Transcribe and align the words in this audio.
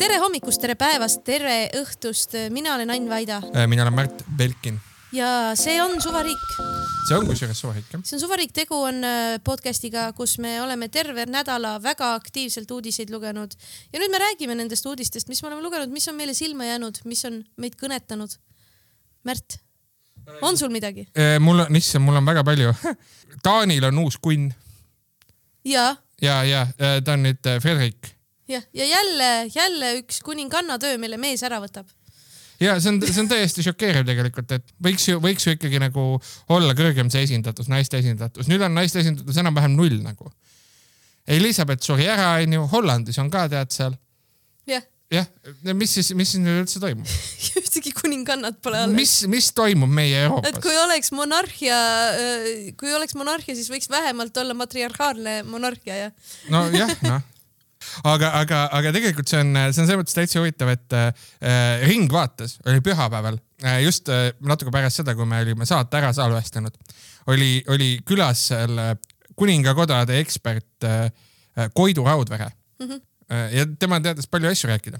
tere 0.00 0.16
hommikust, 0.22 0.62
tere 0.62 0.76
päevast, 0.80 1.20
tere 1.26 1.66
õhtust, 1.76 2.36
mina 2.54 2.72
olen 2.74 2.90
Ain 2.94 3.08
Vaida 3.10 3.40
Äh, 3.52 3.66
mina 3.68 3.84
olen 3.84 3.94
Märt 3.94 4.22
Belkin. 4.36 4.80
ja 5.12 5.52
see 5.58 5.82
on 5.82 6.00
Suvariik. 6.00 6.44
see 7.08 7.16
on 7.18 7.26
kusjuures 7.26 7.58
suvariik 7.60 7.84
jah. 7.92 8.00
see 8.04 8.16
on 8.16 8.20
Suvariik, 8.20 8.52
tegu 8.56 8.78
on 8.80 9.04
äh, 9.04 9.38
podcast'iga, 9.44 10.12
kus 10.16 10.38
me 10.38 10.62
oleme 10.62 10.88
terve 10.88 11.26
nädala 11.26 11.82
väga 11.82 12.14
aktiivselt 12.14 12.70
uudiseid 12.70 13.10
lugenud 13.10 13.52
ja 13.92 14.00
nüüd 14.00 14.10
me 14.10 14.20
räägime 14.22 14.54
nendest 14.54 14.86
uudistest, 14.86 15.28
mis 15.28 15.42
me 15.42 15.50
oleme 15.50 15.62
lugenud, 15.62 15.92
mis 15.92 16.08
on 16.08 16.16
meile 16.16 16.34
silma 16.34 16.64
jäänud, 16.64 17.02
mis 17.04 17.24
on 17.24 17.42
meid 17.56 17.76
kõnetanud. 17.76 18.38
Märt, 19.24 19.58
on 20.40 20.56
sul 20.56 20.72
midagi? 20.72 21.08
mul 21.40 21.66
on, 21.66 21.76
issand, 21.76 22.04
mul 22.04 22.16
on 22.16 22.24
väga 22.24 22.44
palju. 22.44 22.72
Taanil 23.44 23.84
on 23.90 23.98
uus 24.06 24.16
kunn 24.16 24.48
ja, 25.64 25.96
ja, 26.22 26.40
ja 26.44 26.62
äh, 26.80 27.02
ta 27.04 27.18
on 27.18 27.28
nüüd 27.28 27.44
äh, 27.46 27.60
Fredrik. 27.60 28.14
jah, 28.50 28.66
ja 28.74 28.86
jälle, 28.86 29.30
jälle 29.54 29.94
üks 30.00 30.20
kuninganna 30.26 30.78
töö, 30.82 30.98
mille 31.00 31.18
mees 31.20 31.42
ära 31.46 31.60
võtab. 31.62 31.88
ja 32.60 32.76
see 32.80 32.92
on, 32.92 33.00
see 33.06 33.22
on 33.22 33.30
täiesti 33.30 33.64
šokeeriv 33.64 34.06
tegelikult, 34.08 34.52
et 34.58 34.74
võiks 34.84 35.08
ju, 35.08 35.20
võiks 35.22 35.46
ju 35.46 35.56
ikkagi 35.56 35.80
nagu 35.82 36.12
olla 36.52 36.76
kõrgem 36.78 37.10
see 37.12 37.24
esindatus, 37.28 37.70
naiste 37.72 38.00
esindatus. 38.02 38.50
nüüd 38.50 38.62
on 38.66 38.76
naiste 38.76 39.02
esindatus 39.02 39.40
enam-vähem 39.42 39.76
null 39.78 40.00
nagu. 40.04 40.32
Elizabeth 41.30 41.84
suri 41.86 42.08
ära, 42.10 42.32
onju, 42.42 42.64
Hollandis 42.72 43.18
on 43.22 43.30
ka 43.30 43.46
tead 43.52 43.70
seal. 43.74 43.94
jah, 44.68 44.82
jah, 45.12 45.28
mis 45.72 45.94
siis, 45.94 46.12
mis 46.18 46.34
siis 46.34 46.42
nüüd 46.42 46.64
üldse 46.64 46.82
toimub? 46.82 47.08
ühtegi 47.60 47.92
kuningannat 47.94 48.60
pole 48.64 48.82
alles. 48.82 48.96
mis, 48.96 49.14
mis 49.30 49.50
toimub 49.54 49.90
meie 49.94 50.18
et 50.18 50.26
Euroopas 50.26 50.62
kui? 50.64 50.76
oleks 50.84 51.12
monarhia, 51.14 51.80
kui 52.80 52.92
oleks 52.96 53.14
monarhia, 53.18 53.54
siis 53.54 53.70
võiks 53.70 53.90
vähemalt 53.92 54.36
olla 54.42 54.56
matriarhaalne 54.58 55.42
monarhia 55.46 56.06
ja 56.06 56.10
nojah, 56.50 56.96
noh 57.06 57.22
aga, 58.04 58.32
aga, 58.40 58.64
aga 58.76 58.92
tegelikult 58.94 59.30
see 59.30 59.40
on, 59.42 59.54
see 59.70 59.82
on 59.82 59.88
selles 59.88 60.00
mõttes 60.00 60.16
täitsa 60.16 60.40
huvitav, 60.40 60.72
et 60.74 60.96
äh, 60.96 61.84
Ringvaates 61.88 62.58
oli 62.66 62.82
pühapäeval 62.84 63.38
äh, 63.64 63.80
just 63.84 64.10
äh, 64.12 64.30
natuke 64.40 64.72
pärast 64.74 65.00
seda, 65.00 65.14
kui 65.18 65.28
me 65.28 65.42
olime 65.44 65.68
saate 65.68 66.00
ära 66.00 66.12
salvestanud, 66.16 66.76
oli, 67.32 67.60
oli 67.72 67.92
külas 68.06 68.46
seal 68.50 68.78
äh, 68.80 68.96
kuningakodade 69.40 70.18
ekspert 70.20 70.88
äh, 70.88 71.06
äh, 71.56 71.70
Koidu 71.74 72.04
Raudvere 72.04 72.50
mm. 72.80 72.86
-hmm. 72.86 73.00
ja 73.56 73.66
tema 73.78 74.00
teadis 74.00 74.26
palju 74.26 74.50
asju 74.50 74.68
rääkida. 74.68 74.98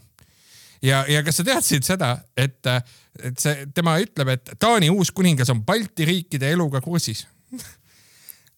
ja, 0.82 1.04
ja 1.08 1.22
kas 1.22 1.36
sa 1.36 1.44
teadsid 1.44 1.84
seda, 1.84 2.18
et, 2.36 2.66
et 3.22 3.38
see, 3.38 3.66
tema 3.74 3.98
ütleb, 3.98 4.28
et 4.28 4.50
Taani 4.58 4.90
uus 4.90 5.10
kuningas 5.10 5.50
on 5.50 5.64
Balti 5.64 6.04
riikide 6.04 6.50
eluga 6.50 6.80
kursis 6.80 7.26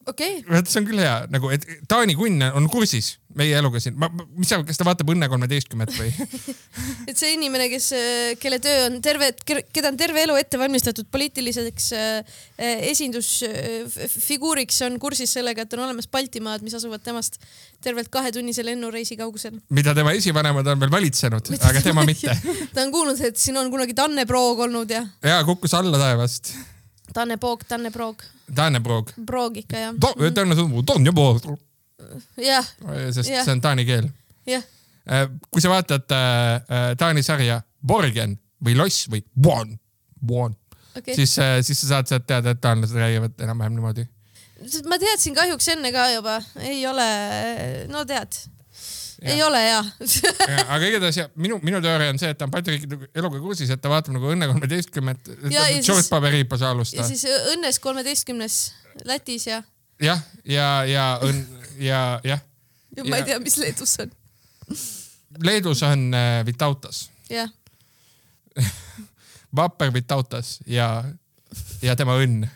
okei 0.07 0.39
okay., 0.39 0.57
vot 0.57 0.69
see 0.69 0.81
on 0.83 0.87
küll 0.87 1.03
hea, 1.03 1.17
nagu, 1.31 1.51
et 1.51 1.67
Taani 1.89 2.15
kunn 2.19 2.43
on 2.53 2.69
kursis 2.71 3.17
meie 3.39 3.57
eluga 3.59 3.81
siin. 3.83 3.97
mis 4.37 4.51
sa, 4.51 4.59
kas 4.67 4.79
ta 4.79 4.87
vaatab 4.87 5.13
Õnne 5.15 5.29
kolmeteistkümmet 5.31 5.93
või? 5.97 6.11
et 7.11 7.19
see 7.19 7.35
inimene, 7.37 7.69
kes, 7.73 7.89
kelle 8.43 8.59
töö 8.63 8.87
on 8.89 8.99
terve, 9.05 9.31
keda 9.45 9.93
on 9.93 9.99
terve 10.01 10.25
elu 10.27 10.37
ette 10.41 10.61
valmistatud 10.61 11.09
poliitiliseks 11.13 11.89
äh, 11.99 12.41
esindusfiguuriks, 12.93 14.83
on 14.89 14.99
kursis 15.03 15.35
sellega, 15.39 15.67
et 15.67 15.77
on 15.77 15.85
olemas 15.87 16.11
Baltimaad, 16.13 16.65
mis 16.67 16.77
asuvad 16.79 17.05
temast 17.05 17.41
tervelt 17.83 18.13
kahetunnise 18.13 18.65
lennureisi 18.67 19.17
kaugusel. 19.19 19.57
mida 19.71 19.95
tema 19.99 20.15
esivanemad 20.19 20.67
on 20.75 20.85
veel 20.85 20.93
valitsenud, 20.93 21.55
aga 21.61 21.83
tema 21.85 22.07
mitte. 22.11 22.37
ta 22.75 22.85
on 22.85 22.93
kuulnud, 22.95 23.21
et 23.27 23.41
siin 23.41 23.59
on 23.61 23.73
kunagi 23.73 23.97
Tanne 23.99 24.27
Proog 24.29 24.67
olnud 24.69 24.91
ja 24.93 25.07
ja 25.23 25.41
kukkus 25.49 25.75
alla 25.79 25.99
taevast. 25.99 26.55
Tanne 27.13 27.37
Poog, 27.37 27.67
Tanne 27.69 27.91
Proog, 27.93 28.23
Taaneproog. 28.55 29.13
Proog 29.27 29.57
ikka 29.63 29.81
jah. 29.81 29.95
Taane 29.99 30.57
sõnum, 30.57 30.83
Taane 30.87 31.15
pool, 31.17 31.41
jah, 32.43 32.67
sest 33.13 33.29
Jah. 33.31 33.45
see 33.45 33.55
on 33.55 33.61
taani 33.65 33.85
keel. 33.89 34.09
jah, 34.49 34.65
kui 35.51 35.63
sa 35.63 35.73
vaatad 35.73 36.15
äh, 36.15 36.23
äh, 36.57 36.89
Taani 36.99 37.23
sarja 37.27 37.61
Borgen 37.87 38.37
või 38.65 38.77
Loss 38.79 39.09
või 39.11 39.25
Buon, 39.35 39.77
okei 40.95 41.01
okay.. 41.01 41.15
siis, 41.19 41.35
siis 41.67 41.83
sa 41.83 41.97
saad 41.97 42.11
sealt 42.11 42.27
teada, 42.29 42.55
et 42.55 42.63
taanlased 42.63 42.97
räägivad 42.99 43.41
enam-vähem 43.43 43.79
niimoodi. 43.79 44.07
ma 44.91 44.99
teadsin 45.03 45.35
kahjuks 45.35 45.69
enne 45.75 45.93
ka 45.95 46.09
juba, 46.15 46.39
ei 46.63 46.85
ole, 46.87 47.07
no 47.91 48.05
tead, 48.07 48.39
ei 49.23 49.43
ole 49.43 49.63
hea 49.63 49.81
aga 50.75 50.87
igatahes 50.87 51.19
ja 51.19 51.27
minu, 51.35 51.59
minu 51.63 51.83
teooria 51.83 52.13
on 52.15 52.23
see, 52.23 52.31
et 52.35 52.39
ta 52.39 52.47
on 52.47 52.55
Balti 52.55 52.77
riikide 52.77 52.99
eluga 53.19 53.43
kursis, 53.43 53.71
et 53.75 53.83
ta 53.83 53.91
vaatab 53.93 54.15
nagu 54.17 54.31
Õnne 54.33 54.49
kolmeteistkümmet. 54.51 55.35
Ja- 55.51 55.67
ja 55.71 55.83
George 55.83 56.09
Paberipa 56.11 56.59
ja 56.61 56.71
alusta. 56.75 57.07
siis 57.07 57.27
Õnnes 57.55 57.79
kolmeteistkümnes 57.83 58.63
Lätis 59.09 59.47
ja, 59.47 59.63
jah, 60.03 60.23
ja, 60.45 60.69
ja 60.87 61.07
õnn 61.25 61.62
ja 61.79 62.21
jah, 62.25 62.41
ja 62.97 63.05
ma 63.05 63.17
ei 63.17 63.21
Ja- 63.23 63.27
tea, 63.33 63.41
mis 63.41 63.57
Leedus 63.57 63.97
on, 64.01 64.11
Leedus 65.43 65.83
on 65.83 66.15
äh, 66.15 66.45
Vitautas, 66.47 67.11
jah. 67.31 67.49
Vapper 69.57 69.93
Vitautas 69.95 70.59
ja, 70.67 71.05
ja 71.83 71.97
tema 71.97 72.17
õnn 72.21 72.47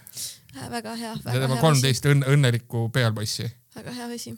väga 0.70 0.94
hea, 0.96 1.14
ja 1.24 1.40
tema 1.42 1.56
kolmteist 1.60 2.06
õnn, 2.08 2.24
õnnelikku 2.32 2.86
pealpoissi. 2.92 3.48
väga 3.76 3.92
hea 3.92 4.06
vesi. 4.08 4.32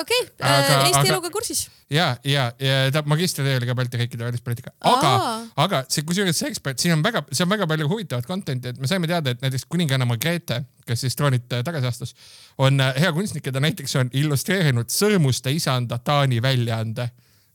okei, 0.00 0.20
Aga- 0.40 0.78
Eesti 0.88 1.10
eluga 1.12 1.30
kursis. 1.30 1.68
ja, 1.90 2.16
ja, 2.24 2.46
ja 2.58 2.90
ta 2.92 3.02
magistritöö 3.06 3.56
oli 3.56 3.66
ka 3.66 3.74
Balti 3.74 4.00
riikide 4.00 4.24
välispoliitika, 4.24 4.72
aga 4.80 5.12
aga 5.56 5.82
see, 5.88 6.02
kusjuures 6.06 6.38
see 6.38 6.48
ekspert, 6.50 6.80
siin 6.82 6.96
on 6.96 7.04
väga, 7.04 7.22
see 7.32 7.44
on 7.46 7.52
väga 7.52 7.68
palju 7.70 7.88
huvitavat 7.88 8.26
content'i, 8.26 8.72
et 8.72 8.80
me 8.82 8.90
saime 8.90 9.10
teada, 9.10 9.34
et 9.34 9.44
näiteks 9.44 9.66
kuninganna 9.70 10.08
Margrethe, 10.08 10.62
kes 10.88 11.06
siis 11.06 11.16
troonilt 11.18 11.52
äh, 11.52 11.62
tagasi 11.66 11.90
astus, 11.92 12.16
on 12.58 12.80
äh, 12.80 12.96
hea 13.04 13.12
kunstnik 13.14 13.46
ja 13.46 13.54
ta 13.54 13.62
näiteks 13.62 13.96
on 14.00 14.10
illustreerinud 14.12 14.90
Sõrmuste 14.94 15.54
isanda 15.54 15.98
Taani 16.02 16.42
väljaande 16.42 17.08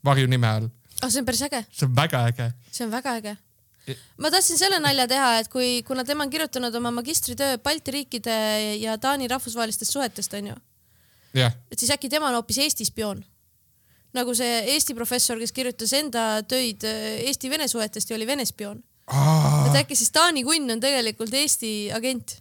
varjunime 0.05 0.47
all. 0.47 0.71
ah, 1.01 1.09
see 1.09 1.19
on 1.19 1.27
päris 1.27 1.43
äge, 1.49 1.65
see 1.71 1.87
on 1.89 1.95
väga 1.95 2.25
äge. 2.31 2.51
see 2.71 2.87
on 2.87 2.95
väga 2.95 3.19
äge 3.19 3.37
ma 4.21 4.29
tahtsin 4.31 4.59
selle 4.59 4.79
nalja 4.79 5.07
teha, 5.09 5.29
et 5.41 5.47
kui, 5.51 5.81
kuna 5.87 6.03
tema 6.05 6.23
on 6.23 6.29
kirjutanud 6.29 6.75
oma 6.75 6.91
magistritöö 6.93 7.57
Balti 7.63 7.91
riikide 7.91 8.35
ja 8.77 8.97
Taani 9.01 9.27
rahvusvahelistest 9.27 9.91
suhetest 9.95 10.33
onju, 10.37 10.55
et 11.71 11.79
siis 11.79 11.91
äkki 11.91 12.09
tema 12.09 12.27
on 12.27 12.39
hoopis 12.39 12.57
Eesti 12.57 12.85
spioon. 12.85 13.23
nagu 14.13 14.33
see 14.35 14.63
Eesti 14.73 14.95
professor, 14.97 15.37
kes 15.39 15.51
kirjutas 15.53 15.93
enda 15.93 16.43
töid 16.43 16.83
äh, 16.83 17.19
Eesti-Vene 17.29 17.67
suhetest 17.67 18.09
ja 18.09 18.15
oli 18.15 18.27
Vene 18.27 18.45
spioon. 18.45 18.83
et 19.69 19.81
äkki 19.83 19.95
siis 19.95 20.11
Taani 20.11 20.43
kunn 20.43 20.71
on 20.71 20.79
tegelikult 20.79 21.33
Eesti 21.33 21.91
agent. 21.93 22.39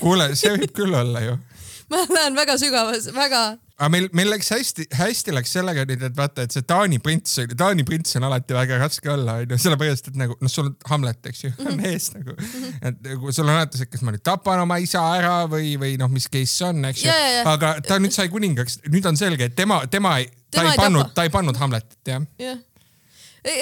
kuule, 0.00 0.34
see 0.36 0.54
võib 0.54 0.72
küll 0.74 0.94
olla 0.94 1.20
ju. 1.20 1.38
ma 1.92 2.00
lähen 2.08 2.36
väga 2.36 2.56
sügavas, 2.60 3.06
väga, 3.14 3.40
aga 3.76 3.88
meil, 3.92 4.06
meil 4.16 4.30
läks 4.32 4.48
hästi, 4.54 4.86
hästi 4.94 5.34
läks 5.34 5.52
sellega 5.56 5.84
nüüd, 5.88 6.02
et 6.08 6.16
vaata, 6.16 6.44
et 6.46 6.54
see 6.54 6.64
Taani 6.66 7.00
prints 7.02 7.36
Taani 7.58 7.84
prints 7.86 8.16
on 8.18 8.26
alati 8.28 8.56
väga 8.56 8.78
raske 8.80 9.10
olla, 9.12 9.38
onju, 9.42 9.58
sellepärast 9.60 10.12
et 10.12 10.18
nagu 10.20 10.36
noh, 10.40 10.52
sul 10.52 10.70
on 10.70 10.76
Hamlet, 10.90 11.20
eks 11.30 11.44
ju, 11.44 11.52
on 11.64 11.82
ees 11.90 12.10
nagu, 12.14 12.36
et 12.80 13.00
nagu 13.08 13.34
sul 13.34 13.48
on 13.48 13.54
alati 13.56 13.80
see, 13.80 13.90
kas 13.90 14.04
ma 14.06 14.14
nüüd 14.14 14.24
tapan 14.24 14.62
oma 14.64 14.78
isa 14.82 15.02
ära 15.18 15.34
või, 15.50 15.74
või 15.80 15.96
noh, 16.00 16.12
mis 16.12 16.28
case 16.30 16.52
see 16.52 16.68
on, 16.68 16.84
eks 16.90 17.02
ju 17.04 17.10
ja, 17.10 17.18
ja., 17.38 17.42
aga 17.54 17.74
ta 17.84 17.98
nüüd 18.02 18.14
sai 18.16 18.30
kuningaks, 18.32 18.80
nüüd 18.88 19.10
on 19.10 19.18
selge, 19.20 19.50
et 19.50 19.58
tema, 19.58 19.82
tema 19.90 20.16
ta 20.24 20.60
Tema 20.60 20.70
ei 20.70 20.78
ei 20.78 20.84
pannud 20.84 21.10
ta 21.16 21.26
ei 21.26 21.34
pannud 21.34 21.58
Hamletit, 21.58 21.98
jah. 22.06 22.22
jah. 22.40 22.62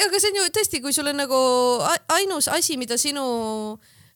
aga 0.06 0.20
see 0.20 0.34
on 0.34 0.42
ju 0.42 0.52
tõesti, 0.58 0.82
kui 0.84 0.94
sul 0.94 1.08
on 1.10 1.18
nagu 1.24 1.40
ainus 2.18 2.50
asi, 2.52 2.76
mida 2.80 3.00
sinu 3.00 3.24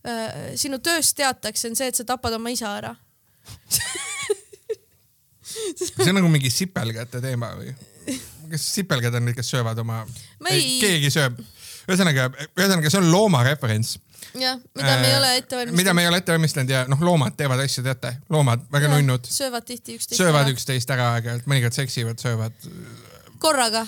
äh,, 0.07 0.55
sinu 0.61 0.79
tööst 0.85 1.17
teatakse, 1.19 1.71
on 1.71 1.79
see, 1.79 1.89
et 1.91 1.99
sa 1.99 2.07
tapad 2.07 2.37
oma 2.37 2.53
isa 2.55 2.77
ära. 2.77 2.95
see 5.77 6.11
on 6.11 6.19
nagu 6.21 6.31
mingi 6.33 6.51
sipelgate 6.53 7.23
teema 7.25 7.53
või? 7.59 7.75
kas 8.51 8.67
sipelgad 8.77 9.17
on 9.19 9.27
need, 9.27 9.37
kes 9.39 9.49
söövad 9.57 9.79
oma 9.83 10.05
Ma, 10.07 10.53
ei- 10.55 10.79
keegi 10.83 11.11
sööb, 11.11 11.41
ühesõnaga, 11.89 12.29
ühesõnaga 12.55 12.93
see 12.93 13.03
on 13.03 13.11
loomareferents 13.11 13.97
jah, 14.41 14.59
mida 14.77 14.97
me 15.01 15.09
ei 15.09 15.17
ole 15.17 15.37
ette 15.37 15.57
valmistanud. 15.57 15.75
Äh, 15.75 15.83
mida 15.83 15.95
me 15.95 16.03
ei 16.03 16.09
ole 16.09 16.21
ette 16.23 16.33
valmistanud 16.33 16.73
ja 16.73 16.83
noh, 16.91 17.03
loomad 17.09 17.37
teevad 17.39 17.63
asju, 17.65 17.85
teate, 17.87 18.13
loomad 18.33 18.67
väga 18.73 18.91
nunnud, 18.93 19.29
söövad 19.31 19.67
tihti 19.69 19.99
üksteist. 19.99 20.19
söövad. 20.21 20.51
üksteist 20.53 20.93
ära 20.95 21.13
aeg-ajalt, 21.17 21.47
mõnikord 21.51 21.77
seksivad, 21.77 22.21
söövad, 22.23 22.69
korraga. 23.43 23.87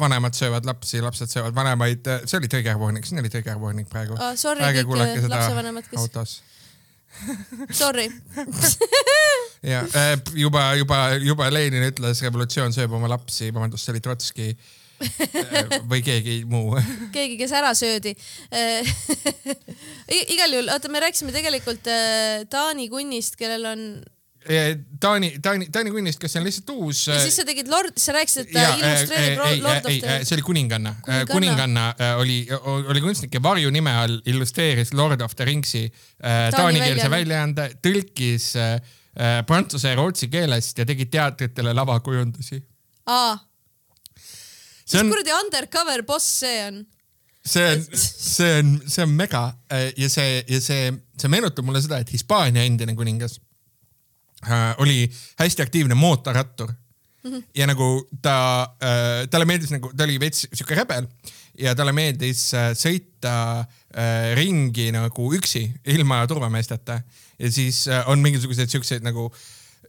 vanemad 0.00 0.36
söövad 0.38 0.68
lapsi, 0.68 1.00
lapsed 1.02 1.32
söövad 1.32 1.56
vanemaid, 1.56 2.06
see 2.24 2.38
oli 2.38 2.50
trigger 2.52 2.78
warning, 2.80 3.06
siin 3.06 3.22
oli 3.22 3.32
trigger 3.32 3.58
warning 3.60 3.88
praegu. 3.90 4.18
Ah, 4.20 4.36
sorry 4.38 4.62
ärge 4.64 4.84
kuulake 4.86 5.18
seda 5.20 5.40
lapsevanemad, 5.40 5.88
kes, 5.90 6.04
autos. 6.04 6.36
Sorry. 7.70 8.08
ja 9.72 9.82
äh, 9.94 10.16
juba, 10.34 10.74
juba, 10.74 10.98
juba 11.22 11.50
Lenin 11.50 11.86
ütles, 11.90 12.22
revolutsioon 12.24 12.74
sööb 12.76 12.96
oma 12.96 13.10
lapsi, 13.10 13.52
vabandust, 13.52 13.86
see 13.86 13.94
oli 13.94 14.02
Trotski 14.04 14.48
äh, 14.52 15.78
või 15.90 16.02
keegi 16.06 16.40
muu. 16.48 16.76
keegi, 17.16 17.38
kes 17.40 17.54
ära 17.56 17.72
söödi. 17.78 18.16
igal 20.34 20.56
juhul, 20.56 20.70
oota, 20.74 20.92
me 20.92 21.02
rääkisime 21.06 21.34
tegelikult 21.34 21.90
äh, 21.92 22.44
Taani 22.50 22.90
kunnist, 22.92 23.38
kellel 23.40 23.70
on 23.72 23.88
Taani, 25.00 25.30
Taani, 25.42 25.68
Taani 25.72 25.90
kunnist, 25.90 26.20
kes 26.22 26.36
on 26.38 26.44
lihtsalt 26.46 26.70
uus. 26.76 27.02
ja 27.10 27.18
siis 27.20 27.36
sa 27.38 27.44
tegid 27.46 27.68
lord, 27.70 27.96
sa 28.00 28.14
rääkisid, 28.16 28.46
et 28.46 28.52
ta 28.54 28.64
Jaa, 28.64 28.76
illustreerib 28.78 29.40
äh, 29.42 29.50
ei, 29.50 29.62
Lord 29.64 29.88
of 29.88 29.96
the. 29.96 30.18
see 30.22 30.36
oli 30.36 30.44
kuninganna. 30.46 30.92
Kuninganna. 31.02 31.32
kuninganna 31.32 31.86
äh, 31.94 32.20
oli, 32.22 32.38
oli 32.92 33.02
kunstnik 33.04 33.34
ja 33.34 33.42
varjunime 33.42 33.94
all 34.02 34.18
illustreeris 34.26 34.94
Lord 34.96 35.24
of 35.24 35.34
the 35.36 35.48
Ringsi 35.48 35.84
äh, 35.86 36.48
taanikeelse 36.54 37.10
väljaande, 37.12 37.68
tõlkis 37.84 38.50
äh, 38.60 38.74
äh, 39.18 39.38
prantsuse 39.46 39.94
ja 39.94 39.98
rootsi 39.98 40.30
keelest 40.32 40.78
ja 40.78 40.86
tegi 40.88 41.08
teatritele 41.12 41.74
lavakujundusi. 41.76 42.60
aa, 43.06 43.38
see 44.84 45.00
on 45.00 45.10
mis, 45.10 45.16
kuradi 45.16 45.34
undercover 45.40 46.04
boss 46.06 46.38
see 46.44 46.60
on? 46.68 46.84
see 47.46 47.66
on, 47.72 47.82
see 48.36 48.52
on, 48.60 48.76
see 48.86 49.02
on 49.02 49.18
mega 49.18 49.48
äh, 49.72 49.90
ja 49.96 50.10
see 50.12 50.44
ja 50.46 50.62
see, 50.62 50.94
see 51.18 51.32
meenutab 51.32 51.66
mulle 51.66 51.82
seda, 51.84 52.00
et 52.02 52.14
Hispaania 52.14 52.66
endine 52.66 52.94
kuningas 52.98 53.38
äh, 53.38 53.45
oli 54.78 55.04
hästi 55.38 55.62
aktiivne 55.62 55.94
mootorrattur 55.94 56.72
mm. 56.72 57.32
-hmm. 57.32 57.42
ja 57.54 57.66
nagu 57.66 58.08
ta 58.22 58.36
äh,, 58.82 59.28
talle 59.30 59.44
meeldis 59.44 59.70
nagu, 59.70 59.92
ta 59.96 60.04
oli 60.04 60.20
veits 60.20 60.46
siuke 60.52 60.74
rebel 60.74 61.06
ja 61.58 61.74
talle 61.74 61.92
meeldis 61.92 62.48
äh, 62.54 62.70
sõita 62.76 63.36
äh, 63.60 64.32
ringi 64.36 64.90
nagu 64.94 65.30
üksi, 65.34 65.66
ilma 65.84 66.26
turvameesteta 66.26 67.00
ja 67.38 67.52
siis 67.52 67.86
äh, 67.88 68.08
on 68.08 68.22
mingisuguseid 68.24 68.70
siukseid 68.70 69.06
nagu 69.06 69.30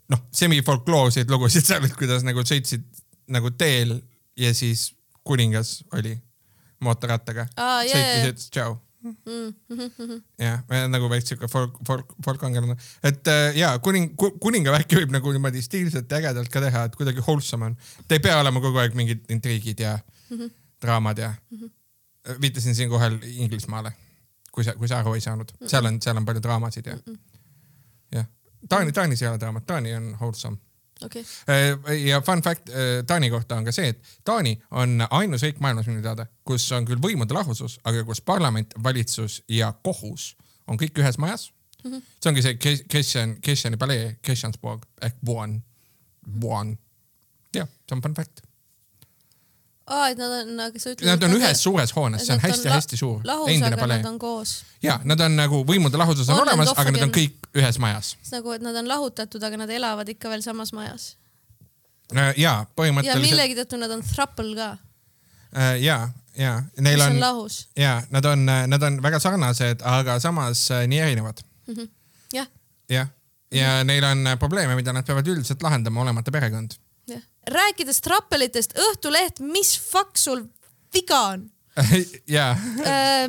noh, 0.09 0.23
semifolkloorseid 0.31 1.29
lugusid 1.31 1.65
seal, 1.67 1.87
kuidas 1.97 2.23
nagu 2.27 2.43
sõitsid 2.47 2.85
nagu 3.33 3.51
teel 3.51 3.97
ja 4.39 4.53
siis 4.55 4.91
kuningas 5.27 5.81
oli 5.93 6.15
mootorrattaga 6.79 7.47
sõitis 7.57 7.95
ja 7.95 8.27
ütles 8.29 8.51
tšau. 8.53 8.77
jah, 10.41 10.63
nagu 10.89 11.09
veits 11.11 11.29
siuke 11.31 11.49
folk, 11.51 11.77
folk, 11.87 12.15
folkkangelane, 12.25 12.75
et 13.05 13.29
äh, 13.31 13.57
ja 13.59 13.71
kuning, 13.83 14.09
kuningavärki 14.17 14.97
võib 15.01 15.13
nagu 15.13 15.33
niimoodi 15.35 15.61
stiilselt 15.63 16.11
ja 16.11 16.21
ägedalt 16.21 16.51
ka 16.53 16.63
teha, 16.63 16.87
et 16.89 16.97
kuidagi 16.97 17.23
wholesome 17.23 17.71
on. 17.71 17.77
ta 18.07 18.17
ei 18.17 18.23
pea 18.23 18.39
olema 18.41 18.63
kogu 18.63 18.81
aeg 18.81 18.97
mingid 18.97 19.29
intriigid 19.33 19.85
ja 19.85 19.97
draamad 20.81 21.21
ja 21.21 21.31
viitasin 22.41 22.75
siinkohal 22.75 23.19
Inglismaale, 23.23 23.93
kui 24.51 24.65
sa, 24.65 24.75
kui 24.75 24.89
sa 24.89 25.01
aru 25.01 25.15
ei 25.17 25.23
saanud, 25.23 25.53
seal 25.65 25.85
on, 25.87 26.01
seal 26.03 26.17
on 26.19 26.25
palju 26.27 26.43
draamasid 26.43 26.89
ja, 26.91 26.97
jah. 28.17 28.27
Taani, 28.69 28.91
Taanis 28.91 29.21
ei 29.21 29.29
ole 29.29 29.39
draamat, 29.39 29.65
Taani 29.69 29.93
on 29.95 30.09
wholesome. 30.19 30.57
okei, 31.05 31.23
ja 32.05 32.21
fun 32.21 32.41
fact 32.43 32.69
äh, 32.69 33.03
Taani 33.07 33.29
kohta 33.29 33.59
on 33.59 33.67
ka 33.67 33.73
see, 33.75 33.93
et 33.93 34.15
Taani 34.25 34.55
on 34.71 35.03
ainus 35.09 35.45
riik 35.45 35.61
maailmas 35.63 35.87
minu 35.89 36.01
teada, 36.01 36.27
kus 36.47 36.65
on 36.71 36.87
küll 36.87 37.01
võimude 37.03 37.35
lahusus, 37.37 37.79
aga 37.83 38.03
kus 38.07 38.21
parlament, 38.21 38.73
valitsus 38.83 39.41
ja 39.51 39.73
kohus 39.83 40.35
on 40.67 40.79
kõik 40.79 40.99
ühes 40.99 41.19
majas 41.21 41.51
mm. 41.83 41.91
-hmm. 41.91 42.01
see 42.23 42.31
ongi 42.31 42.41
see 42.41 42.83
Kristjan, 42.89 43.37
Kristjani 43.41 43.77
palee, 43.77 44.17
Kristjansborg 44.21 44.85
ehk 45.01 45.15
Buon, 45.25 45.61
Buon. 46.39 46.77
jah, 47.55 47.67
see 47.67 47.95
on 47.95 48.01
fun 48.01 48.13
fact. 48.13 48.46
aa, 49.87 50.09
et 50.11 50.19
nad 50.19 50.33
on, 50.41 50.49
aga 50.65 50.81
sa 50.81 50.91
ütled. 50.91 51.07
Nad 51.07 51.23
on 51.23 51.35
ühes 51.37 51.61
suures 51.63 51.93
hoones, 51.95 52.25
see 52.25 52.35
on 52.35 52.41
hästi-hästi 52.43 52.99
suur, 52.99 53.21
lahus, 53.27 53.61
aga 53.63 53.87
nad. 53.87 54.05
on 54.09 54.19
koos. 54.19 54.57
ja 54.83 54.97
nad 55.07 55.21
on 55.23 55.37
nagu 55.39 55.61
võimude 55.67 55.99
lahusus 55.99 56.27
on 56.29 56.41
On 56.41 56.43
olemas, 56.47 56.73
aga 56.75 56.93
nad 56.95 57.07
on 57.07 57.13
kõik 57.15 57.49
ühes 57.57 57.79
majas. 57.83 58.15
nagu, 58.33 58.53
et 58.57 58.65
nad 58.65 58.75
on 58.81 58.89
lahutatud, 58.89 59.43
aga 59.43 59.63
nad 59.63 59.71
elavad 59.71 60.09
ikka 60.11 60.31
veel 60.33 60.43
samas 60.45 60.73
majas. 60.75 61.15
ja 62.13 62.29
ja 62.37 62.53
põhimõtteliselt 62.75 63.23
millegi 63.29 63.59
tõttu 63.61 63.79
nad 63.79 63.93
on 63.95 64.03
throuple 64.05 64.55
ka, 64.59 64.69
äh, 65.55 65.75
ja, 65.83 65.99
ja 66.35 66.57
neil 66.83 67.03
on 67.07 67.21
ja 67.75 67.99
nad 68.11 68.25
on, 68.25 68.47
nad 68.47 68.89
on 68.89 68.99
väga 69.03 69.21
sarnased, 69.23 69.85
aga 69.87 70.19
samas 70.23 70.67
äh, 70.71 70.87
nii 70.91 71.03
erinevad. 71.05 71.43
jah, 72.35 72.51
jah, 72.91 73.13
ja 73.55 73.79
neil 73.87 74.03
on 74.03 74.27
äh, 74.27 74.39
probleeme, 74.39 74.75
mida 74.75 74.93
nad 74.95 75.07
peavad 75.07 75.27
üldiselt 75.27 75.63
lahendama, 75.63 76.03
olemata 76.03 76.31
perekond. 76.31 76.75
Rääkides 77.53 78.01
trappelitest, 78.05 78.77
Õhtuleht, 78.77 79.41
mis 79.43 79.75
fuck 79.79 80.17
sul 80.19 80.45
viga 80.93 81.21
on? 81.33 81.47
ja, 82.27 82.55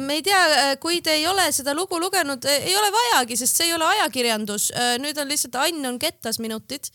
me 0.00 0.14
ei 0.18 0.22
tea, 0.24 0.40
kui 0.80 1.02
te 1.04 1.12
ei 1.18 1.26
ole 1.28 1.44
seda 1.52 1.74
lugu 1.76 1.98
lugenud, 2.00 2.44
ei 2.48 2.72
ole 2.78 2.88
vajagi, 2.94 3.36
sest 3.36 3.60
see 3.60 3.68
ei 3.68 3.74
ole 3.76 3.84
ajakirjandus. 3.98 4.70
nüüd 5.02 5.20
on 5.20 5.28
lihtsalt 5.28 5.58
Ann 5.60 5.90
on 5.90 5.98
kettas 6.00 6.40
minutid 6.40 6.88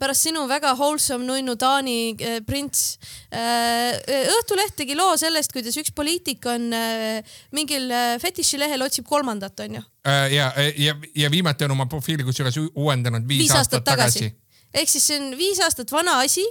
pärast 0.00 0.26
sinu 0.26 0.46
väga 0.48 0.72
wholesome 0.78 1.26
nunnu 1.28 1.56
Taani 1.60 1.98
äh, 2.14 2.38
prints. 2.46 2.98
Õhtuleht 3.30 4.74
tegi 4.78 4.96
loo 4.98 5.14
sellest, 5.20 5.52
kuidas 5.54 5.76
üks 5.78 5.92
poliitik 5.94 6.46
on 6.50 6.72
äh, 6.74 7.36
mingil 7.54 7.90
äh, 7.92 8.16
fetišilehel 8.22 8.82
otsib 8.88 9.06
kolmandat, 9.08 9.60
onju. 9.66 9.84
ja, 10.32 10.50
ja, 10.56 10.96
ja 11.14 11.30
viimati 11.30 11.68
on 11.68 11.76
oma 11.76 11.86
profiili 11.86 12.24
kusjuures 12.24 12.56
uuendanud 12.72 13.28
viis, 13.28 13.46
viis 13.46 13.56
aastat 13.58 13.84
tagasi. 13.86 14.32
Ehk 14.78 14.90
siis 14.90 15.06
see 15.10 15.20
on 15.20 15.36
viis 15.38 15.60
aastat 15.64 15.92
vana 15.92 16.20
asi. 16.24 16.46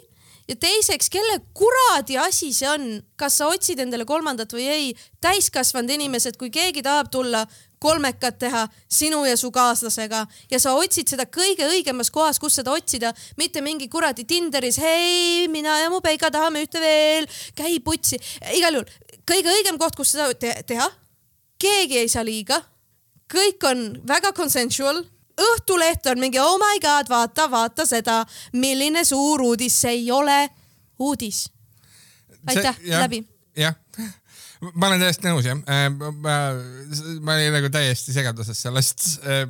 Ja 0.47 0.55
teiseks, 0.55 1.09
kelle 1.11 1.41
kuradi 1.57 2.15
asi 2.23 2.53
see 2.55 2.69
on, 2.71 2.83
kas 3.19 3.35
sa 3.41 3.49
otsid 3.51 3.81
endale 3.83 4.05
kolmandat 4.07 4.53
või 4.55 4.67
ei, 4.71 4.93
täiskasvanud 5.19 5.91
inimesed, 5.91 6.37
kui 6.39 6.47
keegi 6.55 6.79
tahab 6.85 7.09
tulla 7.11 7.41
kolmekat 7.83 8.37
teha 8.39 8.61
sinu 8.87 9.25
ja 9.27 9.35
su 9.37 9.51
kaaslasega 9.51 10.23
ja 10.51 10.59
sa 10.59 10.73
otsid 10.79 11.11
seda 11.11 11.27
kõige 11.27 11.67
õigemas 11.67 12.09
kohas, 12.15 12.39
kus 12.39 12.55
seda 12.61 12.71
otsida, 12.71 13.11
mitte 13.37 13.61
mingi 13.61 13.89
kuradi 13.91 14.23
Tinderis, 14.23 14.79
hei, 14.79 15.49
mina 15.51 15.75
ja 15.81 15.91
mu 15.91 15.99
Peika 16.01 16.31
tahame 16.31 16.63
ühte 16.63 16.79
veel, 16.81 17.27
käi 17.55 17.81
putsi. 17.83 18.15
igal 18.55 18.79
juhul 18.79 18.87
kõige 19.27 19.51
õigem 19.51 19.77
koht, 19.77 19.99
kus 19.99 20.15
seda 20.15 20.31
te 20.39 20.55
teha, 20.67 20.87
keegi 21.59 22.01
ei 22.05 22.09
saa 22.09 22.23
liiga, 22.23 22.61
kõik 23.27 23.67
on 23.67 23.87
väga 24.07 24.31
consensual 24.31 25.03
Õhtuleht 25.37 26.05
on 26.09 26.19
mingi 26.19 26.39
oh 26.41 26.57
my 26.61 26.79
god, 26.81 27.09
vaata, 27.09 27.45
vaata 27.51 27.85
seda, 27.85 28.23
milline 28.57 29.03
suur 29.05 29.43
uudis, 29.45 29.75
see 29.81 29.99
ei 29.99 30.11
ole 30.11 30.49
uudis. 30.99 31.45
aitäh, 32.47 32.79
läbi. 32.89 33.21
jah, 33.57 33.75
ma 34.73 34.87
olen 34.89 35.03
täiesti 35.05 35.27
nõus 35.29 35.45
jah. 35.45 35.61
ma, 35.61 36.37
ma 37.21 37.37
olin 37.37 37.53
nagu 37.59 37.69
täiesti 37.69 38.15
segaduses 38.15 38.61
sellest 38.65 39.09
äh, 39.23 39.45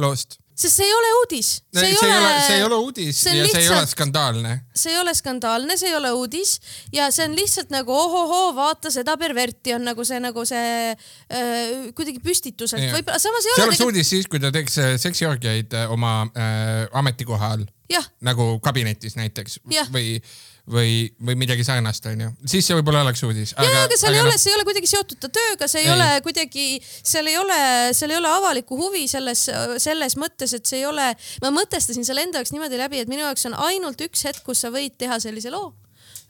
loost. 0.00 0.39
Sest 0.60 0.76
see 0.76 0.86
ei 0.86 0.92
ole 0.94 1.10
uudis. 1.20 1.50
see 1.72 1.86
ei 1.88 1.96
ole, 1.96 2.32
see 2.44 2.56
ei 2.58 2.64
ole 2.66 2.78
uudis 2.84 3.20
see 3.24 3.32
ja 3.38 3.46
see 3.48 3.62
ei 3.62 3.68
ole 3.70 3.78
lihtsalt- 3.78 3.94
skandaalne. 3.94 4.52
see 4.76 4.92
ei 4.92 4.98
ole 5.00 5.14
skandaalne, 5.16 5.76
see 5.80 5.88
ei 5.88 5.96
ole 5.96 6.10
uudis 6.18 6.52
ja 6.92 7.08
see 7.14 7.24
on 7.30 7.36
lihtsalt 7.38 7.72
nagu 7.72 7.94
ohohoo, 7.96 8.50
vaata 8.58 8.92
seda 8.92 9.16
perverti 9.20 9.74
on 9.78 9.88
nagu 9.88 10.04
see, 10.04 10.20
nagu 10.20 10.44
see 10.48 10.92
äh, 10.92 11.90
kuidagi 11.96 12.20
püstituselt 12.24 12.90
võib-olla, 12.92 13.18
samas 13.22 13.46
ei 13.48 13.54
see 13.56 13.62
ole 13.64 13.70
oleks 13.72 13.84
uudis 13.88 14.12
siis, 14.16 14.28
kui 14.30 14.42
ta 14.42 14.52
teeks 14.54 14.78
äh, 14.82 14.94
seksiorgiaid 15.00 15.76
äh, 15.80 15.90
oma 15.96 16.14
äh, 16.34 16.86
ametikohal 17.00 17.64
jah, 17.90 18.06
nagu 18.24 18.52
kabinetis 18.62 19.16
näiteks 19.18 19.60
Jah. 19.72 19.88
või, 19.92 20.18
või, 20.68 21.10
või 21.24 21.36
midagi 21.40 21.64
sarnast, 21.66 22.06
onju. 22.10 22.30
siis 22.48 22.66
see 22.66 22.76
võib-olla 22.78 23.02
oleks 23.04 23.22
uudis. 23.26 23.54
ja, 23.56 23.84
aga 23.84 23.98
seal 23.98 24.14
ei 24.14 24.20
noh, 24.20 24.28
ole, 24.28 24.38
see 24.40 24.52
ei 24.52 24.56
ole 24.58 24.66
kuidagi 24.68 24.90
seotud 24.90 25.20
ta 25.22 25.30
tööga, 25.32 25.68
see 25.70 25.82
ei, 25.82 25.88
Ei. 25.88 25.90
ei 25.90 25.96
ole 25.96 26.08
kuidagi, 26.26 26.66
seal 26.84 27.30
ei 27.30 27.36
ole, 27.40 27.58
seal 27.96 28.14
ei 28.14 28.20
ole 28.20 28.32
avalikku 28.32 28.78
huvi 28.78 29.06
selles, 29.10 29.46
selles 29.82 30.16
mõttes, 30.20 30.54
et 30.56 30.66
see 30.66 30.82
ei 30.82 30.88
ole, 30.88 31.10
ma 31.44 31.52
mõtestasin 31.54 32.06
selle 32.06 32.26
enda 32.26 32.40
jaoks 32.40 32.54
niimoodi 32.54 32.80
läbi, 32.80 33.02
et 33.02 33.12
minu 33.12 33.24
jaoks 33.24 33.46
on 33.50 33.56
ainult 33.68 34.00
üks 34.06 34.26
hetk, 34.28 34.44
kus 34.46 34.64
sa 34.64 34.72
võid 34.74 34.98
teha 35.00 35.20
sellise 35.22 35.52
loo. 35.54 35.72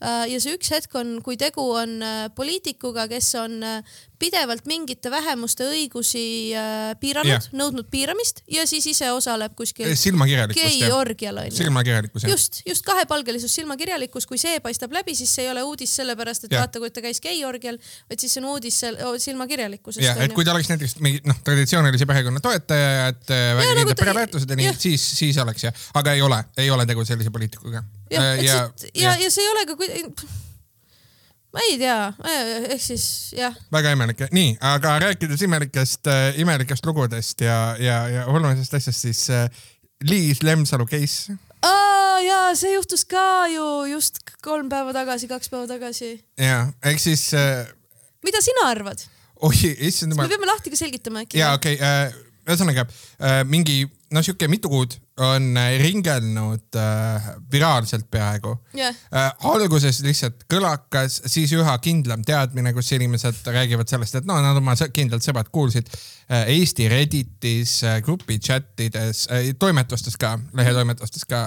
ja 0.00 0.38
see 0.40 0.54
üks 0.56 0.70
hetk 0.72 0.94
on, 0.96 1.18
kui 1.24 1.36
tegu 1.36 1.60
on 1.76 1.98
äh, 2.00 2.22
poliitikuga, 2.32 3.04
kes 3.10 3.34
on 3.36 3.58
äh, 3.66 3.98
pidevalt 4.20 4.66
mingite 4.68 5.10
vähemuste 5.12 5.66
õigusi 5.70 6.22
äh, 6.56 6.92
piiranud 7.00 7.30
Jah., 7.30 7.46
nõudnud 7.56 7.88
piiramist 7.92 8.42
ja 8.50 8.66
siis 8.68 8.86
ise 8.90 9.08
osaleb 9.14 9.54
kuskil 9.58 9.88
silmakirjalikkust 9.96 10.66
jah, 10.66 10.90
geiorgial 10.90 11.40
onju 11.44 11.56
silmakirjalikkus 11.56 12.26
jah. 12.26 12.34
just, 12.34 12.60
just 12.68 12.84
kahepalgelisus, 12.86 13.54
silmakirjalikkus, 13.56 14.26
kui 14.28 14.40
see 14.40 14.60
paistab 14.64 14.92
läbi, 14.94 15.14
siis 15.18 15.32
see 15.34 15.46
ei 15.46 15.52
ole 15.52 15.64
uudis 15.66 15.94
sellepärast, 16.00 16.46
et 16.46 16.56
ja. 16.56 16.64
vaata, 16.64 16.82
kui 16.82 16.92
ta 16.92 17.04
käis 17.04 17.22
geiorgial, 17.24 17.80
vaid 18.10 18.22
siis 18.22 18.36
see 18.36 18.42
on 18.44 18.50
uudis 18.52 18.82
silmakirjalikkusest. 19.24 20.04
jah, 20.04 20.20
et 20.26 20.36
kui 20.36 20.44
ta 20.46 20.54
oleks 20.54 20.68
näiteks 20.72 20.98
mingi 21.04 21.24
noh, 21.28 21.40
traditsioonilise 21.46 22.08
perekonna 22.10 22.44
toetaja, 22.44 23.08
et 23.14 23.34
äh, 23.34 23.46
väga 23.56 23.70
nagu 23.70 23.80
kindlad 23.80 23.96
ta- 23.96 24.04
pereväärtused 24.04 24.52
ja 24.52 24.60
nii 24.60 24.76
siis, 24.78 25.08
siis 25.22 25.40
oleks 25.40 25.68
jah, 25.68 25.88
aga 26.00 26.16
ei 26.18 26.22
ole, 26.26 26.42
ei 26.60 26.70
ole 26.70 26.86
tegu 26.90 27.08
sellise 27.08 27.32
poliitikuga. 27.32 27.82
jah, 28.12 28.30
et 28.36 28.44
ja, 28.44 28.60
ja, 28.60 28.94
ja, 29.06 29.18
ja 29.24 29.32
see 29.32 29.46
ei 29.46 29.52
ole 29.54 29.66
ka 29.70 29.80
kuidagi, 29.80 30.38
ma 31.54 31.62
ei 31.66 31.76
tea, 31.80 31.98
ehk 32.70 32.82
siis 32.82 33.04
jah, 33.36 33.54
väga 33.74 33.94
imelik, 33.96 34.24
nii, 34.34 34.54
aga 34.72 34.96
rääkides 35.06 35.42
imelikest 35.46 36.10
äh,, 36.10 36.38
imelikest 36.42 36.86
lugudest 36.86 37.42
ja, 37.44 37.58
ja, 37.80 38.00
ja 38.10 38.26
olulisest 38.30 38.76
asjast, 38.78 39.06
siis 39.06 39.24
äh, 39.34 39.48
Liis 40.06 40.42
Lemsalu 40.46 40.86
case. 40.88 41.36
ja 42.20 42.40
see 42.54 42.74
juhtus 42.74 43.04
ka 43.08 43.46
ju 43.50 43.66
just 43.90 44.22
kolm 44.44 44.68
päeva 44.68 44.94
tagasi, 44.96 45.28
kaks 45.28 45.50
päeva 45.50 45.66
tagasi. 45.70 46.12
ja 46.38 46.66
ehk 46.84 47.02
siis 47.02 47.30
äh,, 47.34 47.66
mida 48.24 48.42
sina 48.44 48.68
arvad? 48.70 49.02
oi, 49.40 49.54
issand 49.78 50.14
me 50.14 50.20
jumal, 50.20 50.34
peame 50.34 50.50
lahti 50.52 50.70
ka 50.70 50.78
selgitama 50.78 51.24
äkki. 51.26 51.40
ja 51.40 51.54
okei 51.58 51.80
okay,, 51.80 52.12
ühesõnaga 52.46 52.86
äh, 52.86 53.42
mingi 53.48 53.82
noh, 54.14 54.24
sihuke 54.24 54.48
mitu 54.50 54.70
kuud 54.70 54.94
on 55.20 55.56
äh, 55.58 55.76
ringelnud 55.80 56.76
äh, 56.78 57.28
viraalselt 57.52 58.08
peaaegu. 58.10 58.54
Jah, 58.76 58.96
äh, 59.14 59.30
alguses 59.50 60.00
lihtsalt 60.04 60.44
kõlakas, 60.50 61.20
siis 61.30 61.52
üha 61.56 61.76
kindlam 61.84 62.24
teadmine, 62.26 62.72
kus 62.76 62.90
inimesed 62.96 63.42
räägivad 63.46 63.90
sellest, 63.90 64.18
et 64.20 64.28
no 64.28 64.38
nad 64.42 64.58
oma 64.58 64.74
kindlad 64.92 65.24
sõbrad 65.24 65.50
kuulsid 65.54 65.90
äh, 65.92 66.50
Eesti 66.56 66.88
Redditis 66.90 67.78
äh, 67.86 67.98
grupi 68.06 68.40
chat'ides 68.42 69.26
äh,, 69.30 69.50
toimetustes 69.60 70.18
ka, 70.20 70.36
lehetoimetustes 70.58 71.26
ka 71.30 71.46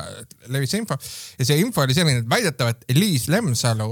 levis 0.54 0.76
see 0.76 0.84
info. 0.84 1.00
Ja 1.40 1.50
see 1.50 1.62
info 1.64 1.84
oli 1.84 1.98
selline, 1.98 2.24
et 2.24 2.30
väidetavalt 2.30 2.86
Liis 2.96 3.28
Lemsalu 3.32 3.92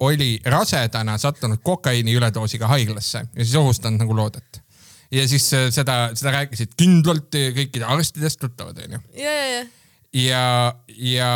oli 0.00 0.32
rasedana 0.48 1.18
sattunud 1.20 1.60
kokaiini 1.62 2.16
üledoosiga 2.16 2.68
haiglasse 2.72 3.20
ja 3.20 3.44
siis 3.44 3.56
ohustanud 3.60 4.00
nagu 4.00 4.16
loodet 4.16 4.62
ja 5.10 5.26
siis 5.28 5.48
äh, 5.56 5.68
seda, 5.74 6.10
seda 6.14 6.36
rääkisid 6.38 6.76
kindlalt 6.78 7.34
kõikide 7.34 7.88
arstidest 7.90 8.40
tuttavad 8.42 8.78
onju 8.84 9.02
ja, 9.18 9.34
ja, 9.34 9.44
ja 9.58 9.68
ja, 10.12 10.74
ja 10.86 11.30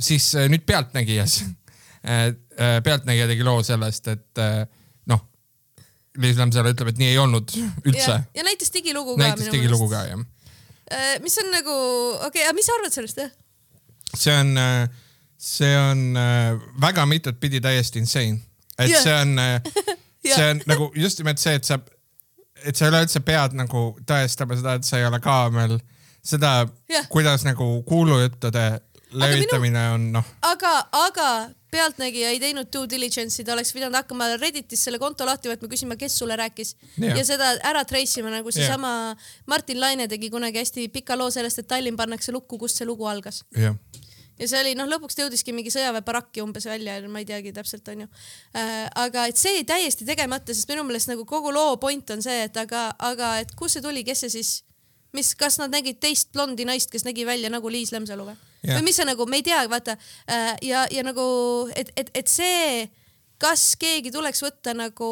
siis 0.00 0.30
äh, 0.34 0.48
nüüd 0.50 0.64
Pealtnägijas 0.66 1.42
äh, 2.08 2.28
äh, 2.58 2.78
Pealtnägija 2.84 3.28
tegi 3.30 3.46
loo 3.46 3.62
sellest, 3.66 4.08
et 4.08 4.42
äh, 4.42 4.62
noh, 5.10 5.24
Liis 6.18 6.38
Lemsalu 6.40 6.72
ütleb, 6.74 6.92
et 6.92 7.02
nii 7.02 7.12
ei 7.12 7.20
olnud 7.22 7.52
üldse 7.84 8.14
ja,. 8.16 8.46
näitas 8.46 8.72
digilugu 8.74 9.16
ka 9.16 9.26
näitas 9.26 9.52
digilugu 9.52 9.90
ka 9.92 10.06
jah. 10.08 10.24
Äh, 10.88 11.18
mis 11.24 11.36
on 11.42 11.52
nagu, 11.52 11.76
okei 12.16 12.28
okay,, 12.30 12.48
aga 12.48 12.56
mis 12.56 12.68
sa 12.68 12.78
arvad 12.78 12.96
sellest 12.96 13.22
jah? 13.24 13.36
see 14.16 14.32
on, 14.32 14.56
see 15.36 15.74
on 15.76 16.16
äh, 16.16 16.56
väga 16.80 17.04
mitut 17.06 17.36
pidi 17.40 17.60
täiesti 17.60 18.00
insane, 18.00 18.40
et 18.78 18.88
Jah. 18.88 19.02
see 19.04 19.14
on, 19.20 19.36
Jah. 20.24 20.34
see 20.34 20.50
on 20.54 20.62
nagu 20.70 20.90
just 20.96 21.20
nimelt 21.20 21.42
see, 21.42 21.58
et 21.60 21.68
sa, 21.68 21.76
et 22.64 22.76
sa 22.76 22.88
üleüldse 22.90 23.22
pead 23.26 23.54
nagu 23.58 23.90
tõestama 24.08 24.58
seda, 24.58 24.78
et 24.78 24.88
sa 24.88 24.98
ei 25.00 25.06
ole 25.08 25.20
kaamel, 25.22 25.78
seda 26.24 26.52
Jah., 26.90 27.06
kuidas 27.12 27.44
nagu 27.46 27.82
kuulujuttude 27.88 28.66
levitamine 29.18 29.84
on 29.94 30.10
noh, 30.18 30.34
aga, 30.46 30.74
aga 31.06 31.28
Pealtnägija 31.68 32.30
ei 32.32 32.38
teinud 32.40 32.70
due 32.72 32.88
diligence'i, 32.88 33.44
ta 33.44 33.52
oleks 33.52 33.74
pidanud 33.76 33.96
hakkama 33.98 34.30
Redditis 34.40 34.86
selle 34.86 34.96
konto 35.00 35.26
lahti 35.28 35.50
võtma, 35.50 35.68
küsima, 35.68 35.98
kes 36.00 36.16
sulle 36.16 36.36
rääkis 36.40 36.74
Jah. 36.96 37.16
ja 37.18 37.24
seda 37.28 37.50
ära 37.68 37.82
trace 37.88 38.22
ima, 38.22 38.32
nagu 38.32 38.52
seesama 38.52 38.92
Martin 39.46 39.80
Laine 39.80 40.08
tegi 40.08 40.30
kunagi 40.32 40.62
hästi 40.62 40.88
pika 40.94 41.16
loo 41.16 41.28
sellest, 41.32 41.60
et 41.60 41.68
Tallinn 41.68 41.96
pannakse 41.96 42.32
lukku, 42.32 42.56
kust 42.60 42.80
see 42.80 42.88
lugu 42.88 43.08
algas. 43.08 43.42
jah. 43.56 43.76
Ja 44.38 44.48
see 44.50 44.60
oli 44.62 44.74
noh, 44.78 44.88
lõpuks 44.90 45.16
ta 45.16 45.24
jõudiski 45.24 45.54
mingi 45.56 45.72
sõjaväebarakki 45.74 46.42
umbes 46.44 46.68
välja, 46.68 46.98
ma 47.10 47.22
ei 47.22 47.28
teagi 47.28 47.52
täpselt 47.56 47.88
onju 47.92 48.08
äh,. 48.56 48.86
aga 49.04 49.26
et 49.30 49.40
see 49.40 49.58
jäi 49.58 49.66
täiesti 49.68 50.06
tegemata, 50.08 50.54
sest 50.54 50.70
minu 50.70 50.86
meelest 50.88 51.10
nagu 51.10 51.26
kogu 51.28 51.52
loo 51.54 51.76
point 51.82 52.10
on 52.14 52.22
see, 52.24 52.44
et 52.48 52.56
aga, 52.60 52.88
aga 52.98 53.36
et 53.42 53.54
kust 53.58 53.78
see 53.78 53.84
tuli, 53.84 54.04
kes 54.06 54.24
see 54.26 54.34
siis, 54.38 54.52
mis, 55.16 55.34
kas 55.38 55.58
nad 55.62 55.74
nägid 55.74 56.00
teist 56.02 56.32
blondi 56.36 56.66
naist, 56.68 56.92
kes 56.92 57.06
nägi 57.08 57.26
välja 57.28 57.50
nagu 57.52 57.70
Liis 57.72 57.92
Lemsalu 57.94 58.30
või? 58.30 58.38
Või 58.66 58.88
mis 58.88 58.96
see 58.98 59.06
nagu, 59.06 59.26
me 59.30 59.38
ei 59.38 59.44
tea, 59.46 59.60
vaata 59.70 59.94
äh, 59.94 60.54
ja, 60.66 60.86
ja 60.90 61.04
nagu, 61.06 61.22
et, 61.78 61.92
et, 61.96 62.10
et 62.18 62.30
see, 62.30 62.88
kas 63.42 63.70
keegi 63.78 64.10
tuleks 64.14 64.42
võtta 64.42 64.74
nagu, 64.74 65.10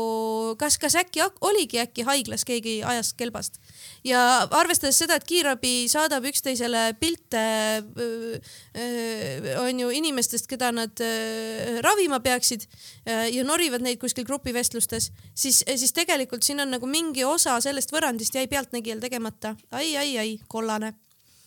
kas, 0.58 0.78
kas 0.82 0.98
äkki 0.98 1.22
oligi 1.46 1.80
äkki 1.82 2.06
haiglas 2.08 2.44
keegi 2.46 2.80
ajast 2.86 3.14
kelbast 3.18 3.60
ja 4.06 4.20
arvestades 4.58 4.98
seda, 5.00 5.16
et 5.16 5.26
kiirabi 5.26 5.86
saadab 5.90 6.24
üksteisele 6.28 6.82
pilte 7.00 7.42
äh, 7.80 9.50
on 9.62 9.80
ju 9.80 9.90
inimestest, 9.98 10.48
keda 10.50 10.72
nad 10.74 11.02
äh, 11.04 11.80
ravima 11.84 12.20
peaksid 12.24 12.66
äh, 12.66 13.28
ja 13.34 13.44
norivad 13.46 13.84
neid 13.84 14.00
kuskil 14.02 14.26
grupivestlustes, 14.28 15.10
siis, 15.34 15.62
siis 15.64 15.92
tegelikult 15.96 16.46
siin 16.46 16.62
on 16.64 16.72
nagu 16.76 16.88
mingi 16.90 17.24
osa 17.26 17.58
sellest 17.64 17.94
võrrandist 17.94 18.34
jäi 18.36 18.46
pealtnägijal 18.50 19.02
tegemata 19.02 19.56
ai,. 19.70 19.96
ai-ai-ai, 19.96 20.38
kollane. 20.48 20.94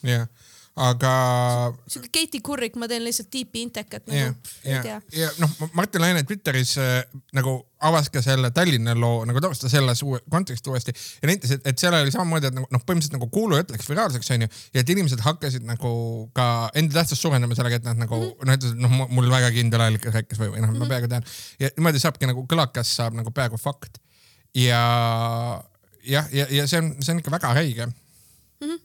jah, 0.03 0.27
aga 0.79 1.13
Keiti 2.12 2.39
Kurrik, 2.45 2.77
ma 2.79 2.88
teen 2.88 3.03
lihtsalt 3.03 3.29
tiipi 3.33 3.63
intekat 3.65 4.07
ja 4.07 4.29
nagu,, 4.29 4.53
ja 4.63 4.83
tea., 4.86 5.00
ja 5.12 5.31
noh, 5.41 5.51
Martin 5.74 6.01
Laine 6.01 6.24
Twitteris 6.24 6.77
äh, 6.79 7.01
nagu 7.36 7.57
avas 7.83 8.07
ka 8.12 8.21
selle 8.24 8.51
Tallinna 8.55 8.95
loo 8.95 9.25
nagu 9.27 9.41
taustas 9.43 9.71
selles 9.71 10.03
uue 10.03 10.21
konteksti 10.31 10.71
uuesti 10.71 10.95
ja 10.95 11.31
nentis, 11.31 11.51
et, 11.55 11.67
et 11.67 11.79
seal 11.79 11.95
oli 11.95 12.13
samamoodi, 12.15 12.51
et 12.51 12.55
nagu 12.55 12.67
noh, 12.71 12.83
põhimõtteliselt 12.83 13.17
nagu 13.17 13.29
kuulujutt 13.33 13.74
läks 13.75 13.91
viraalseks 13.91 14.33
onju 14.36 14.50
ja 14.50 14.83
et 14.83 14.93
inimesed 14.95 15.24
hakkasid 15.25 15.67
nagu 15.67 15.91
ka 16.36 16.48
enda 16.79 17.00
tähtsust 17.01 17.27
suurendama 17.27 17.57
sellega, 17.59 17.81
et 17.81 17.88
nad 17.88 18.00
nagu 18.00 18.19
Mhm. 18.19 18.25
mm 18.25 18.31
-hmm. 18.31 18.45
noh, 18.48 18.55
ütlesid, 18.55 18.79
noh, 18.79 19.09
mul 19.09 19.31
väga 19.31 19.51
kindel 19.51 19.81
allikas 19.81 20.13
rääkis 20.13 20.39
või, 20.39 20.51
või 20.55 20.63
noh, 20.63 20.75
ma 20.75 20.86
peaaegu 20.86 21.07
tean 21.07 21.24
ja 21.59 21.69
niimoodi 21.77 22.00
saabki 22.00 22.27
nagu 22.29 22.45
kõlakas 22.48 22.95
saab 22.95 23.15
nagu 23.19 23.31
peaaegu 23.31 23.57
fakt 23.57 24.00
ja 24.55 24.81
jah, 26.03 26.27
ja, 26.33 26.48
ja 26.50 26.67
see 26.67 26.79
on, 26.79 26.93
see 27.03 27.13
on 27.13 27.19
ikka 27.19 27.31
väga 27.31 27.53
räige 27.53 27.86
mm. 27.86 27.93
Mhm. 28.62 28.71
-hmm. 28.71 28.79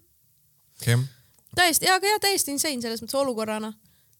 jah 0.86 1.04
täiesti, 1.56 1.90
aga 1.90 2.14
jah, 2.14 2.22
täiesti 2.28 2.54
insane 2.54 2.82
selles 2.82 3.02
mõttes 3.02 3.20
olukorrana 3.20 3.72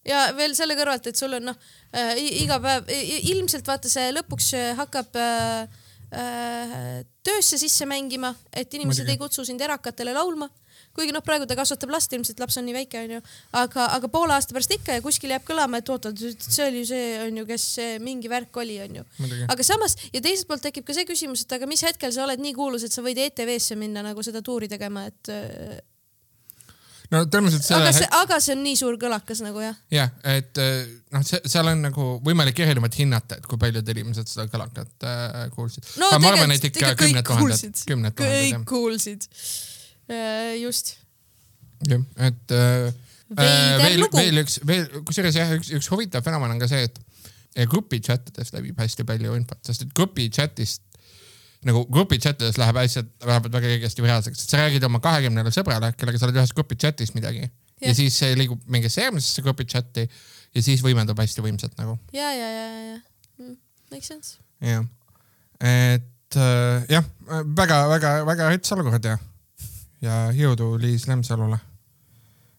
ja 0.05 0.27
veel 0.37 0.55
selle 0.57 0.77
kõrvalt, 0.77 1.09
et 1.09 1.19
sul 1.19 1.37
on 1.37 1.49
noh 1.51 1.57
äh, 1.95 2.13
iga 2.43 2.59
päev, 2.63 2.91
ilmselt 3.31 3.67
vaata 3.67 3.91
see 3.91 4.11
lõpuks 4.15 4.51
äh, 4.57 4.73
hakkab 4.77 5.17
äh, 5.19 5.81
äh, 6.13 7.01
töösse 7.25 7.57
sisse 7.61 7.87
mängima, 7.89 8.35
et 8.53 8.73
inimesed 8.73 9.05
Muidugi. 9.05 9.17
ei 9.17 9.21
kutsu 9.21 9.47
sind 9.47 9.61
erakatele 9.65 10.13
laulma. 10.13 10.49
kuigi 10.95 11.11
noh, 11.11 11.19
praegu 11.19 11.43
ta 11.43 11.57
kasvatab 11.59 11.91
last, 11.91 12.13
ilmselt 12.15 12.39
laps 12.39 12.55
on 12.55 12.63
nii 12.63 12.75
väike 12.75 12.99
onju, 13.01 13.17
aga, 13.59 13.87
aga 13.97 14.07
poole 14.11 14.31
aasta 14.31 14.55
pärast 14.55 14.71
ikka 14.77 14.95
ja 14.95 15.01
kuskil 15.03 15.33
jääb 15.33 15.43
kõlama, 15.47 15.81
et 15.81 15.89
oot-oot, 15.91 16.21
see 16.39 16.67
oli 16.69 16.85
see 16.87 17.09
onju, 17.25 17.43
kes 17.49 17.65
mingi 18.03 18.31
värk 18.31 18.55
oli 18.63 18.77
onju. 18.85 19.03
Aga 19.51 19.65
samas 19.67 19.97
ja 20.13 20.21
teiselt 20.23 20.47
poolt 20.47 20.63
tekib 20.63 20.87
ka 20.87 20.95
see 20.95 21.07
küsimus, 21.09 21.43
et 21.43 21.57
aga 21.57 21.67
mis 21.67 21.83
hetkel 21.83 22.15
sa 22.15 22.23
oled 22.23 22.39
nii 22.39 22.55
kuulus, 22.55 22.87
et 22.87 22.95
sa 22.95 23.03
võid 23.03 23.19
ETV-sse 23.25 23.75
minna 23.79 24.05
nagu 24.07 24.23
seda 24.23 24.39
tuuri 24.45 24.71
tegema, 24.71 25.03
et 25.11 25.33
no 27.13 27.21
tõenäoliselt 27.29 27.65
selle 27.65 27.89
aga 27.89 27.93
see, 27.97 28.09
aga 28.19 28.39
see 28.43 28.55
on 28.55 28.61
nii 28.65 28.79
suur 28.79 28.97
kõlakas 29.01 29.41
nagu 29.45 29.61
jah. 29.63 29.77
jah, 29.93 30.11
et 30.31 30.61
eh, 30.61 30.81
noh, 31.13 31.25
seal 31.25 31.71
on 31.71 31.85
nagu 31.85 32.07
võimalik 32.25 32.59
erinevalt 32.65 32.97
hinnata, 32.99 33.39
et 33.39 33.47
kui 33.49 33.61
paljud 33.61 33.93
inimesed 33.95 34.31
seda 34.31 34.47
kõlakat 34.51 35.07
äh, 35.07 35.39
kuulsid 35.55 35.87
no 36.01 36.09
aga 36.11 36.21
ma 36.23 36.33
arvan, 36.33 36.55
et 36.55 36.69
ikka 36.71 36.93
kümned 36.99 37.25
kõik 37.27 37.41
tuhanded 37.45 37.81
kümned 37.91 38.19
kõik 38.19 38.35
tuhanded 38.35 38.69
kuulsid. 38.69 39.27
just. 40.61 40.95
jah, 41.89 42.05
et 42.29 42.55
äh, 42.55 42.89
veel 43.35 43.99
lugu., 44.03 44.21
veel 44.21 44.43
üks, 44.45 44.59
veel 44.67 44.87
kusjuures 45.07 45.41
jah, 45.41 45.55
üks, 45.57 45.73
üks 45.79 45.91
huvitav 45.93 46.25
fenomen 46.25 46.55
on 46.55 46.61
ka 46.61 46.69
see, 46.71 46.87
et 46.89 47.69
grupi 47.71 48.01
chatidest 48.03 48.53
levib 48.55 48.79
hästi 48.81 49.05
palju 49.07 49.37
infot, 49.39 49.61
sest 49.63 49.85
et 49.85 49.93
grupi 49.95 50.27
chatist 50.33 50.84
nagu 51.65 51.83
grupi 51.91 52.19
chatides 52.21 52.59
läheb 52.61 52.77
asjad, 52.83 53.07
lähevad 53.25 53.53
väga 53.57 53.73
kergesti 53.73 54.03
viraalseks, 54.05 54.43
et 54.45 54.53
sa 54.53 54.61
räägid 54.61 54.85
oma 54.85 55.01
kahekümnele 55.03 55.53
sõbrale, 55.53 55.91
kellega 55.97 56.21
sa 56.21 56.27
oled 56.29 56.39
ühes 56.39 56.53
grupi 56.57 56.77
chatis 56.81 57.13
midagi 57.17 57.45
ja, 57.45 57.49
ja 57.89 57.93
siis 57.97 58.17
see 58.21 58.35
liigub 58.37 58.61
mingisse 58.71 59.01
järgmisesse 59.01 59.43
grupi 59.45 59.67
chati 59.69 60.05
ja 60.05 60.63
siis 60.65 60.83
võimendub 60.85 61.19
hästi 61.19 61.43
võimsalt 61.45 61.77
nagu 61.81 61.97
ja, 62.15 62.29
ja, 62.31 62.49
ja, 62.49 62.65
ja, 62.65 62.83
ja 62.91 62.99
mm,. 63.41 63.55
Makes 63.93 64.11
sense. 64.11 64.37
jah, 64.65 64.85
et 65.61 66.37
äh, 66.41 66.85
jah, 66.91 67.07
väga-väga-väga 67.57 68.51
rets 68.53 68.75
olukord 68.75 69.09
ja, 69.09 69.17
ja 70.05 70.19
jõudu 70.35 70.75
Liis 70.81 71.07
Lemsalule. 71.09 71.59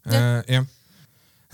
Jah. 0.07 0.43
jah 0.47 0.67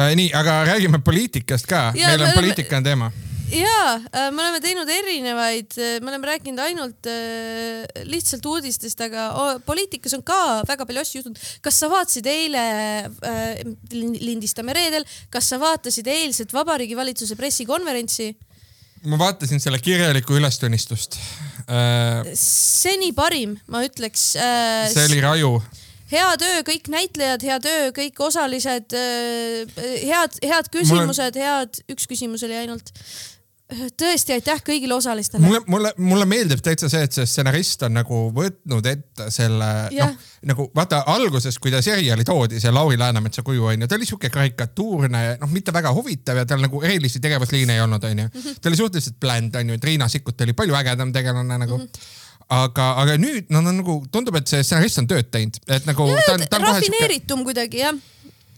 äh,. 0.01 0.15
nii, 0.17 0.33
aga 0.37 0.63
räägime 0.73 1.01
poliitikast 1.05 1.69
ka, 1.69 1.91
Ja, 1.97 2.13
meil 2.13 2.25
me 2.25 2.33
on 2.33 2.41
poliitika 2.41 2.81
on 2.81 2.89
teema. 2.89 3.13
Ja 3.53 4.31
me 4.33 4.43
oleme 4.43 4.61
teinud 4.65 4.89
erinevaid, 4.89 5.77
me 6.01 6.13
oleme 6.13 6.31
rääkinud 6.33 6.63
ainult 6.65 7.09
äh, 7.11 7.85
lihtsalt 8.09 8.47
uudistest, 8.49 9.01
aga 9.05 9.29
poliitikas 9.67 10.17
on 10.17 10.25
ka 10.27 10.63
väga 10.69 10.87
palju 10.89 11.03
asju 11.03 11.21
juhtunud. 11.21 11.43
kas 11.65 11.81
sa 11.83 11.91
vaatasid 11.93 12.29
eile 12.33 12.63
äh,, 13.05 13.61
lindistame 13.93 14.75
reedel, 14.77 15.07
kas 15.33 15.53
sa 15.53 15.61
vaatasid 15.63 16.09
eilset 16.09 16.55
Vabariigi 16.55 16.97
Valitsuse 16.99 17.37
pressikonverentsi? 17.39 18.33
ma 19.09 19.19
vaatasin 19.19 19.61
selle 19.63 19.81
kirjalikku 19.83 20.37
ülestunnistust 20.39 21.19
äh,. 21.67 22.33
seni 22.39 23.13
parim, 23.17 23.59
ma 23.67 23.85
ütleks 23.87 24.33
äh,. 24.39 24.89
see 24.93 25.09
oli 25.11 25.21
raju. 25.25 25.53
hea 26.13 26.31
töö, 26.41 26.63
kõik 26.69 26.89
näitlejad, 26.93 27.45
hea 27.49 27.59
töö, 27.65 27.91
kõik 27.97 28.25
osalised, 28.25 28.97
head, 28.97 30.41
head 30.45 30.73
küsimused, 30.73 31.39
head, 31.41 31.85
üks 31.93 32.09
küsimus 32.11 32.45
oli 32.47 32.59
ainult. 32.63 32.93
Tõesti 33.99 34.37
aitäh 34.37 34.63
kõigile 34.67 34.95
osalistele. 34.95 35.43
mulle, 35.45 35.61
mulle, 35.67 35.93
mulle 35.97 36.27
meeldib 36.29 36.63
täitsa 36.65 36.89
see, 36.93 37.03
et 37.07 37.17
see 37.17 37.27
stsenarist 37.27 37.83
on 37.87 37.97
nagu 38.01 38.23
võtnud 38.35 38.87
ette 38.91 39.31
selle, 39.35 39.71
Jah. 39.95 40.13
noh 40.13 40.31
nagu 40.53 40.67
vaata 40.75 41.03
alguses, 41.13 41.59
kui 41.63 41.71
ta 41.71 41.83
seriaali 41.85 42.25
toodi, 42.27 42.61
see 42.61 42.73
Lauri 42.75 42.99
Läänemetsa 42.99 43.45
kuju 43.47 43.69
onju, 43.73 43.89
ta 43.89 43.99
oli 43.99 44.09
sihuke 44.09 44.31
karikatuurne, 44.33 45.23
noh 45.41 45.53
mitte 45.53 45.75
väga 45.75 45.93
huvitav 45.95 46.41
ja 46.41 46.47
tal 46.49 46.65
nagu 46.65 46.83
erilisi 46.83 47.23
tegevusliine 47.23 47.77
ei 47.77 47.85
olnud 47.85 48.05
onju. 48.11 48.29
ta 48.61 48.71
oli 48.71 48.81
suhteliselt 48.81 49.21
bland 49.21 49.55
onju, 49.63 49.79
et 49.79 49.85
Riina 49.85 50.09
Sikkut 50.09 50.41
oli 50.41 50.57
palju 50.59 50.75
ägedam 50.79 51.13
tegelane 51.13 51.59
nagu 51.59 51.79
mm. 51.79 51.87
-hmm 51.87 52.21
aga, 52.53 52.87
aga 53.01 53.17
nüüd 53.21 53.51
no, 53.53 53.63
no 53.65 53.73
nagu 53.73 53.95
tundub, 54.13 54.37
et 54.37 54.51
see 54.51 54.63
stsenarist 54.65 55.01
on 55.03 55.09
tööd 55.11 55.31
teinud, 55.33 55.57
et 55.69 55.87
nagu 55.89 56.09
ta 56.27 56.35
on, 56.35 56.45
ta 56.45 56.59
on 56.59 56.67
kohe 56.67 56.81
sihuke, 56.83 56.99
rafineeritum 56.99 57.45
kuidagi 57.47 57.83
jah. 57.85 57.97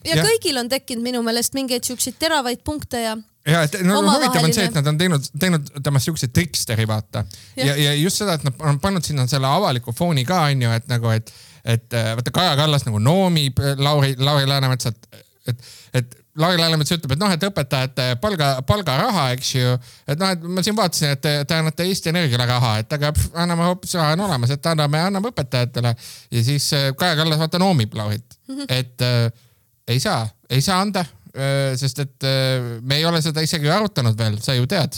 ja 0.05 0.17
Jah. 0.17 0.27
kõigil 0.27 0.59
on 0.59 0.69
tekkinud 0.73 1.05
minu 1.05 1.23
meelest 1.23 1.55
mingeid 1.55 1.87
siukseid 1.87 2.19
teravaid 2.19 2.65
punkte 2.67 3.05
ja 3.05 3.15
ja 3.49 3.63
et 3.67 3.77
no 3.85 4.01
huvitav 4.07 4.45
on 4.45 4.55
see, 4.57 4.67
et 4.69 4.77
nad 4.79 4.89
on 4.91 4.99
teinud, 5.01 5.31
teinud 5.41 5.71
temast 5.85 6.09
siukse 6.09 6.29
triksteri, 6.33 6.87
vaata. 6.89 7.25
ja, 7.57 7.77
ja, 7.77 7.95
just 7.99 8.23
seda, 8.23 8.39
et 8.39 8.47
nad 8.47 8.67
on 8.71 8.81
pannud 8.83 9.05
sinna 9.05 9.27
selle 9.31 9.51
avaliku 9.51 9.93
fooni 9.97 10.25
ka 10.29 10.47
onju, 10.51 10.73
et 10.79 10.91
nagu, 10.91 11.13
et, 11.15 11.33
et 11.77 11.97
äh, 11.97 12.13
vaata 12.19 12.35
Kaja 12.35 12.57
Kallas 12.61 12.87
nagu 12.89 13.01
noomib 13.03 13.61
äh, 13.61 13.79
Lauri, 13.79 14.15
Lauri 14.19 14.49
Läänemetsat, 14.49 15.09
et, 15.47 15.67
et 15.95 16.21
Lauri 16.41 16.59
Läänemets 16.59 16.91
ütleb, 16.97 17.13
et 17.15 17.21
noh, 17.21 17.31
et 17.31 17.45
õpetajate 17.47 18.07
palga, 18.23 18.49
palgaraha, 18.67 19.29
eks 19.37 19.51
ju, 19.55 19.75
et 20.11 20.19
noh, 20.19 20.33
et 20.35 20.47
ma 20.57 20.65
siin 20.67 20.75
vaatasin, 20.79 21.13
et 21.15 21.23
te, 21.23 21.35
te 21.47 21.59
annate 21.61 21.87
Eesti 21.87 22.11
Energiale 22.11 22.47
raha, 22.51 22.73
et 22.83 22.97
aga 22.97 23.13
pff, 23.15 23.31
anname 23.39 23.69
hoopis 23.69 23.95
raha 24.01 24.17
on 24.17 24.25
olemas, 24.27 24.55
et 24.57 24.71
anname, 24.73 25.03
anname 25.11 25.31
õpetajatele. 25.31 25.95
Ja 26.35 26.47
siis 26.47 26.67
äh, 26.75 26.89
Kaja 26.99 27.21
Kallas 27.21 27.39
vaata 27.39 27.61
noomib 27.63 27.95
Laurit. 27.95 28.39
Mm, 28.49 28.57
-hmm. 28.57 28.67
et 28.69 29.07
äh, 29.07 29.45
ei 29.89 30.01
saa, 30.01 30.27
ei 30.51 30.61
saa 30.65 30.81
anda, 30.81 31.05
sest 31.35 31.99
et 32.05 32.27
äh, 32.29 32.69
me 32.83 33.01
ei 33.01 33.09
ole 33.09 33.19
seda 33.25 33.43
isegi 33.43 33.71
arutanud 33.73 34.19
veel, 34.19 34.39
sa 34.43 34.55
ju 34.55 34.69
tead. 34.71 34.95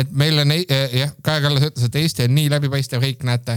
et 0.00 0.12
meil 0.14 0.38
on, 0.44 0.54
jah, 0.54 1.10
Kaja 1.26 1.42
Kallas 1.42 1.66
ütles, 1.70 1.88
et 1.88 1.98
Eesti 2.04 2.28
on 2.28 2.36
nii 2.36 2.52
läbipaistev 2.52 3.02
riik, 3.02 3.24
näete. 3.26 3.56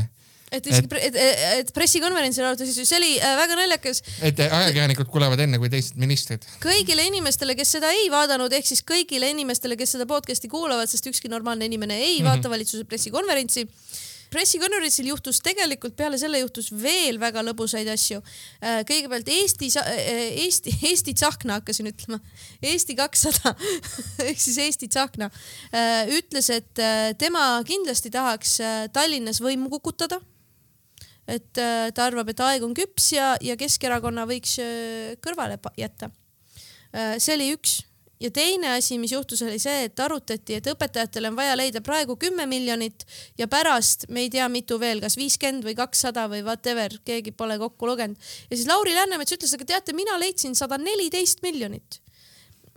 et 0.54 0.70
isegi, 0.70 0.90
et, 0.98 1.18
et, 1.18 1.44
et 1.60 1.74
pressikonverentsil 1.76 2.48
arutasid, 2.50 2.80
see 2.82 2.98
oli 2.98 3.12
äh, 3.20 3.36
väga 3.38 3.60
naljakas. 3.60 4.02
et 4.26 4.42
ajakirjanikud 4.48 5.12
kuulevad 5.14 5.46
enne 5.46 5.62
kui 5.62 5.70
teised 5.74 6.00
ministrid. 6.02 6.48
kõigile 6.64 7.06
inimestele, 7.12 7.58
kes 7.60 7.76
seda 7.78 7.94
ei 7.94 8.10
vaadanud, 8.14 8.54
ehk 8.58 8.72
siis 8.72 8.82
kõigile 8.82 9.30
inimestele, 9.36 9.78
kes 9.78 9.94
seda 9.98 10.10
podcast'i 10.10 10.50
kuulavad, 10.50 10.90
sest 10.90 11.12
ükski 11.14 11.30
normaalne 11.30 11.70
inimene 11.70 12.00
ei 12.00 12.18
mm 12.18 12.26
-hmm. 12.26 12.32
vaata 12.32 12.54
valitsuse 12.56 12.90
pressikonverentsi 12.90 13.68
pressikonverentsil 14.34 15.08
juhtus 15.12 15.40
tegelikult 15.46 15.96
peale 15.98 16.18
selle 16.22 16.42
juhtus 16.42 16.72
veel 16.75 17.20
väga 17.22 17.44
lõbusaid 17.46 17.90
asju. 17.94 18.22
Äh, 18.63 18.82
kõigepealt 18.90 19.30
Eesti, 19.32 19.70
äh, 19.80 19.94
Eesti, 20.46 20.74
Eesti 20.90 21.16
Tsahkna 21.18 21.60
hakkasin 21.60 21.92
ütlema, 21.92 22.20
Eesti 22.63 22.98
kakssada 23.00 23.54
ehk 24.28 24.42
siis 24.42 24.60
Eesti 24.66 24.90
Tsahkna 24.92 25.30
äh, 25.30 26.12
ütles, 26.18 26.50
et 26.54 26.84
tema 27.20 27.46
kindlasti 27.68 28.12
tahaks 28.13 28.58
Tallinnas 28.94 29.40
võimu 29.44 29.70
kukutada 29.74 30.20
et 31.30 31.56
ta 31.56 32.04
arvab, 32.04 32.34
et 32.34 32.42
aeg 32.44 32.66
on 32.66 32.74
küps 32.75 33.13
ja, 33.16 33.34
ja 33.40 33.56
Keskerakonna 33.60 34.25
võiks 34.28 34.58
kõrvale 35.24 35.56
jätta. 35.80 36.10
see 36.92 37.38
oli 37.38 37.54
üks 37.56 37.78
ja 38.22 38.32
teine 38.32 38.75
asi, 38.77 38.98
mis 39.01 39.12
juhtus, 39.12 39.41
oli 39.46 39.60
see, 39.62 39.88
et 39.88 40.00
arutati, 40.00 40.60
et 40.60 40.70
õpetajatele 40.74 41.32
on 41.32 41.39
vaja 41.39 41.55
leida 41.58 41.82
praegu 41.86 42.17
kümme 42.20 42.46
miljonit 42.50 43.05
ja 43.39 43.48
pärast 43.51 44.08
me 44.10 44.25
ei 44.25 44.32
tea, 44.34 44.48
mitu 44.51 44.79
veel, 44.79 45.01
kas 45.03 45.17
viiskümmend 45.20 45.65
või 45.67 45.75
kakssada 45.79 46.27
või 46.32 46.43
whatever, 46.46 47.00
keegi 47.05 47.34
pole 47.36 47.58
kokku 47.62 47.89
lugenud. 47.89 48.32
ja 48.50 48.58
siis 48.58 48.70
Lauri 48.70 48.96
Läänemets 48.96 49.36
ütles, 49.38 49.53
aga 49.58 49.65
teate, 49.74 49.98
mina 49.98 50.17
leidsin 50.20 50.55
sada 50.55 50.77
neliteist 50.77 51.41
miljonit 51.46 52.02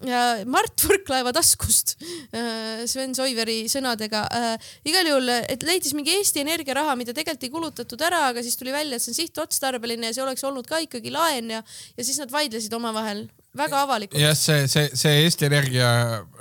Mart 0.04 0.82
Võrklaeva 0.84 1.32
taskust 1.32 1.94
äh, 2.36 2.82
Sven 2.84 3.14
Soiveri 3.16 3.62
sõnadega 3.72 4.26
äh,. 4.28 4.66
igal 4.84 5.08
juhul, 5.08 5.30
et 5.48 5.64
leidis 5.64 5.94
mingi 5.96 6.12
Eesti 6.18 6.42
Energia 6.42 6.76
raha, 6.76 6.98
mida 7.00 7.14
tegelikult 7.16 7.46
ei 7.48 7.54
kulutatud 7.54 8.04
ära, 8.04 8.26
aga 8.32 8.44
siis 8.44 8.60
tuli 8.60 8.74
välja, 8.74 8.98
et 8.98 9.04
see 9.04 9.14
on 9.14 9.20
sihtotstarbeline 9.22 10.10
ja 10.10 10.18
see 10.18 10.26
oleks 10.26 10.44
olnud 10.44 10.68
ka 10.68 10.82
ikkagi 10.84 11.14
laen 11.14 11.48
ja, 11.56 11.62
ja 11.96 12.04
siis 12.04 12.20
nad 12.20 12.34
vaidlesid 12.34 12.76
omavahel 12.76 13.24
väga 13.56 13.86
avalikult. 13.86 14.20
jah, 14.20 14.36
see, 14.36 14.66
see, 14.68 14.90
see 14.92 15.22
Eesti 15.24 15.48
Energia 15.48 15.88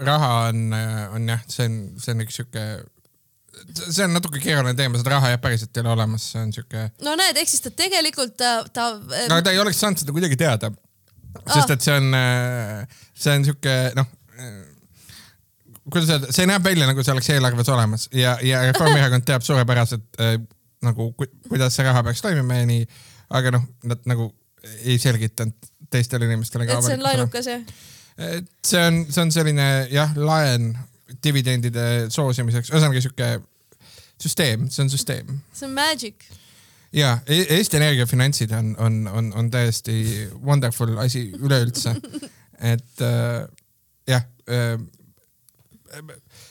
raha 0.04 0.34
on, 0.50 0.76
on 1.16 1.32
jah, 1.32 1.48
see 1.48 1.70
on, 1.70 1.80
see 2.02 2.12
on 2.12 2.28
üks 2.28 2.42
sihuke 2.42 2.66
see 3.72 4.04
on 4.04 4.16
natuke 4.16 4.42
keeruline 4.44 4.76
teema, 4.78 5.00
seda 5.00 5.16
raha 5.16 5.32
jah 5.32 5.42
päriselt 5.42 5.76
ei 5.78 5.84
ole 5.86 5.94
olemas, 5.96 6.28
see 6.34 6.42
on 6.44 6.52
siuke. 6.56 6.90
no 7.06 7.16
näed, 7.20 7.40
ehk 7.40 7.52
siis 7.52 7.64
ta 7.64 7.72
tegelikult 7.72 8.36
ta, 8.40 8.58
ta. 8.68 8.90
aga 9.26 9.46
ta 9.48 9.56
ei 9.56 9.62
oleks 9.64 9.80
saanud 9.80 10.04
seda 10.04 10.16
kuidagi 10.16 10.38
teada. 10.40 10.72
Sest 11.44 11.76
et 11.76 11.86
see 11.86 11.98
on, 12.00 12.18
see 13.14 13.36
on 13.36 13.46
siuke 13.48 13.76
noh, 13.98 14.10
kuidas 15.90 16.10
öelda, 16.16 16.32
see 16.36 16.48
näeb 16.50 16.66
välja 16.66 16.88
nagu 16.90 17.04
see 17.06 17.14
oleks 17.14 17.30
eelarves 17.36 17.70
olemas 17.74 18.08
ja, 18.16 18.38
ja 18.46 18.64
Reformierakond 18.70 19.28
teab 19.28 19.46
suurepäraselt 19.46 20.22
äh, 20.22 20.38
nagu 20.86 21.12
ku, 21.18 21.28
kuidas 21.50 21.78
see 21.78 21.86
raha 21.86 22.04
peaks 22.06 22.24
toimima 22.26 22.62
ja 22.62 22.70
nii, 22.70 22.88
aga 23.38 23.56
noh, 23.58 23.68
nad 23.90 24.02
nagu 24.10 24.32
ei 24.84 24.98
selgitanud 25.02 25.72
teistele 25.94 26.28
inimestele 26.30 26.66
et 26.66 26.88
see 26.88 26.98
on 26.98 27.06
laenukas 27.06 27.50
jah? 27.52 27.66
et 28.18 28.50
see 28.66 28.82
on, 28.82 29.04
see 29.10 29.26
on 29.26 29.34
selline 29.36 29.68
jah, 29.94 30.16
laen 30.18 30.74
dividendide 31.24 32.08
soosimiseks, 32.14 32.72
ühesõnaga 32.74 33.04
sihuke 33.04 33.30
süsteem, 34.22 34.70
see 34.72 34.84
on 34.86 34.90
süsteem. 34.90 35.38
see 35.54 35.68
on 35.68 35.76
magic. 35.76 36.26
Ja 36.96 37.18
e, 37.28 37.42
Eesti 37.58 37.78
Energia 37.78 38.08
finantsid 38.10 38.54
on, 38.56 38.76
on, 38.80 39.02
on, 39.12 39.32
on 39.36 39.52
täiesti 39.52 40.30
wonderful 40.46 40.98
asi 41.04 41.28
üleüldse. 41.40 41.96
et 42.74 43.02
äh, 43.04 43.48
jah 44.08 44.24
äh, 44.50 44.80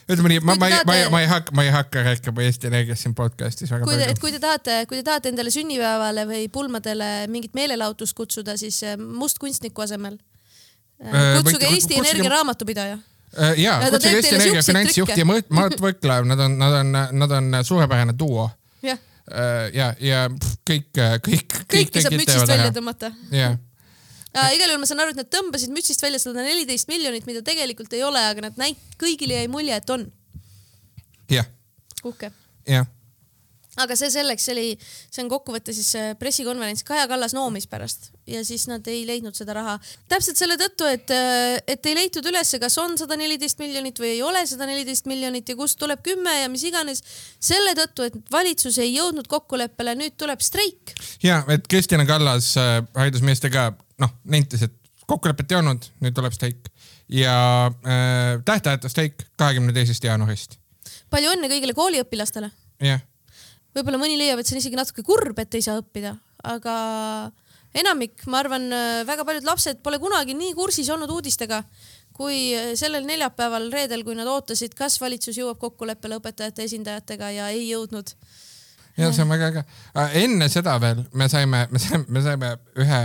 ütleme 0.09 0.29
nii, 0.29 0.41
ma, 0.45 0.55
ma, 0.59 0.69
ma, 0.69 0.81
ma, 0.85 0.97
ma 1.13 1.21
ei 1.23 1.29
hakka, 1.29 1.55
ma 1.55 1.65
ei 1.65 1.71
hakka 1.73 2.03
rääkima 2.05 2.45
Eesti 2.45 2.69
Energiast 2.69 3.05
siin 3.05 3.15
podcast'is 3.17 3.71
väga 3.73 3.87
kui 3.87 3.97
te, 3.97 4.05
palju. 4.05 4.21
kui 4.21 4.33
te 4.35 4.41
tahate, 4.43 4.77
kui 4.89 4.99
te 4.99 5.05
tahate 5.07 5.31
endale 5.33 5.53
sünnipäevale 5.53 6.27
või 6.29 6.45
pulmadele 6.53 7.09
mingit 7.31 7.55
meelelahutust 7.57 8.17
kutsuda, 8.17 8.57
siis 8.61 8.81
äh, 8.85 8.97
mustkunstniku 9.01 9.85
asemel 9.85 10.17
äh, 10.17 11.09
äh, 11.09 11.31
kutsuge 11.39 11.71
Eesti 11.71 11.95
kutsuge... 11.95 12.01
Energia 12.03 12.33
raamatupidaja 12.35 12.99
ja, 13.61 13.79
kutsuge 13.89 14.19
Eesti 14.19 14.37
Energia 14.37 14.65
finantsjuht 14.65 15.15
ja 15.17 15.25
Mart 15.27 15.81
Võrklaev, 15.81 16.29
nad 16.29 16.45
on, 16.45 16.59
nad 16.61 16.79
on, 16.83 16.93
nad 17.25 17.35
on 17.39 17.59
suurepärane 17.65 18.13
duo. 18.17 18.47
Ja, 19.31 19.69
ja, 19.73 19.93
ja 19.99 20.25
kõik, 20.67 20.91
kõik, 20.93 21.23
kõik. 21.25 21.55
kõike 21.71 22.03
saab 22.03 22.17
mütsist 22.19 22.51
välja 22.51 22.73
tõmmata. 22.75 23.11
jah 23.33 23.55
äh,. 24.35 24.51
igal 24.57 24.69
juhul 24.69 24.83
ma 24.83 24.89
saan 24.89 25.01
aru, 25.05 25.15
et 25.15 25.21
nad 25.23 25.31
tõmbasid 25.31 25.73
mütsist 25.73 26.03
välja 26.03 26.19
sada 26.21 26.43
neliteist 26.45 26.91
miljonit, 26.91 27.25
mida 27.29 27.41
tegelikult 27.45 27.93
ei 27.97 28.03
ole, 28.05 28.21
aga 28.21 28.49
nad 28.49 28.59
näit-, 28.61 28.81
kõigile 29.01 29.39
jäi 29.39 29.47
mulje, 29.51 29.79
et 29.79 29.95
on. 29.95 30.05
jah. 31.31 31.49
uhke. 32.03 32.31
jah 32.69 32.85
aga 33.81 33.97
see 33.99 34.11
selleks, 34.13 34.45
see 34.47 34.53
oli, 34.55 34.67
see 35.11 35.23
on 35.23 35.31
kokkuvõte 35.31 35.73
siis 35.75 35.89
äh, 35.99 36.11
pressikonverents, 36.19 36.85
Kaja 36.87 37.07
Kallas 37.11 37.35
noomis 37.35 37.67
pärast 37.71 38.11
ja 38.29 38.41
siis 38.45 38.65
nad 38.69 38.85
ei 38.91 39.03
leidnud 39.07 39.35
seda 39.37 39.55
raha. 39.57 39.75
täpselt 40.11 40.39
selle 40.39 40.57
tõttu, 40.61 40.87
et, 40.89 41.11
äh, 41.13 41.57
et 41.67 41.85
ei 41.85 41.97
leitud 41.97 42.25
ülesse, 42.29 42.59
kas 42.61 42.77
on 42.81 42.97
sada 42.97 43.17
neliteist 43.19 43.59
miljonit 43.61 43.99
või 44.01 44.15
ei 44.15 44.21
ole 44.25 44.45
sada 44.49 44.67
neliteist 44.69 45.09
miljonit 45.11 45.49
ja 45.49 45.57
kust 45.59 45.79
tuleb 45.81 46.03
kümme 46.05 46.39
ja 46.41 46.49
mis 46.49 46.63
iganes. 46.67 47.03
selle 47.39 47.75
tõttu, 47.77 48.07
et 48.09 48.31
valitsus 48.31 48.77
ei 48.81 48.95
jõudnud 48.95 49.27
kokkuleppele, 49.27 49.95
nüüd 49.95 50.17
tuleb 50.17 50.41
streik. 50.41 50.95
ja, 51.23 51.43
et 51.49 51.67
Kristina 51.67 52.05
Kallas 52.05 52.55
äh, 52.57 52.81
haridusministriga 52.95 53.71
noh, 54.01 54.17
nentis, 54.23 54.65
et 54.65 54.73
kokkulepet 55.05 55.51
ei 55.51 55.59
olnud, 55.61 55.89
nüüd 56.01 56.15
tuleb 56.17 56.33
streik 56.33 56.71
ja 57.09 57.65
äh, 57.67 58.41
tähtajatu 58.45 58.89
streik 58.89 59.27
kahekümne 59.37 59.73
teisest 59.73 60.03
jaanuarist. 60.03 60.57
palju 61.09 61.35
õnne 61.35 61.49
kõigile 61.51 61.75
kooliõpilastele. 61.77 62.51
jah. 62.81 63.03
Võib-olla 63.75 63.99
mõni 64.01 64.17
leiab, 64.19 64.39
et 64.39 64.47
see 64.47 64.55
on 64.57 64.63
isegi 64.63 64.79
natuke 64.79 65.03
kurb, 65.05 65.39
et 65.39 65.57
ei 65.57 65.65
saa 65.65 65.81
õppida, 65.81 66.15
aga 66.47 66.75
enamik, 67.75 68.23
ma 68.31 68.39
arvan, 68.39 68.69
väga 69.07 69.27
paljud 69.27 69.47
lapsed 69.47 69.83
pole 69.83 69.99
kunagi 69.99 70.37
nii 70.37 70.53
kursis 70.55 70.89
olnud 70.93 71.11
uudistega 71.11 71.63
kui 72.15 72.55
sellel 72.79 73.03
neljapäeval, 73.03 73.67
reedel, 73.73 74.05
kui 74.07 74.15
nad 74.15 74.29
ootasid, 74.31 74.71
kas 74.77 74.95
valitsus 75.03 75.35
jõuab 75.35 75.59
kokkuleppele 75.59 76.21
õpetajate 76.21 76.63
esindajatega 76.63 77.31
ja 77.35 77.49
ei 77.51 77.67
jõudnud 77.67 78.15
ja 78.97 79.11
see 79.11 79.23
on 79.25 79.31
väga 79.31 79.49
äge. 79.51 79.63
enne 80.21 80.49
seda 80.51 80.75
veel 80.81 81.03
me 81.13 81.27
saime, 81.31 81.65
me 81.71 81.79
saime, 81.79 82.05
me 82.07 82.21
saime 82.23 82.51
ühe 82.79 83.01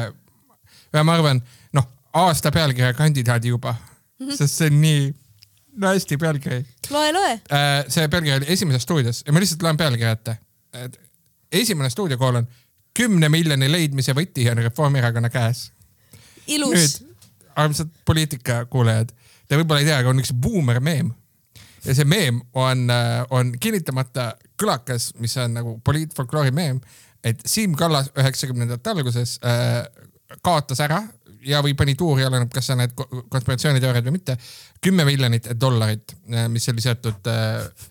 ja 0.92 1.04
ma 1.06 1.16
arvan, 1.16 1.40
noh, 1.76 1.88
aasta 2.22 2.52
pealkirja 2.54 2.94
kandidaadi 2.98 3.48
juba 3.54 3.74
mm, 3.74 4.28
-hmm. 4.28 4.36
sest 4.36 4.58
see 4.58 4.70
on 4.70 4.80
nii 4.80 5.14
no 5.82 5.94
hästi 5.94 6.16
pealkiri. 6.16 6.64
loe, 6.90 7.12
loe. 7.12 7.32
Äh, 7.52 7.84
see 7.88 8.08
pealkiri 8.08 8.36
oli 8.36 8.52
Esimeses 8.54 8.82
stuudios 8.82 9.22
ja 9.26 9.32
ma 9.32 9.42
lihtsalt 9.42 9.62
loen 9.62 9.76
pealkirja 9.76 10.10
ette. 10.18 10.36
Esimene 11.52 11.90
stuudiokool 11.90 12.42
on 12.42 12.48
kümne 12.96 13.28
miljoni 13.28 13.70
leidmise 13.70 14.14
võti 14.16 14.46
on 14.50 14.62
Reformierakonna 14.62 15.30
käes. 15.30 15.70
ilus. 16.46 17.00
nüüd, 17.00 17.24
armsad 17.56 17.90
poliitikakuulajad, 18.04 19.12
te 19.48 19.58
võib-olla 19.58 19.82
ei 19.82 19.90
tea, 19.90 19.98
aga 20.02 20.12
on 20.12 20.22
üks 20.22 20.32
buumer 20.34 20.80
meem 20.80 21.12
ja 21.84 21.94
see 21.96 22.04
meem 22.08 22.40
on, 22.52 22.88
äh, 22.92 23.22
on 23.30 23.52
kinnitamata 23.60 24.34
kõlakas, 24.60 25.12
mis 25.18 25.36
on 25.40 25.54
nagu 25.56 25.78
poliitfolkloori 25.84 26.52
meem, 26.54 26.80
et 27.24 27.40
Siim 27.46 27.74
Kallas 27.78 28.10
üheksakümnendate 28.18 28.92
alguses 28.92 29.38
äh, 29.44 29.84
kaotas 30.42 30.80
ära 30.84 31.02
ja, 31.46 31.62
või 31.64 31.74
pani 31.78 31.94
tuuri, 31.98 32.24
oleneb, 32.26 32.50
kas 32.52 32.70
sa 32.70 32.76
näed 32.78 32.92
konspiratsiooniteooriaid 32.96 34.06
või 34.06 34.18
mitte, 34.18 34.36
kümme 34.84 35.06
miljonit 35.08 35.50
dollarit, 35.60 36.16
äh, 36.32 36.48
mis 36.52 36.68
oli 36.72 36.84
seotud 36.84 37.30
äh, 37.32 37.88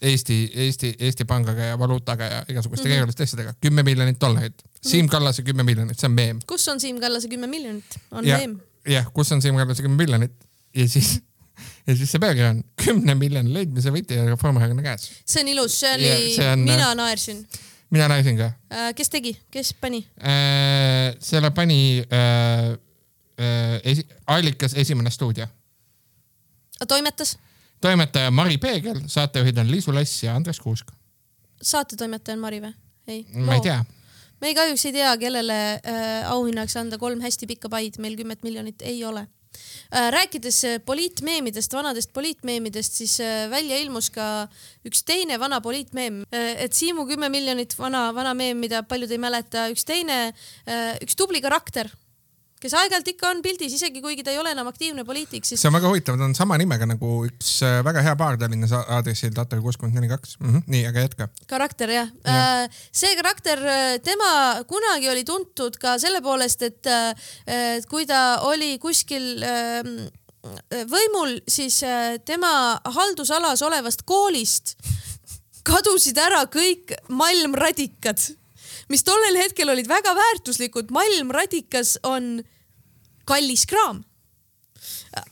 Eesti, 0.00 0.36
Eesti, 0.54 0.96
Eesti 0.98 1.24
pangaga 1.24 1.68
ja 1.72 1.78
valuutaga 1.78 2.24
ja 2.24 2.44
igasuguste 2.48 2.82
mm 2.82 2.88
-hmm. 2.88 2.94
keeruliste 2.94 3.22
asjadega. 3.22 3.54
kümme 3.60 3.82
miljonit 3.82 4.20
dollarit. 4.20 4.54
Mhm. 4.62 4.88
Siim 4.88 5.08
Kallase 5.08 5.42
kümme 5.42 5.62
miljonit, 5.62 5.98
see 5.98 6.08
on 6.08 6.12
meem. 6.12 6.38
kus 6.46 6.68
on 6.68 6.80
Siim 6.80 7.00
Kallase 7.00 7.28
kümme 7.28 7.46
miljonit? 7.46 7.84
on 8.10 8.26
ja, 8.26 8.38
meem. 8.38 8.60
jah, 8.88 9.12
kus 9.12 9.32
on 9.32 9.42
Siim 9.42 9.56
Kallase 9.56 9.82
kümme 9.82 9.96
miljonit 9.96 10.32
ja 10.74 10.88
siis 10.88 11.20
ja 11.86 11.96
siis 11.96 12.12
see 12.12 12.18
pealkiri 12.18 12.46
on 12.46 12.62
kümne 12.84 13.14
miljoni 13.14 13.54
leidmise 13.54 13.90
võti 13.90 14.18
on 14.20 14.28
Reformierakonna 14.28 14.82
käes. 14.82 15.10
see 15.26 15.42
on 15.42 15.48
ilus, 15.48 15.80
see 15.80 15.94
oli, 15.94 16.64
mina 16.64 16.94
naersin 16.94 17.46
mina 17.92 18.08
näisin 18.08 18.36
ka 18.36 18.44
äh,. 18.72 18.94
kes 18.96 19.10
tegi, 19.10 19.36
kes 19.50 19.74
pani 19.80 20.06
äh,? 20.18 21.14
selle 21.20 21.50
pani 21.50 22.04
äh, 22.12 22.72
äh, 23.40 23.80
esi, 23.84 24.06
allikas 24.26 24.74
Esimene 24.74 25.10
stuudio. 25.10 25.46
toimetas? 26.88 27.38
Toimetaja 27.82 28.30
Mari 28.34 28.58
Peegel, 28.62 29.02
saatejuhid 29.10 29.58
on 29.62 29.70
Liisu 29.70 29.94
Lass 29.94 30.22
ja 30.22 30.36
Andres 30.38 30.60
Kuusk. 30.60 30.94
saatetoimetaja 31.62 32.38
on 32.38 32.46
Mari 32.46 32.62
või? 32.62 32.72
ei. 33.08 33.26
ma 33.34 33.58
ei 33.58 33.66
tea 33.68 33.82
me 34.42 34.54
kahjuks 34.58 34.88
ei 34.88 34.96
tea, 34.96 35.12
kellele 35.20 35.60
äh, 35.76 36.32
auhinnaks 36.32 36.76
anda 36.80 36.98
kolm 36.98 37.22
hästi 37.22 37.46
pikka 37.50 37.70
paid, 37.70 38.00
meil 38.02 38.18
kümmet 38.18 38.42
miljonit 38.46 38.82
ei 38.86 39.04
ole 39.06 39.26
Äh, 39.92 40.08
rääkides 40.12 40.64
äh, 40.64 40.78
poliitmeemidest, 40.84 41.72
vanadest 41.76 42.12
poliitmeemidest, 42.12 42.94
siis 42.96 43.18
äh, 43.20 43.50
välja 43.50 43.76
ilmus 43.76 44.08
ka 44.10 44.46
üks 44.88 45.04
teine 45.04 45.36
vana 45.40 45.60
poliitmeem, 45.60 46.22
et 46.32 46.72
Siimu 46.72 47.04
kümme 47.06 47.28
miljonit 47.32 47.76
vana, 47.78 48.06
vana 48.16 48.32
meem, 48.34 48.56
mida 48.62 48.82
paljud 48.88 49.12
ei 49.12 49.20
mäleta, 49.20 49.66
üks 49.72 49.84
teine, 49.86 50.16
üks 51.04 51.16
tubli 51.18 51.42
karakter, 51.44 51.90
kes 52.62 52.76
aeg-ajalt 52.78 53.10
ikka 53.12 53.30
on 53.32 53.42
pildis, 53.44 53.74
isegi 53.78 54.02
kuigi 54.04 54.24
ta 54.26 54.32
ei 54.34 54.40
ole 54.40 54.52
enam 54.54 54.70
aktiivne 54.70 55.04
poliitik, 55.08 55.46
siis 55.48 55.60
see 55.62 55.70
on 55.70 55.76
väga 55.76 55.90
huvitav, 55.90 56.18
ta 56.20 56.28
on 56.28 56.36
sama 56.38 56.58
nimega 56.60 56.88
nagu 56.88 57.12
üks 57.28 57.54
äh, 57.66 57.80
väga 57.86 58.04
hea 58.06 58.14
baar 58.18 58.38
Tallinnas 58.40 58.74
aadressil 58.78 59.34
Tatar 59.36 59.62
kuuskümmend 59.64 59.98
neli 59.98 60.10
kaks. 60.12 60.38
nii, 60.40 60.86
aga 60.88 61.06
jätka. 61.06 61.28
karakter 61.50 61.92
jah 61.92 62.10
ja.. 62.24 62.40
see 62.94 63.12
karakter, 63.18 63.62
tema 64.06 64.32
kunagi 64.70 65.10
oli 65.12 65.26
tuntud 65.28 65.78
ka 65.82 65.98
selle 66.02 66.22
poolest, 66.24 66.66
et 66.66 66.90
äh, 66.90 67.78
kui 67.90 68.06
ta 68.08 68.42
oli 68.48 68.76
kuskil 68.82 69.44
ähm, 69.46 69.94
võimul, 70.90 71.38
siis 71.48 71.82
äh, 71.86 72.18
tema 72.26 72.80
haldusalas 72.96 73.62
olevast 73.62 74.06
koolist 74.06 74.76
kadusid 75.66 76.18
ära 76.18 76.42
kõik 76.50 76.94
malmradikad, 77.12 78.18
mis 78.92 79.04
tollel 79.06 79.40
hetkel 79.40 79.72
olid 79.72 79.88
väga 79.88 80.14
väärtuslikud. 80.18 80.92
malmradikas 80.92 81.98
on 82.02 82.42
kallis 83.24 83.66
kraam 83.66 84.02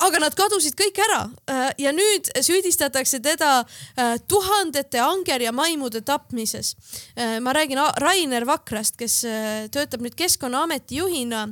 aga 0.05 0.21
nad 0.23 0.37
kadusid 0.37 0.77
kõik 0.79 0.99
ära 1.01 1.21
äh, 1.51 1.71
ja 1.81 1.93
nüüd 1.95 2.29
süüdistatakse 2.45 3.21
teda 3.25 3.63
äh, 3.63 4.17
tuhandete 4.29 5.01
anger 5.03 5.43
ja 5.43 5.53
maimude 5.53 6.03
tapmises. 6.05 6.77
ma 7.41 7.53
räägin 7.53 7.81
Rainer 7.97 8.47
Vakrast, 8.47 8.97
kes 8.97 9.25
äh, 9.25 9.69
töötab 9.73 10.05
nüüd 10.05 10.15
Keskkonnaameti 10.15 11.01
juhina 11.01 11.49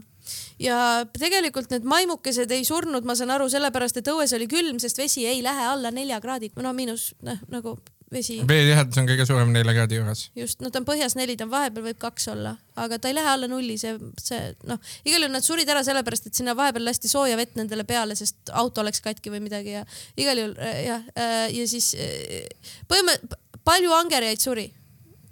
ja 0.61 1.07
tegelikult 1.19 1.71
need 1.71 1.87
maimukesed 1.89 2.51
ei 2.53 2.65
surnud, 2.65 3.05
ma 3.05 3.17
saan 3.17 3.33
aru, 3.33 3.49
sellepärast 3.49 4.01
et 4.01 4.11
õues 4.13 4.35
oli 4.37 4.49
külm, 4.49 4.79
sest 4.79 4.99
vesi 4.99 5.27
ei 5.27 5.43
lähe 5.43 5.69
alla 5.73 5.91
nelja 5.91 6.21
kraadi, 6.21 6.53
no 6.57 6.75
miinus 6.77 7.15
noh, 7.25 7.41
nagu 7.49 7.79
vesi 8.13 8.39
veetihedus 8.49 9.01
on 9.01 9.09
kõige 9.09 9.27
suurem 9.29 9.51
nelja 9.53 9.75
kraadi 9.77 9.99
juures. 9.99 10.25
just, 10.39 10.63
no 10.65 10.71
ta 10.73 10.81
on 10.81 10.87
põhjas 10.89 11.17
neli, 11.19 11.37
ta 11.39 11.47
on 11.47 11.53
vahepeal 11.53 11.89
võib 11.91 12.01
kaks 12.03 12.29
olla, 12.33 12.55
aga 12.77 12.99
ta 12.99 13.11
ei 13.11 13.17
lähe 13.19 13.33
alla 13.33 13.51
nulli, 13.51 13.79
see, 13.81 13.95
see 14.23 14.53
noh, 14.69 14.81
igal 15.05 15.25
juhul 15.25 15.35
nad 15.35 15.47
surid 15.47 15.69
ära 15.69 15.83
sellepärast, 15.87 16.31
et 16.31 16.39
sinna 16.39 16.57
vahepeal 16.59 16.89
lasti 16.89 17.11
sooja 17.11 17.37
vett 17.41 17.59
nendele 17.59 17.85
peale, 17.89 18.17
sest 18.19 18.53
auto 18.57 18.85
läks 18.87 19.03
katki 19.05 19.33
või 19.35 19.43
midagi 19.45 19.77
ja 19.77 19.85
igal 20.17 20.41
juhul 20.41 20.57
äh, 20.63 20.81
jah, 20.87 21.13
ja 21.53 21.69
siis 21.69 21.93
äh, 21.99 22.49
põhimõtteliselt 22.89 23.39
palju 23.69 23.93
angerjaid 23.93 24.41
suri. 24.41 24.71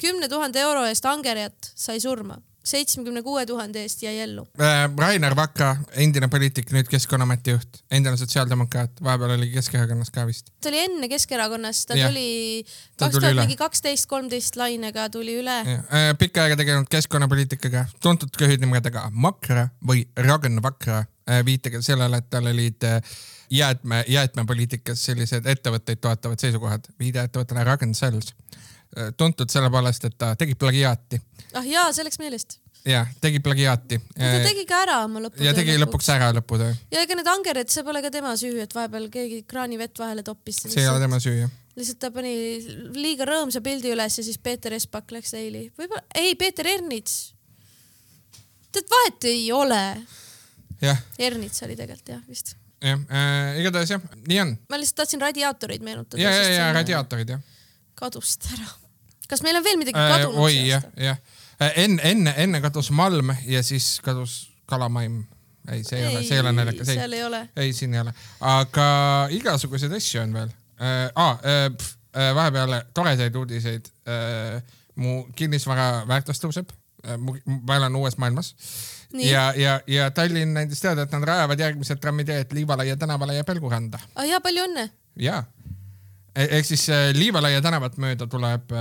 kümne 0.00 0.28
tuhande 0.28 0.60
euro 0.60 0.84
eest 0.84 1.06
angerjat 1.08 1.72
sai 1.74 2.00
surma, 2.00 2.36
seitsmekümne 2.66 3.22
kuue 3.22 3.44
tuhande 3.46 3.82
eest 3.86 4.02
jäi 4.02 4.18
ellu. 4.24 4.46
Äh, 4.60 4.84
Rainer 4.98 5.36
Vakra, 5.36 5.76
endine 5.94 6.28
poliitik, 6.32 6.72
nüüd 6.74 6.90
Keskkonnaameti 6.90 7.54
juht, 7.54 7.80
endine 7.90 8.18
sotsiaaldemokraat, 8.20 9.02
vahepeal 9.04 9.36
oli 9.36 9.50
Keskerakonnas 9.54 10.10
ka 10.14 10.26
vist. 10.26 10.50
ta 10.60 10.72
oli 10.72 10.82
enne 10.84 11.08
Keskerakonnas, 11.12 11.84
ta 11.86 11.98
Jah. 11.98 12.10
tuli 12.10 12.64
kaks 12.98 13.14
tuli 13.14 13.20
tuhat 13.20 13.42
mingi 13.42 13.58
kaksteist, 13.60 14.08
kolmteist 14.10 14.58
lainega 14.58 15.08
tuli 15.10 15.38
üle. 15.42 15.58
pikka 16.18 16.46
aega 16.46 16.58
tegelenud 16.58 16.90
keskkonnapoliitikaga, 16.90 17.86
tuntud 18.02 18.34
köhidnimedega 18.38 19.10
Makra 19.12 19.68
või 19.86 20.06
Ragn 20.16 20.62
Vakra, 20.62 21.04
viitega 21.46 21.82
sellele, 21.82 22.22
et 22.22 22.30
tal 22.30 22.46
olid 22.46 22.84
äh, 22.86 23.00
jäätme, 23.50 24.04
jäätmepoliitikas 24.08 25.04
sellised 25.04 25.46
ettevõtteid 25.46 26.00
toetavad 26.00 26.40
seisukohad, 26.40 26.90
viide 26.98 27.24
ettevõttele 27.26 27.64
Ragn 27.64 27.94
Cells. 27.94 28.34
Tuntud 29.16 29.50
selle 29.52 29.70
poolest, 29.72 30.06
et 30.08 30.16
ta 30.18 30.32
tegi 30.38 30.54
plagiaati 30.58 31.20
ah 31.58 31.66
jaa, 31.66 31.90
see 31.94 32.06
läks 32.06 32.18
meelest. 32.20 32.58
ja 32.86 33.02
tegi 33.20 33.40
plagiaati. 33.44 33.98
ta 34.16 34.32
tegi 34.44 34.64
ka 34.68 34.80
ära 34.86 34.96
oma 35.04 35.22
lõputöö. 35.24 35.46
ja 35.46 35.54
tegi 35.56 35.76
lõpuks 35.80 36.10
ära 36.14 36.32
lõputöö, 36.36 36.72
ja 36.92 37.04
ega 37.04 37.18
need 37.18 37.30
angered, 37.30 37.70
see 37.72 37.84
pole 37.86 38.02
ka 38.04 38.10
tema 38.14 38.34
süü, 38.40 38.58
et 38.64 38.74
vahepeal 38.76 39.08
keegi 39.12 39.42
kraanivett 39.48 39.98
vahele 40.00 40.24
toppis. 40.26 40.62
see 40.66 40.84
ei 40.84 40.90
ole 40.90 41.02
tema 41.02 41.20
süü 41.22 41.38
jah. 41.42 41.54
lihtsalt 41.78 42.02
ta 42.02 42.12
pani 42.14 42.34
liiga 42.96 43.28
rõõmsa 43.28 43.62
pildi 43.64 43.92
üles 43.94 44.20
ja 44.20 44.26
siis 44.26 44.38
Peeter 44.42 44.76
Espak 44.76 45.12
läks 45.16 45.34
eili. 45.38 45.66
võib-olla, 45.78 46.04
ei, 46.14 46.36
Peeter 46.40 46.68
Ernits. 46.76 47.34
tead, 48.72 48.88
vahet 48.92 49.28
ei 49.32 49.50
ole. 49.52 49.82
jah, 50.82 51.02
Ernits 51.18 51.66
oli 51.66 51.76
tegelikult 51.76 52.14
jah, 52.16 52.24
vist. 52.28 52.56
jah 52.84 53.04
äh,, 53.10 53.60
igatahes 53.60 53.92
jah, 53.96 54.08
nii 54.24 54.40
on. 54.44 54.56
ma 54.70 54.80
lihtsalt 54.80 55.04
tahtsin 55.04 55.28
radiaatoreid 55.28 55.84
meenutada. 55.84 56.22
ja, 56.22 56.32
ja, 56.32 56.48
ja. 56.54 56.72
radiaatorid 56.80 57.36
jah 57.36 57.44
kadusid 57.96 58.44
ära. 58.52 58.68
Kas 59.30 59.42
meil 59.46 59.58
on 59.58 59.64
veel 59.66 59.78
midagi 59.80 59.98
äh,. 60.00 60.12
kadunud 60.14 60.42
oi 60.44 60.52
see 60.52 60.68
jah 60.70 60.84
jah. 60.96 61.18
enne, 61.74 62.02
enne, 62.02 62.34
enne 62.44 62.60
kadus 62.64 62.90
malm 62.94 63.34
ja 63.46 63.62
siis 63.66 63.96
kadus 64.04 64.38
kalamaim. 64.66 65.24
ei, 65.72 65.82
see 65.84 66.00
ei 66.00 66.06
ole, 66.06 66.22
see 66.22 66.38
ei 66.38 66.44
ole 66.44 66.52
naljakas, 66.54 66.88
ei, 66.88 67.00
seal 67.00 67.12
ei 67.18 67.24
ole. 67.26 67.42
ei 67.56 67.72
siin 67.76 67.94
ei 67.94 68.02
ole, 68.04 68.14
aga 68.40 68.88
igasuguseid 69.34 69.94
asju 69.98 70.22
on 70.22 70.34
veel 70.40 70.50
äh,. 70.50 71.06
Ah, 71.14 71.38
äh, 71.42 71.70
äh, 72.16 72.34
vahepeal 72.34 72.80
toredaid 72.94 73.34
uudiseid 73.36 73.88
äh,. 74.08 74.60
mu 74.96 75.24
kinnisvara 75.36 76.04
väärtus 76.08 76.42
tõuseb 76.42 76.70
äh,. 77.06 77.16
ma 77.18 77.80
elan 77.80 77.96
uues 77.96 78.18
maailmas 78.20 78.54
Nii. 79.16 79.30
ja, 79.30 79.52
ja, 79.56 79.80
ja 79.86 80.10
Tallinn 80.10 80.58
andis 80.58 80.80
teada, 80.82 81.06
et 81.06 81.12
nad 81.14 81.24
rajavad 81.24 81.60
järgmised 81.60 82.00
trammiteed 82.02 82.52
Liivalaia 82.52 82.96
tänavale 82.98 83.38
ja 83.38 83.44
Pelguranda 83.46 84.00
ah 84.14 84.26
jaa, 84.26 84.40
palju 84.44 84.66
õnne. 84.66 84.88
ja 85.22 85.44
ehk 86.36 86.66
siis 86.68 86.88
äh, 86.92 87.10
Liivalaia 87.16 87.62
tänavat 87.64 87.96
mööda 88.02 88.26
tuleb, 88.30 88.72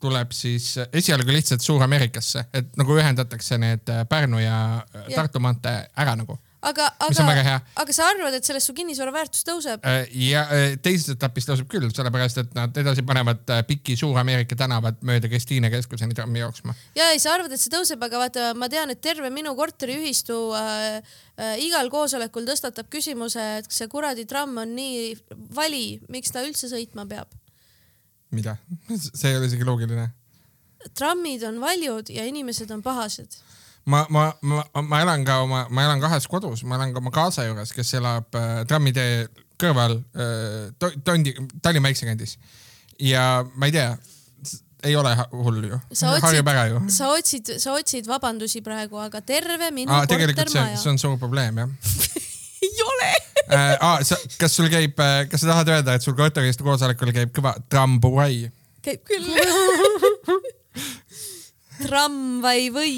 tuleb 0.00 0.32
siis 0.32 0.76
äh, 0.78 0.88
esialgu 0.92 1.32
lihtsalt 1.32 1.64
Suur-Ameerikasse, 1.64 2.46
et 2.54 2.74
nagu 2.78 2.96
ühendatakse 2.98 3.58
need 3.60 3.88
äh, 3.92 4.04
Pärnu 4.08 4.40
ja 4.42 4.58
äh, 4.76 5.06
Jah. 5.06 5.14
Tartu 5.22 5.40
maantee 5.40 5.86
ära 5.96 6.16
nagu. 6.18 6.38
aga, 6.66 6.86
aga, 7.06 7.56
aga 7.82 7.94
sa 7.94 8.08
arvad, 8.10 8.34
et 8.36 8.46
sellest 8.46 8.70
su 8.70 8.74
kinnisvara 8.76 9.12
väärtus 9.14 9.44
tõuseb? 9.46 9.84
ja 10.18 10.42
äh, 10.52 10.74
teises 10.82 11.14
etapis 11.14 11.46
tõuseb 11.48 11.68
küll, 11.70 11.86
sellepärast 11.94 12.40
et 12.42 12.56
nad 12.56 12.76
edasi 12.82 13.04
panevad 13.06 13.54
äh, 13.54 13.62
piki 13.68 13.96
Suur-Ameerika 13.98 14.58
tänavat 14.58 14.98
mööda 15.06 15.30
Kristiine 15.30 15.70
keskuseni 15.72 16.16
trammi 16.16 16.42
jooksma. 16.42 16.74
ja 16.98 17.10
ei, 17.14 17.22
sa 17.22 17.36
arvad, 17.36 17.54
et 17.54 17.62
see 17.62 17.72
tõuseb, 17.72 18.02
aga 18.02 18.22
vaata, 18.24 18.50
ma 18.58 18.70
tean, 18.72 18.90
et 18.92 19.02
terve 19.04 19.30
minu 19.34 19.54
korteriühistu 19.58 20.38
äh, 20.58 21.16
äh, 21.38 21.56
igal 21.66 21.90
koosolekul 21.92 22.48
tõstatab 22.48 22.90
küsimuse, 22.92 23.46
et 23.62 23.70
see 23.72 23.90
kuradi 23.92 24.26
tramm 24.28 24.62
on 24.64 24.76
nii 24.76 25.14
vali, 25.56 26.00
miks 26.12 26.34
ta 26.34 26.44
üldse 26.46 26.70
sõitma 26.72 27.06
peab. 27.08 27.30
mida? 28.34 28.58
see 29.06 29.30
ei 29.30 29.38
ole 29.38 29.50
isegi 29.50 29.66
loogiline. 29.66 30.10
trammid 30.94 31.46
on 31.46 31.60
valjud 31.62 32.10
ja 32.14 32.26
inimesed 32.26 32.70
on 32.74 32.82
pahased. 32.82 33.38
ma, 33.86 34.06
ma, 34.10 34.26
ma, 34.42 34.64
ma 34.82 35.00
elan 35.04 35.24
ka 35.26 35.40
oma, 35.44 35.64
ma 35.70 35.86
elan 35.86 36.02
kahes 36.02 36.26
kodus, 36.30 36.64
ma 36.66 36.78
elan 36.78 36.94
ka 36.94 37.02
oma 37.02 37.12
kaasa 37.14 37.46
juures, 37.46 37.72
kes 37.74 37.94
elab 38.00 38.38
äh, 38.38 38.64
trammitee 38.68 39.26
kõrval 39.60 39.98
äh, 40.00 40.68
to, 40.78 40.90
Tondi, 41.06 41.34
Tallinna 41.62 41.88
Väiksekandis. 41.88 42.36
ja 43.00 43.44
ma 43.54 43.70
ei 43.70 43.76
tea, 43.76 43.94
ei 44.86 44.96
ole 44.98 45.14
hull 45.32 45.70
ju, 45.70 45.80
sa 45.96 46.16
harjub 46.22 46.50
ära 46.52 46.66
ju 46.70 46.82
otsid, 46.82 46.96
sa 46.98 47.12
otsid, 47.14 47.54
sa 47.62 47.76
otsid 47.78 48.10
vabandusi 48.10 48.62
praegu, 48.66 49.00
aga 49.02 49.22
terve 49.24 49.70
minu 49.74 49.94
ah,. 49.94 50.04
tegelikult 50.08 50.52
see, 50.52 50.66
see 50.82 50.92
on 50.92 51.00
suur 51.00 51.18
probleem 51.22 51.62
jah 51.62 51.70
ei 52.66 52.84
ole. 52.90 53.10
äh,. 53.46 53.76
Ah, 53.80 53.98
sa, 54.04 54.18
kas 54.40 54.58
sul 54.58 54.70
käib, 54.72 54.98
kas 55.30 55.42
sa 55.42 55.52
tahad 55.54 55.74
öelda, 55.76 55.96
et 55.96 56.04
sul 56.04 56.16
korteriühistu 56.18 56.66
koosolekul 56.66 57.14
käib 57.14 57.34
kõva 57.36 57.54
trambuai? 57.70 58.48
käib 58.86 59.02
küll. 59.06 59.30
tramvai 61.86 62.68
või? 62.74 62.94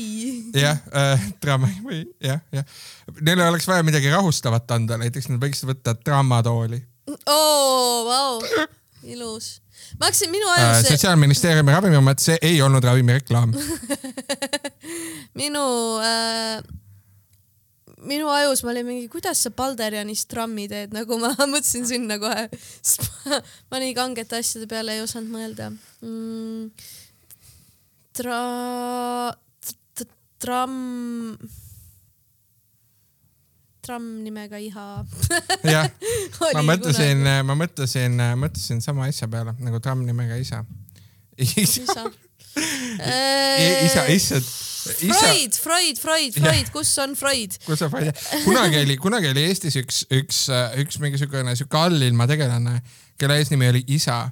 jah 0.57 0.83
äh,, 0.93 1.27
trammi 1.41 1.73
või 1.85 2.05
jah, 2.25 2.43
jah. 2.55 2.79
Neile 3.21 3.49
oleks 3.49 3.69
vaja 3.69 3.87
midagi 3.87 4.11
rahustavat 4.13 4.77
anda, 4.77 4.99
näiteks 5.01 5.31
nad 5.33 5.43
võiksid 5.43 5.71
võtta 5.71 5.97
trammatooli 5.97 6.83
oo, 7.27 8.05
vau, 8.05 8.41
ilus. 9.03 9.61
ma 10.01 10.09
hakkasin, 10.09 10.31
minu 10.31 10.49
äh,. 10.53 10.65
ajus, 10.65 10.89
sotsiaalministeeriumi 10.93 11.73
ravimiamet, 11.73 12.19
see 12.23 12.37
ei 12.43 12.61
olnud 12.63 12.85
ravimireklaam. 12.85 13.55
minu 15.41 15.65
äh,, 16.05 16.61
minu 18.09 18.31
ajus 18.33 18.63
ma 18.65 18.73
olin 18.75 18.87
mingi, 18.87 19.09
kuidas 19.13 19.43
sa 19.45 19.53
Balderianist 19.55 20.29
trammi 20.31 20.69
teed, 20.71 20.95
nagu 20.97 21.21
ma 21.21 21.33
mõtlesin 21.55 21.89
sinna 21.89 22.21
kohe. 22.23 22.49
ma 23.71 23.83
nii 23.83 23.95
kangete 23.97 24.41
asjade 24.43 24.71
peale 24.71 24.99
ei 24.99 25.05
osanud 25.05 25.33
mõelda 25.35 25.71
mm,. 25.73 26.71
Tra-, 28.19 29.31
tramm, 30.43 31.37
tramm 33.81 34.09
nimega 34.25 34.59
Iha. 34.59 34.87
jah, 35.63 35.87
ma 36.57 36.65
mõtlesin, 36.67 37.23
ma 37.47 37.55
mõtlesin, 37.59 38.19
mõtlesin 38.43 38.83
sama 38.83 39.07
asja 39.07 39.31
peale 39.31 39.55
nagu 39.63 39.79
tramm 39.85 40.03
nimega 40.07 40.39
isa. 40.41 40.65
isa, 41.39 41.63
isa. 42.59 44.05
issand, 44.11 44.49
Freud, 44.99 45.55
Freud, 45.55 45.99
Freud, 46.03 46.35
Freud, 46.43 46.71
kus 46.75 46.91
on 46.99 47.15
Freud? 47.19 47.55
kus 47.63 47.79
sa 47.85 47.91
panid, 47.93 48.19
kunagi 48.43 48.83
oli, 48.83 48.97
kunagi 48.99 49.31
oli 49.31 49.47
Eestis 49.47 49.79
üks, 49.79 50.03
üks, 50.11 50.47
üks 50.83 50.99
mingi 51.03 51.21
siukene 51.23 51.55
siuke 51.59 51.79
allilma 51.79 52.27
tegelane, 52.27 52.81
kelle 53.15 53.39
eesnimi 53.39 53.71
oli 53.71 53.85
isa 53.95 54.25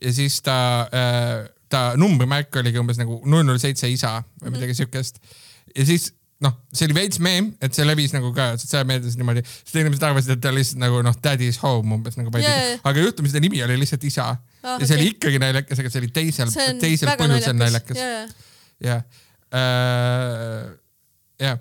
ja 0.00 0.12
siis 0.16 0.40
ta, 0.44 0.56
ta 1.74 1.86
numbrimärk 2.00 2.62
oligi 2.62 2.80
umbes 2.82 3.00
nagu 3.00 3.20
null 3.24 3.46
null 3.46 3.62
seitse 3.62 3.90
isa 3.90 4.20
või 4.42 4.56
midagi 4.56 4.78
siukest 4.80 5.20
ja 5.74 5.86
siis 5.88 6.12
noh, 6.44 6.56
see 6.74 6.88
oli 6.88 6.96
veits 6.96 7.20
meem, 7.24 7.52
et 7.62 7.76
see 7.76 7.86
levis 7.86 8.12
nagu 8.14 8.32
ka 8.36 8.50
sotsiaalmeedias 8.60 9.14
niimoodi, 9.16 9.44
sest 9.46 9.78
inimesed 9.80 10.02
arvasid, 10.04 10.34
et 10.34 10.42
ta 10.44 10.52
lihtsalt 10.52 10.82
nagu 10.82 10.98
noh, 11.06 11.14
daddy's 11.24 11.60
home 11.62 11.94
umbes 11.96 12.18
nagu 12.20 12.32
yeah. 12.42 12.74
aga 12.84 13.06
juhtumisi 13.06 13.36
ta 13.36 13.42
nimi 13.44 13.62
oli 13.64 13.78
lihtsalt 13.80 14.04
isa 14.10 14.34
Ah, 14.64 14.80
ja 14.80 14.86
see 14.88 14.96
oli 14.96 15.10
okei. 15.10 15.16
ikkagi 15.18 15.38
naljakas, 15.42 15.80
aga 15.82 15.90
see 15.92 16.00
oli 16.00 16.10
teisel, 16.14 16.50
teisel 16.80 17.10
põhjusel 17.20 17.56
naljakas 17.58 17.98
naljakas. 18.00 18.30
jaa, 18.80 19.00
jah, 19.52 20.70
jah, 21.42 21.58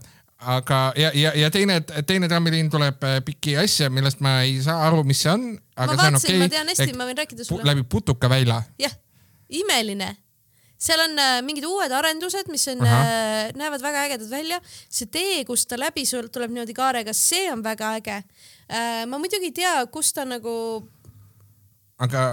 aga 0.56 0.80
ja, 1.00 1.10
ja, 1.18 1.34
ja 1.36 1.50
teine, 1.52 1.82
teine 2.08 2.30
trammiliin 2.32 2.70
tuleb 2.72 3.04
äh, 3.04 3.18
Piki 3.28 3.58
asja, 3.60 3.90
millest 3.92 4.24
ma 4.24 4.38
ei 4.48 4.56
saa 4.64 4.86
aru, 4.88 5.04
mis 5.08 5.20
see 5.26 5.34
on. 5.34 5.50
ma 5.76 5.90
vaatasin 5.92 6.16
okay,, 6.22 6.40
ma 6.46 6.48
tean 6.54 6.72
hästi, 6.72 6.96
ma 6.96 7.10
võin 7.10 7.20
rääkida 7.20 7.48
sulle. 7.48 7.68
läbi 7.68 7.84
Putukaväila. 7.92 8.62
jah, 8.80 8.96
imeline 9.62 10.14
seal 10.84 11.04
on 11.06 11.20
äh, 11.20 11.38
mingid 11.46 11.66
uued 11.68 11.94
arendused, 11.96 12.50
mis 12.52 12.66
on, 12.72 12.82
äh, 12.88 13.52
näevad 13.60 13.84
väga 13.84 14.08
ägedad 14.08 14.32
välja. 14.32 14.60
see 14.90 15.08
tee, 15.12 15.44
kust 15.48 15.70
ta 15.72 15.80
läbi 15.80 16.06
sul 16.08 16.28
tuleb 16.34 16.52
niimoodi 16.52 16.76
kaarega, 16.76 17.14
see 17.16 17.48
on 17.52 17.64
väga 17.64 17.94
äge 18.00 18.18
äh,. 18.20 19.06
ma 19.08 19.20
muidugi 19.22 19.52
ei 19.52 19.56
tea, 19.64 19.78
kus 19.92 20.12
ta 20.14 20.26
nagu. 20.28 20.56
aga 22.04 22.26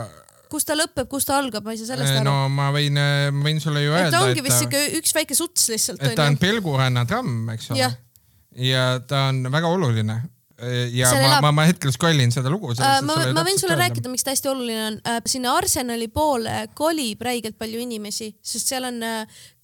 kus 0.50 0.66
ta 0.66 0.74
lõpeb, 0.74 1.06
kus 1.10 1.28
ta 1.28 1.38
algab, 1.38 1.64
ma 1.64 1.76
ei 1.76 1.78
saa 1.78 1.92
sellest 1.92 2.18
aru. 2.18 2.26
no 2.26 2.48
ma 2.50 2.70
võin, 2.74 2.98
ma 3.30 3.46
võin 3.46 3.62
sulle 3.62 3.84
ju 3.84 3.94
öelda. 3.94 4.10
ta 4.16 4.24
ongi 4.26 4.42
vist 4.42 4.64
siuke 4.64 4.82
üks 4.98 5.14
väike 5.14 5.38
suts 5.38 5.70
lihtsalt. 5.70 6.02
et 6.02 6.18
ta 6.18 6.26
on 6.26 6.38
Pelguranna 6.40 7.06
tramm, 7.06 7.46
eks 7.54 7.70
ole. 7.76 7.90
ja 8.66 8.86
ta 9.06 9.28
on 9.30 9.44
väga 9.52 9.70
oluline 9.70 10.22
ja 10.92 11.08
Seal 11.10 11.22
ma 11.22 11.28
elab..., 11.28 11.44
ma, 11.44 11.52
ma 11.60 11.66
hetkel 11.68 11.92
scroll 11.94 12.20
in 12.22 12.32
seda 12.34 12.50
lugu. 12.52 12.72
Uh, 12.74 13.00
ma, 13.06 13.16
ma 13.36 13.44
võin 13.46 13.60
sulle 13.60 13.76
rääkida, 13.78 14.10
miks 14.12 14.26
ta 14.26 14.34
hästi 14.34 14.50
oluline 14.52 14.86
on 14.86 14.98
uh,. 15.00 15.20
sinna 15.30 15.54
Arsenali 15.58 16.08
poole 16.12 16.56
kolib 16.78 17.22
räigelt 17.26 17.58
palju 17.60 17.82
inimesi, 17.82 18.30
sest 18.42 18.72
seal 18.72 18.88
on 18.88 19.00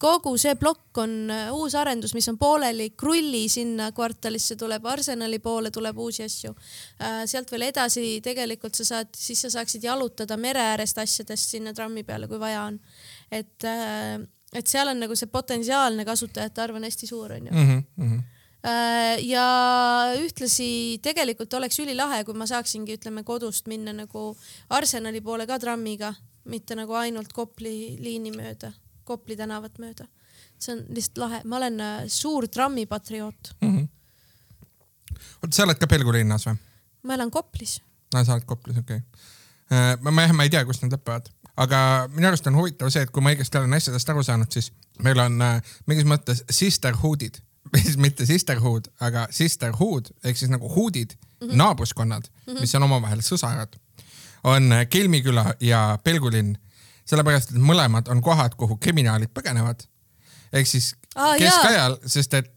kogu 0.01 0.35
see 0.41 0.55
plokk 0.61 1.01
on 1.01 1.33
uus 1.57 1.75
arendus, 1.79 2.15
mis 2.17 2.29
on 2.33 2.39
pooleli. 2.41 2.91
Krulli 2.99 3.47
sinna 3.53 3.91
kvartalisse 3.97 4.59
tuleb, 4.61 4.85
Arsenali 4.87 5.41
poole 5.45 5.73
tuleb 5.75 5.99
uusi 5.99 6.27
asju 6.27 6.55
sealt 7.27 7.51
veel 7.53 7.69
edasi 7.69 8.21
tegelikult 8.25 8.77
sa 8.79 8.87
saad, 8.89 9.13
siis 9.17 9.41
sa 9.45 9.53
saaksid 9.59 9.85
jalutada 9.85 10.39
mere 10.41 10.63
äärest 10.73 10.99
asjadest 11.03 11.57
sinna 11.57 11.75
trammi 11.77 12.05
peale, 12.07 12.29
kui 12.31 12.41
vaja 12.41 12.65
on. 12.71 12.81
et 13.31 13.65
et 14.57 14.71
seal 14.71 14.89
on 14.93 15.01
nagu 15.03 15.17
see 15.19 15.31
potentsiaalne 15.33 16.07
kasutajate 16.07 16.63
arv 16.63 16.79
on 16.79 16.87
hästi 16.87 17.09
suur, 17.09 17.33
onju. 17.39 17.53
-hmm. 17.53 17.85
Äh, 18.03 18.36
ja 19.23 19.47
ühtlasi 20.19 20.99
tegelikult 21.03 21.55
oleks 21.55 21.79
ülilahe, 21.83 22.25
kui 22.25 22.35
ma 22.35 22.47
saaksingi, 22.49 22.97
ütleme 22.99 23.25
kodust 23.25 23.69
minna 23.71 23.93
nagu 23.95 24.31
Arsenali 24.75 25.21
poole 25.21 25.47
ka 25.47 25.59
trammiga, 25.63 26.13
mitte 26.51 26.77
nagu 26.79 26.97
ainult 26.99 27.33
Kopli 27.37 27.97
liini 28.01 28.33
mööda, 28.35 28.73
Kopli 29.05 29.37
tänavat 29.37 29.79
mööda. 29.79 30.07
see 30.59 30.73
on 30.73 30.85
lihtsalt 30.89 31.19
lahe, 31.21 31.41
ma 31.45 31.57
olen 31.57 31.81
äh, 31.81 32.05
suur 32.09 32.47
trammipatrioot 32.49 33.51
mm. 33.61 33.77
-hmm. 33.77 33.89
oota, 35.43 35.57
sa 35.57 35.63
oled 35.63 35.79
ka 35.79 35.87
Pelgu 35.87 36.13
linnas 36.13 36.47
või? 36.47 36.57
ma 37.03 37.15
elan 37.15 37.31
Koplis. 37.31 37.81
aa, 38.15 38.25
sa 38.25 38.33
oled 38.33 38.45
Koplis, 38.45 38.79
okei 38.79 38.97
okay. 38.97 39.21
Äh, 39.73 39.99
ma, 40.01 40.11
ma, 40.11 40.33
ma 40.33 40.43
ei 40.43 40.51
tea, 40.51 40.65
kust 40.65 40.83
nad 40.83 40.93
lõpevad, 40.93 41.29
aga 41.57 42.09
minu 42.15 42.29
arust 42.29 42.47
on 42.47 42.57
huvitav 42.57 42.91
see, 42.91 43.03
et 43.03 43.11
kui 43.11 43.23
ma 43.23 43.35
õigesti 43.35 43.59
olen 43.59 43.75
asjadest 43.75 44.09
aru 44.09 44.23
saanud, 44.23 44.51
siis 44.53 44.73
meil 45.03 45.19
on 45.21 45.43
mingis 45.87 46.07
mõttes 46.09 46.45
sisterhood'id 46.51 47.43
mitte 48.05 48.27
sisterhood, 48.27 48.91
aga 49.01 49.27
sisterhood 49.31 50.13
ehk 50.25 50.39
siis 50.39 50.51
nagu 50.53 50.69
huudid 50.75 51.17
mm, 51.17 51.49
-hmm. 51.49 51.57
naabruskonnad 51.63 52.29
mm, 52.29 52.53
-hmm. 52.53 52.61
mis 52.61 52.75
on 52.75 52.83
omavahel 52.83 53.21
sõsarad, 53.25 53.77
on 54.45 54.71
Kelmiküla 54.91 55.55
ja 55.61 55.99
Pelgulinn. 56.05 56.57
sellepärast, 57.07 57.51
et 57.51 57.63
mõlemad 57.63 58.09
on 58.11 58.23
kohad, 58.23 58.55
kuhu 58.57 58.77
kriminaalid 58.77 59.31
põgenevad. 59.31 59.87
ehk 60.53 60.67
siis 60.67 60.97
ah, 61.15 61.37
keskajal, 61.39 61.99
sest 62.07 62.35
et, 62.35 62.55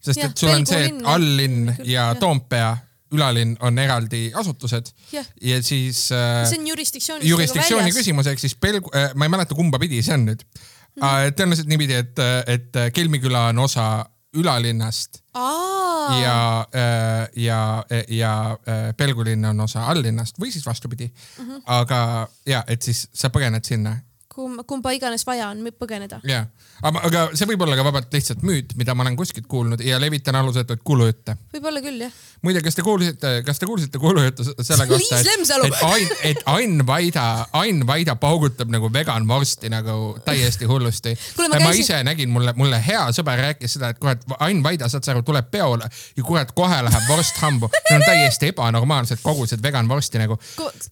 sest 0.00 0.20
ja, 0.20 0.26
et 0.26 0.38
sul 0.38 0.48
on 0.48 0.66
see, 0.66 0.86
et 0.86 1.02
alllinn 1.04 1.74
ja 1.84 2.14
Toompea 2.14 2.76
ülalinn 3.10 3.56
on 3.60 3.78
eraldi 3.78 4.30
asutused 4.34 4.92
ja, 5.12 5.24
ja 5.42 5.62
siis 5.62 6.12
äh,. 6.12 6.48
see 6.48 6.58
on 6.58 6.66
jurisdiktsiooni. 6.66 7.28
jurisdiktsiooni 7.28 7.92
küsimus, 7.92 8.26
ehk 8.26 8.38
siis 8.38 8.54
Pelgu 8.54 8.90
äh,, 8.94 9.10
ma 9.14 9.26
ei 9.26 9.28
mäleta, 9.28 9.54
kumba 9.54 9.78
pidi 9.78 10.02
see 10.02 10.14
on 10.14 10.26
nüüd 10.28 10.44
mm. 10.44 11.02
-hmm. 11.02 11.34
tõenäoliselt 11.34 11.70
niipidi, 11.70 11.94
et, 11.94 12.22
et 12.46 12.80
Kelmiküla 12.94 13.48
on 13.50 13.58
osa 13.58 14.06
ülalinnast 14.34 15.22
Aa. 15.34 16.20
ja, 16.20 16.66
äh, 16.74 17.28
ja, 17.36 17.84
ja 18.08 18.58
äh, 18.68 18.96
Pelgulinn 18.96 19.44
on 19.44 19.60
osa 19.60 19.86
alllinnast 19.86 20.38
või 20.40 20.52
siis 20.52 20.66
vastupidi 20.66 21.08
mm. 21.10 21.44
-hmm. 21.44 21.62
aga 21.66 22.28
ja, 22.46 22.64
et 22.66 22.82
siis 22.82 23.08
sa 23.12 23.28
põgened 23.28 23.64
sinna. 23.64 23.96
Kumba, 24.34 24.64
kumba 24.64 24.92
iganes 24.94 25.26
vaja 25.26 25.50
on 25.50 25.64
põgeneda. 25.78 26.20
ja, 26.28 26.44
aga, 26.82 27.04
aga 27.08 27.24
see 27.34 27.48
võib 27.50 27.64
olla 27.66 27.78
ka 27.78 27.86
vabalt 27.86 28.14
lihtsalt 28.14 28.44
müüt, 28.46 28.76
mida 28.80 28.94
ma 28.94 29.06
olen 29.06 29.18
kuskilt 29.18 29.48
kuulnud 29.50 29.82
ja 29.84 30.00
levitan 30.00 30.38
alusetuid 30.40 30.84
kuulujutte. 30.84 31.36
võib-olla 31.54 31.82
küll 31.84 32.06
jah 32.06 32.18
muide, 32.42 32.62
kas 32.64 32.76
te 32.76 32.82
kuulsite, 32.82 33.30
kas 33.44 33.58
te 33.60 33.66
kuulsite 33.68 33.98
kuulujuttu 34.00 34.44
selle 34.64 34.86
kohta, 34.88 35.18
et, 35.20 35.26
et 35.66 35.82
Ain, 35.84 36.12
et 36.24 36.42
Ain 36.46 36.86
Vaida, 36.86 37.24
Ain 37.52 37.82
Vaida 37.86 38.14
paugutab 38.16 38.70
nagu 38.72 38.88
vegan 38.92 39.26
vorsti 39.28 39.68
nagu 39.72 40.16
täiesti 40.24 40.68
hullusti. 40.68 41.14
ma, 41.38 41.60
ma 41.60 41.72
ise 41.76 42.00
nägin, 42.06 42.30
mulle, 42.32 42.54
mulle 42.56 42.80
hea 42.86 43.02
sõber 43.16 43.42
rääkis 43.44 43.76
seda, 43.76 43.92
et 43.92 44.00
kurat, 44.00 44.24
Ain 44.40 44.62
Vaida, 44.64 44.88
saad 44.88 45.04
sa 45.04 45.12
aru, 45.14 45.22
tuleb 45.26 45.50
peole 45.52 45.88
ja 46.16 46.24
kurat, 46.24 46.54
kohe 46.56 46.80
läheb 46.86 47.08
vorst 47.08 47.40
hambu. 47.44 47.68
Need 47.76 47.98
on 47.98 48.06
täiesti 48.06 48.52
ebanormaalsed 48.54 49.20
kogused 49.22 49.62
vegan 49.62 49.88
vorsti 49.88 50.22
nagu. 50.22 50.38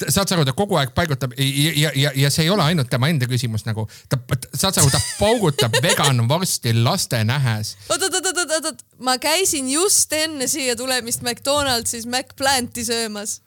saad 0.08 0.28
sa 0.28 0.36
aru, 0.36 0.44
ta 0.44 0.56
kogu 0.56 0.76
aeg 0.80 0.92
paigutab 0.96 1.32
ja, 1.38 1.72
ja, 1.76 1.94
ja, 1.94 2.12
ja 2.26 2.32
see 2.34 2.44
ei 2.44 2.52
ole 2.52 2.66
ainult 2.66 2.90
tema 2.92 3.08
enda 3.08 3.27
küsimus 3.30 3.64
nagu. 3.66 3.86
ta, 4.08 4.18
saad 4.54 4.74
sa 4.76 4.82
aru, 4.82 4.92
ta 4.92 5.00
paugutab 5.18 5.74
vegan 5.84 6.22
vorsti 6.28 6.74
laste 6.76 7.20
nähes. 7.24 7.74
oot, 7.88 8.02
oot, 8.02 8.14
oot, 8.20 8.30
oot, 8.44 8.70
oot, 8.70 8.86
ma 9.04 9.18
käisin 9.22 9.70
just 9.72 10.12
enne 10.12 10.48
siia 10.50 10.76
tulemist 10.76 11.22
McDonaldsis 11.22 12.06
McPlanti 12.06 12.84
söömas. 12.88 13.40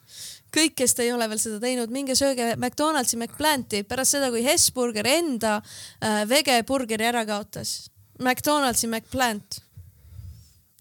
kõik, 0.52 0.74
kes 0.76 0.94
te 0.94 1.06
ei 1.06 1.12
ole 1.12 1.28
veel 1.28 1.40
seda 1.40 1.60
teinud, 1.62 1.92
minge 1.92 2.16
sööge 2.18 2.54
McDonaldsi 2.56 3.16
McPlanti 3.16 3.82
pärast 3.88 4.18
seda, 4.18 4.28
kui 4.30 4.44
Hesburger 4.44 5.08
enda 5.08 5.58
äh, 5.58 6.22
vegeburgeri 6.28 7.08
ära 7.08 7.24
kaotas. 7.26 7.90
McDonaldsi 8.20 8.86
McPlant. 8.86 9.62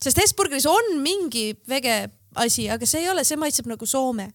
sest 0.02 0.18
Hesburgeris 0.18 0.66
on 0.66 1.00
mingi 1.02 1.56
vege 1.70 2.10
asi, 2.36 2.70
aga 2.70 2.86
see 2.88 3.04
ei 3.04 3.10
ole, 3.12 3.24
see 3.28 3.40
maitseb 3.40 3.68
nagu 3.72 3.86
Soome 3.86 4.32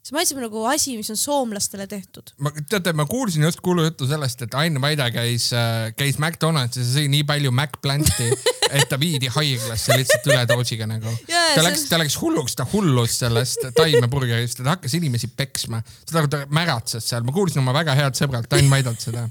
see 0.00 0.16
maitseb 0.16 0.38
nagu 0.40 0.62
asi, 0.70 0.94
mis 0.96 1.10
on 1.12 1.18
soomlastele 1.20 1.86
tehtud. 1.90 2.32
ma, 2.40 2.52
teate, 2.68 2.92
ma 2.96 3.04
kuulsin 3.08 3.44
just 3.44 3.60
kuulujuttu 3.64 4.08
sellest, 4.08 4.46
et 4.46 4.54
Ain 4.60 4.80
Vaida 4.80 5.10
käis, 5.12 5.50
äh, 5.56 5.90
käis 5.96 6.16
McDonaldsis 6.18 6.86
ja 6.88 7.00
sõi 7.00 7.10
nii 7.12 7.26
palju 7.28 7.52
McPlanti, 7.52 8.30
et 8.76 8.88
ta 8.88 8.96
viidi 9.00 9.28
haiglasse 9.32 9.98
lihtsalt 10.00 10.30
üledoosiga 10.30 10.88
nagu. 10.88 11.12
ta 11.28 11.64
läks, 11.66 11.84
ta 11.90 12.00
läks 12.00 12.16
hulluks, 12.22 12.56
ta 12.56 12.64
hullus 12.72 13.18
sellest 13.24 13.60
taimeburgerist 13.76 14.62
ja 14.62 14.64
ta 14.66 14.76
hakkas 14.78 14.96
inimesi 14.96 15.28
peksma. 15.36 15.82
saad 16.06 16.22
aru, 16.22 16.32
ta 16.32 16.38
märatses 16.54 17.04
seal, 17.12 17.26
ma 17.26 17.36
kuulsin 17.36 17.60
oma 17.64 17.76
väga 17.76 17.96
head 17.98 18.16
sõbralt 18.18 18.56
Ain 18.56 18.72
Vaidalt 18.72 19.00
seda 19.04 19.26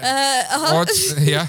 uh,. 0.00 0.84
jah 1.26 1.46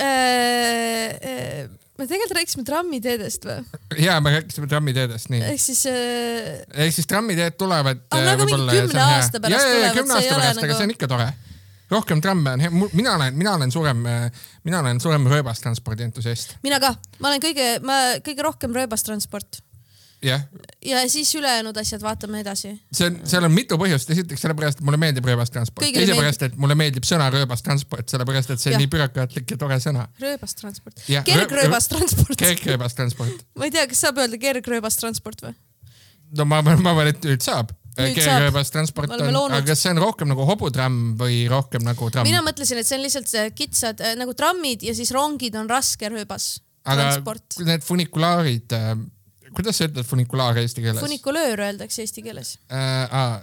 uh, 0.00 0.04
uh, 1.28 1.81
me 2.02 2.08
tegelikult 2.10 2.36
rääkisime 2.38 2.64
trammiteedest 2.66 3.46
või? 3.46 3.78
ja, 4.02 4.18
me 4.24 4.34
rääkisime 4.36 4.68
trammiteedest, 4.70 5.30
nii. 5.32 5.42
ehk 5.52 5.62
siis 5.62 5.84
äh.... 5.90 6.60
ehk 6.86 6.94
siis 6.96 7.08
trammiteed 7.10 7.56
tulevad. 7.60 8.04
aga 8.10 8.34
nagu 8.34 8.48
mingi 8.50 8.84
kümne 8.88 9.06
aasta 9.06 9.40
pärast 9.40 9.66
tulevad. 9.66 9.78
ja, 9.78 9.88
ja 9.88 9.96
kümne 9.96 10.18
aasta 10.18 10.36
pärast, 10.36 10.62
aga 10.62 10.70
nagu... 10.72 10.78
see 10.78 10.88
on 10.88 10.94
ikka 10.96 11.10
tore. 11.14 11.28
rohkem 11.92 12.22
tramme 12.24 12.56
on 12.56 12.64
hea, 12.64 12.72
mina 12.92 13.16
olen, 13.18 13.36
mina 13.38 13.56
olen 13.58 13.74
suurem, 13.74 14.06
mina 14.64 14.80
olen 14.84 15.02
suurem 15.04 15.28
rööbastranspordi 15.34 16.08
entusiast. 16.08 16.56
mina 16.66 16.80
ka, 16.82 16.94
ma 17.20 17.32
olen 17.32 17.44
kõige, 17.44 17.68
ma 17.86 18.00
kõige 18.24 18.48
rohkem 18.48 18.74
rööbastransport 18.76 19.62
jah. 20.22 20.42
ja 20.84 21.02
siis 21.10 21.34
ülejäänud 21.34 21.76
asjad 21.76 22.02
vaatame 22.02 22.40
edasi. 22.40 22.72
see 22.92 23.08
on, 23.10 23.18
seal 23.28 23.46
on 23.46 23.52
mitu 23.54 23.78
põhjust, 23.80 24.10
esiteks 24.14 24.44
sellepärast, 24.46 24.80
et 24.80 24.86
mulle 24.86 25.00
meeldib 25.02 25.26
rööbastransport, 25.28 25.86
teise 25.96 26.16
pärast, 26.18 26.46
et 26.46 26.56
mulle 26.60 26.76
meeldib 26.78 27.06
sõna 27.08 27.28
rööbastransport, 27.34 28.08
sellepärast 28.12 28.54
et 28.54 28.62
see 28.62 28.72
on 28.72 28.78
ja. 28.78 28.82
nii 28.84 28.92
bürokraatlik 28.94 29.54
ja 29.54 29.60
tore 29.60 29.78
sõna. 29.82 30.06
rööbastransport, 30.22 31.04
kergrööbastransport. 31.28 32.38
kergrööbastransport. 32.40 33.46
ma 33.58 33.68
ei 33.68 33.74
tea, 33.74 33.86
kas 33.90 34.02
saab 34.06 34.22
öelda 34.22 34.40
kergrööbastransport 34.42 35.46
või? 35.46 35.54
no 36.38 36.48
ma, 36.48 36.62
ma 36.64 36.76
arvan, 36.78 37.12
et 37.12 37.24
nüüd 37.26 37.44
saab 37.44 37.74
kergrööbastransport 37.96 39.12
on, 39.12 39.36
aga 39.42 39.62
kas 39.66 39.82
see 39.84 39.92
on 39.92 40.00
rohkem 40.00 40.30
nagu 40.30 40.46
hobutramm 40.48 41.16
või 41.20 41.42
rohkem 41.50 41.84
nagu 41.84 42.08
tramm? 42.12 42.28
mina 42.28 42.40
mõtlesin, 42.44 42.80
et 42.80 42.88
see 42.88 42.96
on 42.96 43.04
lihtsalt 43.04 43.34
kitsad 43.58 44.00
äh, 44.00 44.14
nagu 44.16 44.32
trammid 44.38 44.84
ja 44.86 44.94
siis 44.96 45.12
rongid 45.12 45.58
on 45.60 45.68
raske 45.68 46.08
rööbas. 46.08 46.54
aga 46.86 47.10
transport. 47.10 47.58
need 47.66 47.84
funikulaarid 47.84 48.72
äh, 48.78 48.94
kuidas 49.56 49.78
sa 49.78 49.88
ütled 49.88 50.06
funikulaar 50.08 50.58
eesti 50.62 50.84
keeles? 50.84 51.02
funikulöör 51.02 51.64
öeldakse 51.68 52.04
eesti 52.04 52.24
keeles 52.24 52.56
äh,. 52.72 53.42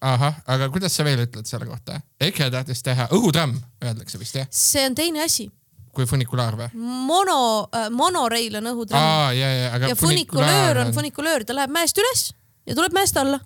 ahah, 0.00 0.40
aga 0.46 0.68
kuidas 0.72 0.96
sa 0.96 1.04
veel 1.06 1.24
ütled 1.26 1.48
selle 1.48 1.68
kohta? 1.68 2.00
EKRE 2.20 2.50
tahtis 2.54 2.82
teha 2.86 3.08
õhutramm, 3.16 3.58
öeldakse 3.84 4.20
vist 4.20 4.40
jah? 4.40 4.48
see 4.50 4.86
on 4.88 4.96
teine 4.98 5.24
asi 5.24 5.48
kui 5.96 6.08
funikulaar 6.08 6.58
või? 6.60 6.70
mono 7.08 7.38
äh,, 7.74 7.90
monoreil 7.90 8.58
on 8.60 8.72
õhutramm. 8.74 9.02
aa, 9.02 9.30
ja, 9.36 9.52
ja, 9.52 9.70
aga. 9.76 9.92
ja 9.92 9.98
funikulöör 9.98 10.82
on, 10.82 10.90
on 10.90 10.96
funikulöör, 10.96 11.46
ta 11.46 11.56
läheb 11.56 11.72
mäest 11.74 12.00
üles 12.02 12.28
ja 12.66 12.74
tuleb 12.74 12.96
mäest 12.96 13.16
alla. 13.20 13.40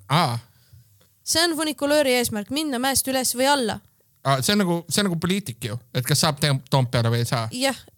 see 1.22 1.44
on 1.44 1.56
funikulööri 1.58 2.16
eesmärk, 2.18 2.50
minna 2.54 2.82
mäest 2.82 3.08
üles 3.10 3.36
või 3.38 3.50
alla 3.50 3.80
see 4.20 4.52
on 4.52 4.58
nagu, 4.60 4.76
see 4.88 5.00
on 5.00 5.08
nagu 5.08 5.16
poliitik 5.20 5.64
ju, 5.64 5.76
et 5.96 6.04
kas 6.06 6.20
saab 6.24 6.40
Toompeale 6.70 7.12
või 7.12 7.22
ei 7.22 7.28
saa. 7.28 7.46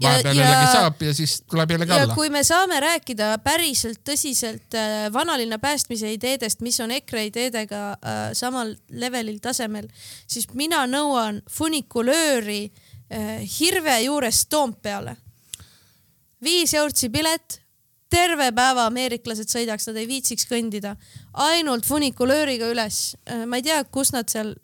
vahepeal 0.02 0.38
jällegi 0.38 0.68
saab 0.70 1.02
ja 1.02 1.14
siis 1.14 1.40
tuleb 1.50 1.74
jällegi 1.74 1.94
alla. 1.96 2.14
kui 2.14 2.30
me 2.30 2.44
saame 2.46 2.78
rääkida 2.82 3.32
päriselt 3.42 4.02
tõsiselt 4.06 4.76
äh, 4.78 5.08
vanalinna 5.12 5.58
päästmise 5.58 6.12
ideedest, 6.14 6.62
mis 6.62 6.78
on 6.80 6.94
EKRE 6.94 7.26
ideedega 7.30 7.82
äh, 7.92 8.22
samal 8.38 8.74
levelil 8.88 9.40
tasemel, 9.42 9.88
siis 10.26 10.46
mina 10.54 10.84
nõuan 10.86 11.42
funikulööri 11.50 12.62
äh, 12.68 13.42
Hirve 13.58 13.98
juurest 14.06 14.48
Toompeale. 14.50 15.16
viis 16.42 16.74
eurtsi 16.74 17.08
pilet, 17.08 17.61
terve 18.12 18.48
päeva 18.56 18.84
ameeriklased 18.90 19.48
sõidaks, 19.50 19.88
nad 19.88 19.98
ei 20.02 20.06
viitsiks 20.10 20.46
kõndida, 20.50 20.94
ainult 21.48 21.86
funikulööriga 21.88 22.68
üles. 22.72 23.00
ma 23.48 23.58
ei 23.60 23.64
tea, 23.66 23.80
kus 23.84 24.12
nad 24.12 24.28
seal, 24.32 24.54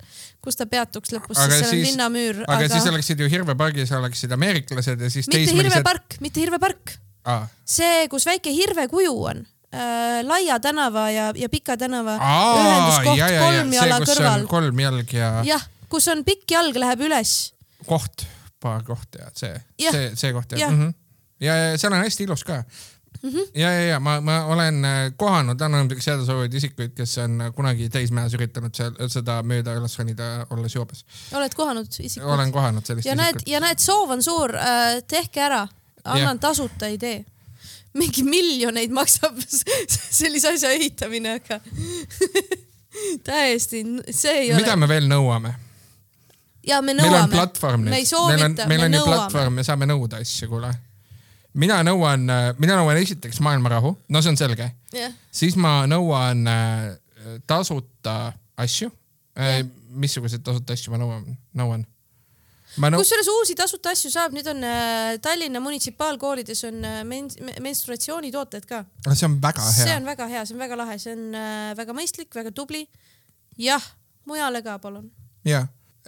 kus 0.45 0.59
ta 0.61 0.67
peatuks 0.71 1.13
lõpus, 1.15 1.39
sest 1.39 1.55
seal 1.57 1.69
on 1.69 1.75
siis- 1.75 1.87
linnamüür, 1.91 2.43
aga 2.47 2.59
aga, 2.59 2.73
siis 2.75 2.89
oleksid 2.93 3.21
ju 3.25 3.29
Hirve 3.33 3.55
pargis 3.59 3.93
oleksid 3.97 4.33
ameeriklased 4.37 5.01
ja 5.01 5.11
siis 5.11 5.27
mitte 5.29 5.39
teismelised. 5.39 5.79
Hirvepark, 5.79 6.19
mitte 6.25 6.41
Hirvepark, 6.45 6.95
aa, 7.25 7.47
see, 7.65 8.05
kus 8.13 8.27
väike 8.29 8.53
Hirve 8.55 8.89
kuju 8.93 9.15
on 9.33 9.47
äh,. 9.73 10.21
Laia 10.25 10.59
tänava 10.65 11.09
ja, 11.13 11.33
ja 11.37 11.49
Pika 11.53 11.77
tänava 11.81 12.17
aa, 12.21 12.55
ühenduskoht 12.61 13.19
ja, 13.19 13.29
ja, 13.29 13.35
ja 13.35 13.43
kolm 13.47 13.73
see, 13.73 13.81
jala 13.81 13.99
kus 14.01 14.13
kõrval 14.13 14.41
on. 14.41 14.47
kolm 14.49 14.81
jalg 14.85 15.13
ja 15.13 15.33
jah, 15.49 15.67
kus 15.93 16.09
on 16.13 16.25
pikk 16.25 16.51
jalg 16.57 16.77
läheb 16.81 17.05
üles. 17.09 17.35
koht, 17.89 18.25
paar 18.61 18.83
kohta 18.87 19.25
ja 19.27 19.29
see, 19.37 19.53
see, 19.91 20.07
see 20.17 20.33
koht 20.37 20.53
ja 20.57 20.65
Jah. 20.67 20.73
mm. 20.73 20.87
-hmm. 20.89 20.95
ja, 21.45 21.57
ja 21.65 21.79
seal 21.79 21.93
on 21.93 22.03
hästi 22.05 22.25
ilus 22.29 22.45
ka 22.49 22.63
mm. 23.23 23.31
-hmm. 23.31 23.51
ja, 23.55 23.73
ja, 23.73 23.81
ja 23.81 24.01
ma, 24.01 24.21
ma 24.21 24.45
olen 24.45 24.85
äh, 24.85 25.13
kohanud 25.17 25.61
anonüümseks 25.61 26.07
jääda 26.07 26.25
soovivaid 26.25 26.55
isikuid, 26.55 26.93
kes 26.97 27.19
on 27.19 27.41
äh, 27.41 27.53
kunagi 27.55 27.89
täismäes 27.89 28.35
üritanud 28.35 28.75
seal 28.75 29.09
seda 29.09 29.43
mööda 29.43 29.75
üles 29.79 29.99
ronida, 29.99 30.47
olles 30.51 30.75
joobes. 30.75 31.05
oled 31.33 31.55
kohanud 31.55 32.01
isikut? 32.01 32.31
olen 32.31 32.53
kohanud 32.53 32.87
sellist 32.87 33.07
ja 33.07 33.15
näed, 33.15 33.37
isikut. 33.37 33.53
ja 33.53 33.61
näed, 33.61 33.79
soov 33.83 34.11
on 34.11 34.23
suur 34.23 34.57
äh,, 34.57 35.03
tehke 35.09 35.43
ära, 35.43 35.67
annan 36.05 36.37
Jah. 36.37 36.41
tasuta 36.41 36.87
idee. 36.87 37.25
mingi 37.95 38.23
miljoneid 38.23 38.91
maksab 38.91 39.39
sellise 40.21 40.55
asja 40.55 40.71
ehitamine, 40.71 41.39
aga 41.41 41.61
täiesti, 43.31 43.85
see 44.11 44.33
ei 44.33 44.53
mida 44.55 44.73
ole. 44.75 44.85
me 44.85 44.89
veel 44.89 45.09
nõuame? 45.09 45.55
ja 46.69 46.83
me 46.83 46.95
meil 46.95 47.07
on 47.07 47.15
nõuame. 47.15 47.35
platvorm 47.35 47.81
me 47.85 47.91
nüüd 47.91 48.01
ei, 48.01 48.07
soovita, 48.07 48.67
meil 48.69 48.83
me 48.83 48.87
on 48.87 48.95
ju 48.95 49.01
nõuame. 49.01 49.15
platvorm, 49.15 49.59
me 49.59 49.65
saame 49.67 49.89
nõuda 49.89 50.23
asju, 50.23 50.49
kuule. 50.51 50.73
Mina 51.59 51.81
nõuan, 51.87 52.25
mina 52.59 52.79
nõuan 52.79 53.01
esiteks 53.01 53.43
maailmarahu, 53.45 53.95
no 54.09 54.23
see 54.23 54.33
on 54.33 54.41
selge, 54.41 54.71
jah, 54.95 55.15
siis 55.35 55.59
ma 55.61 55.83
nõuan 55.91 56.47
äh, 56.49 56.89
tasuta 57.47 58.33
asju. 58.59 58.91
missuguseid 59.89 60.43
tasuta 60.43 60.75
asju 60.75 60.91
ma 60.93 60.99
nõuan, 60.99 61.25
nõuan? 61.55 61.85
nõuan, 62.77 62.99
kusjuures 63.01 63.29
uusi 63.33 63.57
tasuta 63.59 63.93
asju 63.95 64.11
saab, 64.13 64.35
nüüd 64.37 64.49
on 64.51 64.63
äh, 64.67 65.17
Tallinna 65.25 65.61
munitsipaalkoolides 65.65 66.65
on 66.69 66.85
äh, 66.85 67.01
men-, 67.07 67.31
menstruatsioonitooted 67.65 68.67
ka. 68.69 68.85
see 69.09 69.27
on 69.27 69.39
väga 69.43 69.65
see 69.71 69.89
hea. 69.89 69.97
on 69.99 70.09
väga 70.09 70.29
hea, 70.31 70.45
see 70.47 70.57
on 70.57 70.63
väga 70.63 70.79
lahe, 70.83 70.99
see 71.03 71.15
on 71.17 71.25
äh, 71.39 71.73
väga 71.79 71.97
mõistlik, 71.97 72.31
väga 72.35 72.53
tubli. 72.55 72.85
jah, 73.59 73.85
mujale 74.29 74.63
ka 74.67 74.79
palun. 74.83 75.11
ja, 75.49 75.67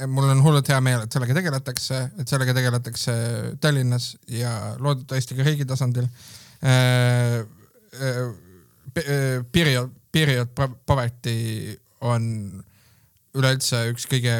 mul 0.08 0.30
on 0.30 0.42
hullult 0.44 0.68
hea 0.70 0.80
meel, 0.84 1.04
et 1.04 1.12
sellega 1.12 1.36
tegeletakse, 1.36 2.00
et 2.22 2.30
sellega 2.30 2.54
tegeletakse 2.56 3.14
Tallinnas 3.60 4.14
ja 4.30 4.52
loodetavasti 4.78 5.36
ka 5.38 5.46
riigi 5.46 5.66
tasandil. 5.68 6.08
Period, 9.52 9.92
period 10.12 10.50
poverty 10.86 11.36
on 12.06 12.24
üleüldse 13.36 13.84
üks 13.92 14.08
kõige, 14.10 14.34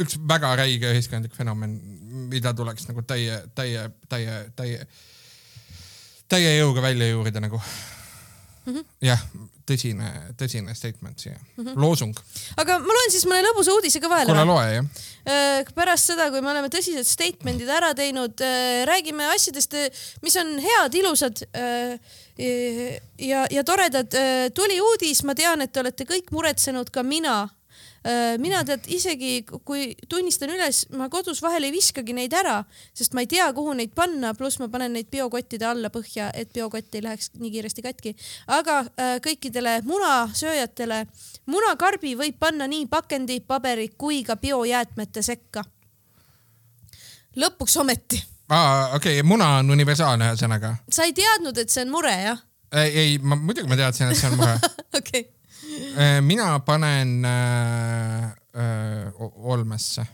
üks 0.00 0.18
väga 0.28 0.54
räige 0.60 0.92
ühiskondlik 0.94 1.34
fenomen, 1.36 1.74
mida 2.30 2.54
tuleks 2.56 2.86
nagu 2.90 3.02
täie, 3.06 3.40
täie, 3.58 3.88
täie, 4.08 4.38
täie, 4.56 4.86
täie 6.30 6.54
jõuga 6.58 6.84
välja 6.84 7.10
juurida 7.10 7.42
nagu 7.42 7.60
-hmm.. 7.60 8.84
jah, 9.02 9.20
tõsine, 9.68 10.10
tõsine 10.38 10.74
statement 10.76 11.18
siia 11.20 11.34
mm, 11.34 11.64
-hmm. 11.64 11.80
loosung. 11.80 12.14
aga 12.60 12.78
ma 12.82 12.96
loen 12.98 13.12
siis 13.14 13.26
mõne 13.28 13.44
lõbusa 13.46 13.74
uudise 13.74 14.00
ka 14.00 14.10
vahele 14.12 14.32
kuule, 14.32 14.44
loe 14.48 14.68
jah. 14.74 14.88
Äh, 15.24 15.72
pärast 15.76 16.10
seda, 16.12 16.28
kui 16.30 16.42
me 16.44 16.52
oleme 16.52 16.68
tõsised 16.72 17.08
statement'id 17.08 17.70
ära 17.72 17.94
teinud, 17.96 18.40
räägime 18.90 19.30
asjadest, 19.32 19.76
mis 20.22 20.36
on 20.36 20.58
head, 20.60 20.94
ilusad 21.00 21.44
äh, 21.56 21.96
ja, 23.18 23.46
ja 23.50 23.64
toredad. 23.64 24.12
tuli 24.54 24.80
uudis, 24.80 25.22
ma 25.24 25.34
tean, 25.34 25.62
et 25.62 25.72
te 25.72 25.80
olete 25.80 26.04
kõik 26.04 26.32
muretsenud, 26.34 26.90
ka 26.90 27.02
mina. 27.02 27.48
Mina 28.38 28.60
tead 28.68 28.84
isegi, 28.92 29.46
kui 29.64 29.94
tunnistan 30.12 30.50
üles, 30.52 30.82
ma 30.92 31.06
kodus 31.08 31.40
vahel 31.42 31.64
ei 31.64 31.72
viskagi 31.72 32.12
neid 32.12 32.34
ära, 32.36 32.58
sest 32.92 33.14
ma 33.16 33.22
ei 33.24 33.28
tea, 33.30 33.46
kuhu 33.56 33.72
neid 33.78 33.94
panna, 33.96 34.34
pluss 34.36 34.60
ma 34.60 34.68
panen 34.68 34.92
neid 34.92 35.08
biokottide 35.12 35.64
alla 35.64 35.88
põhja, 35.92 36.28
et 36.36 36.52
biokott 36.52 36.94
ei 36.94 37.04
läheks 37.06 37.32
nii 37.40 37.52
kiiresti 37.54 37.84
katki. 37.86 38.14
aga 38.46 38.78
äh, 38.84 39.14
kõikidele 39.24 39.78
munasööjatele, 39.88 41.06
munakarbi 41.46 42.12
võib 42.20 42.36
panna 42.38 42.68
nii 42.68 42.86
pakendi, 42.92 43.40
paberi 43.40 43.88
kui 43.98 44.22
ka 44.24 44.36
biojäätmete 44.36 45.22
sekka. 45.22 45.64
lõpuks 47.40 47.76
ometi, 47.80 48.20
aa, 48.48 48.94
okei 48.96 49.20
okay,, 49.20 49.28
muna 49.28 49.56
on 49.58 49.70
universaalne 49.70 50.28
ühesõnaga. 50.32 50.76
sa 50.90 51.08
ei 51.08 51.16
teadnud, 51.16 51.56
et 51.58 51.70
see 51.70 51.86
on 51.86 51.90
mure, 51.96 52.12
jah? 52.12 52.44
ei, 52.74 52.98
ei, 52.98 53.18
ma 53.18 53.36
muidugi 53.36 53.68
ma 53.68 53.80
teadsin, 53.80 54.10
et 54.10 54.18
see 54.18 54.28
on 54.28 54.36
mure. 54.38 54.58
okei, 55.00 55.24
mina 56.22 56.58
panen 56.60 57.24
äh, 57.24 58.24
äh, 58.24 59.12
olmesse. 59.36 60.06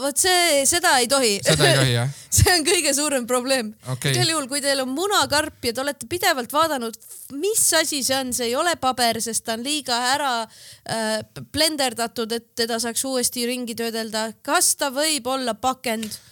vot 0.00 0.18
see, 0.18 0.62
seda 0.70 0.98
ei 1.02 1.08
tohi. 1.10 1.32
seda 1.42 1.66
ei 1.66 1.78
tohi 1.78 1.94
jah? 1.96 2.12
see 2.36 2.52
on 2.54 2.66
kõige 2.66 2.92
suurem 2.94 3.26
probleem 3.26 3.72
Okei. 3.90 4.12
igal 4.14 4.30
juhul, 4.30 4.46
kui 4.50 4.62
teil 4.62 4.84
on 4.84 4.92
munakarp 4.94 5.66
ja 5.66 5.72
te 5.74 5.82
olete 5.82 6.06
pidevalt 6.10 6.52
vaadanud, 6.54 6.98
mis 7.40 7.64
asi 7.74 8.04
see 8.06 8.20
on, 8.20 8.30
see 8.36 8.52
ei 8.52 8.54
ole 8.58 8.76
paber, 8.80 9.18
sest 9.24 9.46
ta 9.46 9.56
on 9.58 9.66
liiga 9.66 9.98
ära 10.12 10.36
äh, 10.44 11.18
blenderdatud, 11.52 12.32
et 12.38 12.52
teda 12.54 12.78
saaks 12.82 13.04
uuesti 13.08 13.48
ringi 13.50 13.74
töödelda. 13.78 14.30
kas 14.42 14.76
ta 14.78 14.92
võib 14.94 15.26
olla 15.26 15.56
pakend? 15.58 16.22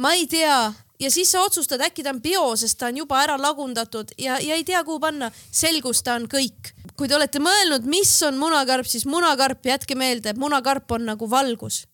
ma 0.00 0.12
ei 0.16 0.26
tea 0.28 0.58
ja 1.00 1.10
siis 1.10 1.30
sa 1.32 1.42
otsustad, 1.44 1.80
äkki 1.84 2.04
ta 2.04 2.12
on 2.14 2.22
bio, 2.22 2.48
sest 2.56 2.78
ta 2.80 2.90
on 2.90 3.02
juba 3.02 3.20
ära 3.22 3.36
lagundatud 3.40 4.12
ja, 4.18 4.38
ja 4.40 4.56
ei 4.56 4.64
tea, 4.64 4.82
kuhu 4.84 5.00
panna. 5.00 5.30
selgus, 5.50 6.02
ta 6.02 6.16
on 6.16 6.28
kõik. 6.30 6.72
Kui 6.96 7.08
te 7.08 7.16
olete 7.16 7.40
mõelnud, 7.42 7.86
mis 7.90 8.10
on 8.26 8.38
munakarp, 8.40 8.88
siis 8.88 9.06
munakarp, 9.08 9.64
jätke 9.68 9.96
meelde, 9.98 10.34
munakarp 10.40 10.96
on 10.96 11.06
nagu 11.12 11.30
valgus. 11.30 11.86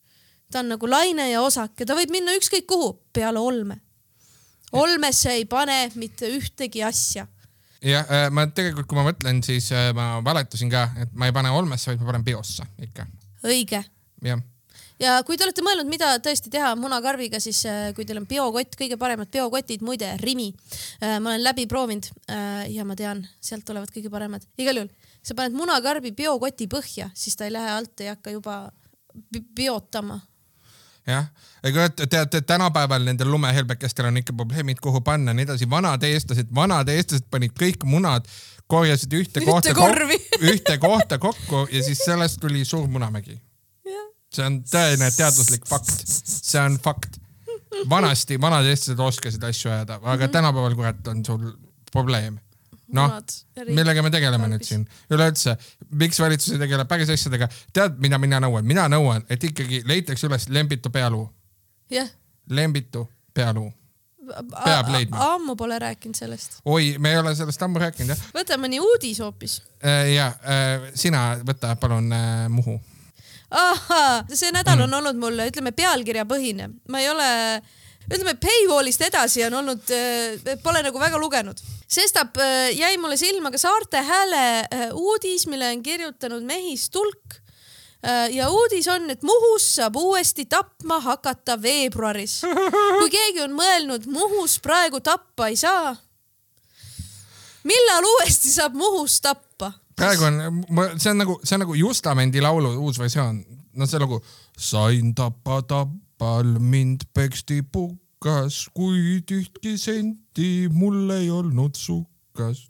ta 0.53 0.61
on 0.61 0.69
nagu 0.69 0.88
laine 0.88 1.31
ja 1.31 1.41
osak 1.43 1.81
ja 1.81 1.87
ta 1.87 1.95
võib 1.97 2.11
minna 2.12 2.35
ükskõik 2.37 2.67
kuhu 2.69 2.93
peale 3.12 3.38
olme. 3.38 3.81
olmesse 4.73 5.31
ei 5.31 5.45
pane 5.45 5.91
mitte 5.95 6.29
ühtegi 6.29 6.85
asja. 6.85 7.27
jah, 7.83 8.07
ma 8.31 8.47
tegelikult, 8.47 8.87
kui 8.87 8.97
ma 8.97 9.09
mõtlen, 9.11 9.43
siis 9.43 9.73
äh, 9.73 9.93
ma 9.95 10.21
valetasin 10.25 10.71
ka, 10.71 10.88
et 11.03 11.12
ma 11.12 11.27
ei 11.27 11.33
pane 11.33 11.51
olmesse, 11.51 11.91
vaid 11.91 12.01
ma 12.01 12.12
panen 12.12 12.25
biosse 12.25 12.67
ikka. 12.79 13.07
õige 13.45 13.85
jah, 14.23 14.43
ja 15.03 15.19
kui 15.27 15.38
te 15.38 15.47
olete 15.47 15.65
mõelnud, 15.65 15.91
mida 15.91 16.15
tõesti 16.23 16.53
teha 16.53 16.73
munakarbiga, 16.79 17.41
siis 17.43 17.65
äh, 17.69 17.91
kui 17.97 18.07
teil 18.09 18.21
on 18.23 18.29
biokott, 18.31 18.77
kõige 18.79 18.99
paremad 19.01 19.31
biokotid, 19.33 19.85
muide 19.87 20.15
Rimi, 20.23 20.51
ma 21.03 21.33
olen 21.33 21.45
läbi 21.45 21.67
proovinud 21.71 22.09
äh, 22.31 22.67
ja 22.73 22.87
ma 22.88 22.97
tean, 22.99 23.25
sealt 23.43 23.67
tulevad 23.69 23.91
kõige 23.95 24.12
paremad. 24.12 24.45
igal 24.61 24.83
juhul, 24.83 24.93
sa 25.23 25.37
paned 25.38 25.57
munakarbi 25.59 26.15
biokoti 26.17 26.69
põhja, 26.71 27.11
siis 27.15 27.37
ta 27.37 27.49
ei 27.49 27.55
lähe 27.55 27.73
alt, 27.77 27.95
ei 28.01 28.12
hakka 28.12 28.35
juba 28.35 28.59
bi- 29.33 29.45
biotama. 29.57 30.21
jah. 31.07 31.27
ega 31.65 31.88
teate, 32.07 32.41
tänapäeval 32.41 33.05
nendel 33.05 33.31
lumehelbekestel 33.31 34.07
on 34.07 34.23
ikka 34.23 34.33
probleemid, 34.33 34.81
kuhu 34.83 35.01
panna 35.01 35.31
ja 35.31 35.35
nii 35.35 35.49
edasi. 35.51 35.71
vanad 35.71 36.03
eestlased, 36.03 36.51
vanad 36.55 36.88
eestlased 36.88 37.27
panid 37.31 37.55
kõik 37.59 37.85
munad, 37.85 38.29
korjasid 38.67 39.12
ühte 39.12 39.41
Ühte 39.43 39.75
kohta 39.75 40.07
ühte 40.41 40.79
kohta 40.79 41.19
kokku 41.19 41.67
ja 41.71 41.83
siis 41.83 42.05
sellest 42.05 42.41
tuli 42.41 42.65
suur 42.65 42.88
munamägi. 42.88 43.41
See 44.33 44.45
on 44.47 44.61
tõene 44.64 45.11
teaduslik 45.16 45.66
fakt, 45.68 46.07
see 46.07 46.61
on 46.61 46.79
fakt. 46.83 47.18
vanasti 47.88 48.37
vanad 48.40 48.66
eestlased 48.68 49.01
oskasid 49.01 49.45
asju 49.49 49.71
ajada, 49.71 49.95
aga 50.03 50.25
Mhm. 50.27 50.33
tänapäeval 50.33 50.75
kurat 50.77 51.09
on 51.09 51.25
sul 51.25 51.53
probleem. 51.92 52.38
noh, 52.92 53.11
millega 53.73 54.03
me 54.03 54.11
tegeleme 54.11 54.49
nüüd 54.53 54.64
siin 54.68 54.83
üleüldse, 55.11 55.57
miks 55.97 56.18
valitsus 56.21 56.53
ei 56.53 56.59
tegele 56.61 56.85
päris 56.85 57.09
asjadega, 57.09 57.49
tead, 57.73 57.95
mida 57.99 58.18
mina 58.18 58.40
nõuan, 58.40 58.64
mina 58.68 58.85
nõuan, 58.92 59.25
et 59.31 59.45
ikkagi 59.45 59.83
leitakse 59.88 60.27
üles 60.29 60.49
Lembitu 60.53 60.90
pealuu, 60.92 61.31
jah, 61.90 62.09
Lembitu 62.51 63.09
pealuu. 63.35 63.73
Peab 64.64 64.88
leidma. 64.92 65.18
ammu 65.35 65.57
pole 65.57 65.79
rääkinud 65.79 66.14
sellest. 66.14 66.61
oi, 66.64 66.97
me 66.99 67.11
ei 67.11 67.16
ole 67.18 67.35
sellest 67.35 67.62
ammu 67.62 67.81
rääkinud 67.83 68.12
jah 68.12 68.21
võta 68.37 68.57
mõni 68.61 68.79
uudis 68.81 69.18
hoopis. 69.21 69.62
äh,. 69.85 70.12
ja 70.14 70.27
äh, 70.29 70.92
sina 70.95 71.38
võta 71.42 71.75
palun 71.77 72.12
äh, 72.12 72.49
Muhu. 72.49 72.81
ahhaa, 73.53 74.25
see 74.33 74.51
nädal 74.55 74.79
Mm. 74.79 74.83
on 74.88 74.95
olnud 75.01 75.19
mul, 75.21 75.38
ütleme 75.47 75.73
pealkirjapõhine, 75.77 76.69
ma 76.88 77.01
ei 77.01 77.09
ole, 77.11 77.29
ütleme 78.09 78.35
paywall'ist 78.41 79.05
edasi 79.07 79.44
on 79.46 79.55
olnud, 79.61 79.92
pole 80.63 80.83
nagu 80.83 80.98
väga 80.98 81.19
lugenud. 81.21 81.61
sestap 81.88 82.37
äh, 82.40 82.71
jäi 82.73 82.96
mulle 82.98 83.17
silma 83.21 83.50
ka 83.53 83.59
Saarte 83.59 84.00
Hääle 84.03 84.44
äh, 84.65 84.88
uudis, 84.92 85.46
mille 85.46 85.69
on 85.71 85.83
kirjutanud 85.83 86.42
Mehis 86.42 86.90
Tulk. 86.90 87.38
ja 88.33 88.48
uudis 88.50 88.88
on, 88.88 89.11
et 89.11 89.23
Muhus 89.23 89.75
saab 89.77 89.96
uuesti 89.96 90.44
tapma 90.50 90.96
hakata 91.00 91.55
veebruaris. 91.63 92.40
kui 92.98 93.11
keegi 93.11 93.40
on 93.44 93.53
mõelnud, 93.55 94.07
Muhus 94.11 94.57
praegu 94.59 95.00
tappa 95.00 95.46
ei 95.53 95.57
saa. 95.57 95.96
millal 97.65 98.05
uuesti 98.05 98.50
saab 98.50 98.75
Muhus 98.75 99.21
tappa? 99.21 99.73
Praegu 99.97 100.29
on, 100.29 100.38
see 100.99 101.11
on 101.13 101.21
nagu, 101.23 101.38
see 101.45 101.57
on 101.57 101.65
nagu 101.67 101.77
Justamendi 101.79 102.40
laulu 102.45 102.75
uus 102.85 102.99
versioon. 103.01 103.43
no 103.77 103.87
see 103.87 103.99
on 104.01 104.07
nagu 104.07 104.23
sain 104.59 105.15
tappa, 105.15 105.63
tappa, 105.63 106.03
Tapal 106.23 106.47
mind 106.63 107.03
peksti 107.11 107.65
pukas, 107.67 108.69
kuid 108.77 109.27
ühtki 109.35 109.73
senti 109.75 110.69
mul 110.71 111.11
ei 111.11 111.33
olnud 111.35 111.75
sukas. 111.75 112.61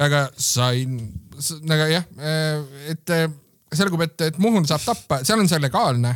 aga 0.00 0.22
sain, 0.40 0.94
aga 1.68 1.88
jah, 1.90 2.06
et 2.88 3.12
äh, 3.12 3.26
selgub, 3.76 4.06
et, 4.06 4.16
et 4.30 4.40
Muhul 4.40 4.64
saab 4.64 4.86
tappa, 4.86 5.20
seal 5.20 5.44
on 5.44 5.52
see 5.52 5.60
legaalne 5.60 6.14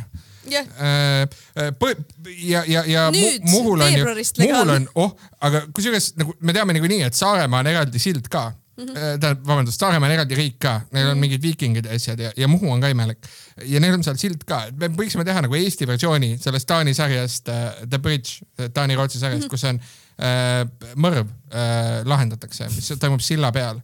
Äh, 0.49 1.69
põ- 1.77 1.93
ja, 2.41 2.63
ja, 2.65 2.81
ja 2.89 3.03
Nüüd, 3.13 3.43
Muhul 3.51 3.83
on 3.85 3.93
ju, 3.93 4.05
Muhul 4.39 4.71
on, 4.73 4.87
oh, 4.97 5.11
aga 5.45 5.67
kusjuures 5.75 6.15
nagu 6.17 6.33
me 6.41 6.55
teame 6.57 6.73
niikuinii, 6.73 7.03
et 7.05 7.13
Saaremaa 7.13 7.61
on 7.61 7.69
eraldi 7.69 8.01
sild 8.01 8.25
ka. 8.33 8.47
tähendab, 8.87 9.41
vabandust, 9.47 9.81
Saaremaa 9.81 10.09
on 10.09 10.15
eraldi 10.15 10.37
riik 10.37 10.57
ka, 10.63 10.75
neil 10.95 11.11
on 11.11 11.19
mingid 11.21 11.43
viikingid 11.43 11.89
ja 11.89 11.97
asjad 11.97 12.21
ja, 12.23 12.31
ja 12.37 12.49
Muhu 12.51 12.71
on 12.71 12.81
ka 12.83 12.91
imelik. 12.91 13.29
ja 13.65 13.81
neil 13.83 13.97
on 13.97 14.03
seal 14.05 14.19
sild 14.21 14.43
ka, 14.47 14.63
et 14.69 14.77
me 14.79 14.89
võiksime 14.95 15.25
teha 15.27 15.43
nagu 15.45 15.57
Eesti 15.59 15.87
versiooni 15.89 16.35
sellest 16.41 16.69
Taani 16.69 16.93
sarjast 16.97 17.51
uh, 17.51 17.81
The 17.85 17.99
Bridge, 18.03 18.45
Taani-Rootsi 18.59 19.21
sarjast 19.21 19.45
mm, 19.45 19.47
-hmm. 19.47 19.51
kus 19.51 19.63
on 19.63 19.81
uh, 19.81 20.93
mõrv 20.95 21.25
uh, 21.25 22.01
lahendatakse, 22.09 22.69
mis 22.75 22.93
toimub 22.99 23.23
silla 23.25 23.51
peal. 23.55 23.81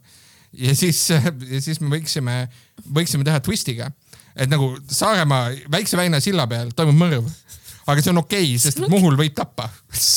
ja 0.52 0.74
siis, 0.74 1.08
ja 1.10 1.60
siis 1.60 1.80
me 1.80 1.92
võiksime, 1.96 2.46
võiksime 2.94 3.24
teha 3.24 3.40
twistiga, 3.40 3.90
et 4.36 4.50
nagu 4.50 4.76
Saaremaa 4.88 5.50
väikse 5.72 5.96
väina 5.96 6.20
silla 6.20 6.46
peal 6.46 6.72
toimub 6.76 6.96
mõrv, 7.04 7.28
aga 7.86 8.02
see 8.02 8.12
on 8.12 8.20
okei 8.22 8.44
okay,, 8.44 8.60
sest 8.60 8.82
Muhul 8.90 9.16
võib 9.18 9.34
tappa. 9.36 9.68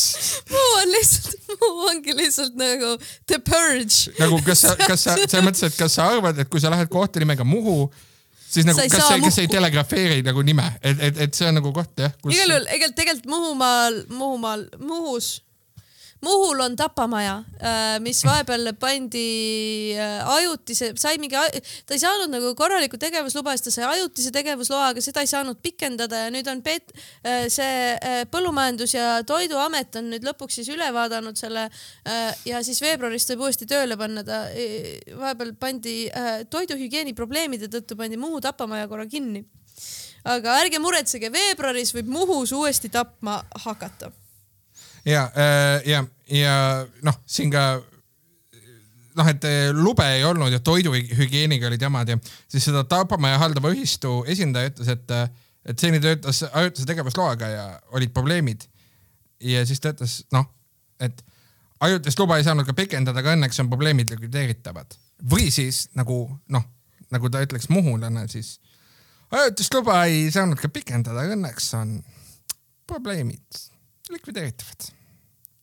Muu 0.54 0.70
on 0.82 0.94
lihtsalt, 0.94 1.50
Muu 1.54 1.88
ongi 1.92 2.16
lihtsalt 2.18 2.56
nagu 2.60 2.96
the 3.30 3.40
purge. 3.46 4.14
nagu 4.20 4.40
kas 4.46 4.66
sa, 4.66 4.76
kas 4.80 5.06
sa 5.06 5.18
selles 5.20 5.46
mõttes, 5.46 5.66
et 5.70 5.78
kas 5.78 5.98
sa 6.00 6.10
arvad, 6.14 6.40
et 6.42 6.50
kui 6.50 6.62
sa 6.64 6.72
lähed 6.74 6.90
kohta 6.92 7.22
nimega 7.22 7.46
Muhu, 7.48 7.92
siis 8.42 8.66
nagu 8.68 8.82
kas 8.82 8.96
sa, 8.96 9.20
kas 9.22 9.38
sa 9.38 9.44
ei 9.44 9.50
Muhu. 9.50 9.58
telegrafeeri 9.58 10.24
nagu 10.26 10.46
nime, 10.46 10.66
et, 10.82 11.06
et, 11.10 11.22
et 11.28 11.38
see 11.38 11.50
on 11.50 11.60
nagu 11.60 11.74
koht 11.76 12.06
jah, 12.06 12.16
kus 12.24 12.34
igal 12.34 12.56
juhul, 12.56 12.66
tegelikult, 12.72 12.98
tegelikult 13.04 13.32
Muhumaal, 13.36 14.02
Muhumaal, 14.10 14.66
Muhus, 14.82 15.32
Muhul 16.20 16.60
on 16.60 16.74
tapamaja, 16.76 17.38
mis 18.04 18.20
vahepeal 18.28 18.74
pandi 18.80 19.96
äh, 19.96 20.20
ajutise, 20.36 20.92
sai 21.00 21.16
mingi, 21.22 21.40
ta 21.88 21.96
ei 21.96 22.02
saanud 22.02 22.32
nagu 22.34 22.52
korralikku 22.60 23.00
tegevusluba, 23.00 23.54
siis 23.56 23.70
ta 23.70 23.74
sai 23.78 23.86
ajutise 23.94 24.34
tegevusloa, 24.36 24.90
aga 24.92 25.04
seda 25.04 25.24
ei 25.24 25.32
saanud 25.32 25.62
pikendada 25.64 26.26
ja 26.26 26.34
nüüd 26.34 26.50
on 26.52 26.60
pet-, 26.66 26.92
see 27.48 27.96
äh, 27.96 28.20
Põllumajandus- 28.32 28.98
ja 28.98 29.22
Toiduamet 29.24 29.96
on 30.02 30.12
nüüd 30.12 30.28
lõpuks 30.28 30.60
siis 30.60 30.72
üle 30.76 30.90
vaadanud 30.96 31.40
selle 31.40 31.70
äh, 31.70 32.34
ja 32.50 32.60
siis 32.68 32.82
veebruarist 32.84 33.32
võib 33.34 33.48
uuesti 33.48 33.70
tööle 33.70 33.96
panna 34.00 34.26
ta. 34.28 34.42
vahepeal 35.20 35.56
pandi 35.60 35.96
äh, 36.12 36.44
toiduhügieeni 36.52 37.16
probleemide 37.16 37.72
tõttu 37.72 37.96
pandi 38.00 38.20
Muhu 38.20 38.42
tapamaja 38.44 38.92
korra 38.92 39.08
kinni 39.08 39.46
aga 40.28 40.60
ärge 40.60 40.80
muretsege, 40.84 41.32
veebruaris 41.32 41.94
võib 41.96 42.10
Muhus 42.12 42.52
uuesti 42.56 42.92
tapma 42.92 43.40
hakata. 43.64 44.12
ja, 45.06 45.30
ja, 45.86 46.04
ja 46.32 46.56
noh, 47.06 47.22
siin 47.26 47.52
ka 47.54 47.80
noh, 49.20 49.30
et 49.30 49.46
eh, 49.48 49.70
lube 49.76 50.06
ei 50.16 50.24
olnud 50.28 50.54
ja 50.54 50.62
toiduhügieeniga 50.64 51.70
olid 51.70 51.82
jamad 51.84 52.10
ja 52.10 52.18
siis 52.48 52.68
seda 52.70 52.84
Tapamaja 52.88 53.40
haldava 53.42 53.72
ühistu 53.74 54.20
esindaja 54.30 54.72
ütles, 54.72 54.92
et, 54.94 55.14
et 55.72 55.82
seni 55.82 56.02
töötas 56.04 56.44
ajutise 56.50 56.88
tegevusloaga 56.90 57.52
ja 57.52 57.66
olid 57.96 58.14
probleemid. 58.16 58.68
ja 59.44 59.66
siis 59.66 59.80
ta 59.80 59.94
ütles, 59.96 60.22
noh, 60.36 60.48
et 61.00 61.24
ajutist 61.80 62.20
luba 62.20 62.38
ei 62.38 62.48
saanud 62.48 62.68
ka 62.68 62.76
pikendada, 62.76 63.22
aga 63.22 63.36
õnneks 63.38 63.62
on 63.64 63.72
probleemid 63.72 64.12
likvideeritavad. 64.14 64.98
või 65.32 65.50
siis 65.52 65.88
nagu 65.96 66.22
noh, 66.48 66.66
nagu 67.12 67.30
ta 67.30 67.42
ütleks 67.44 67.70
muhulane, 67.70 68.28
siis 68.32 68.60
ajutist 69.32 69.74
luba 69.74 70.04
ei 70.06 70.30
saanud 70.32 70.60
ka 70.60 70.70
pikendada, 70.70 71.28
õnneks 71.36 71.74
on 71.80 72.00
probleemid 72.88 73.69
likvideeritavad. 74.10 74.90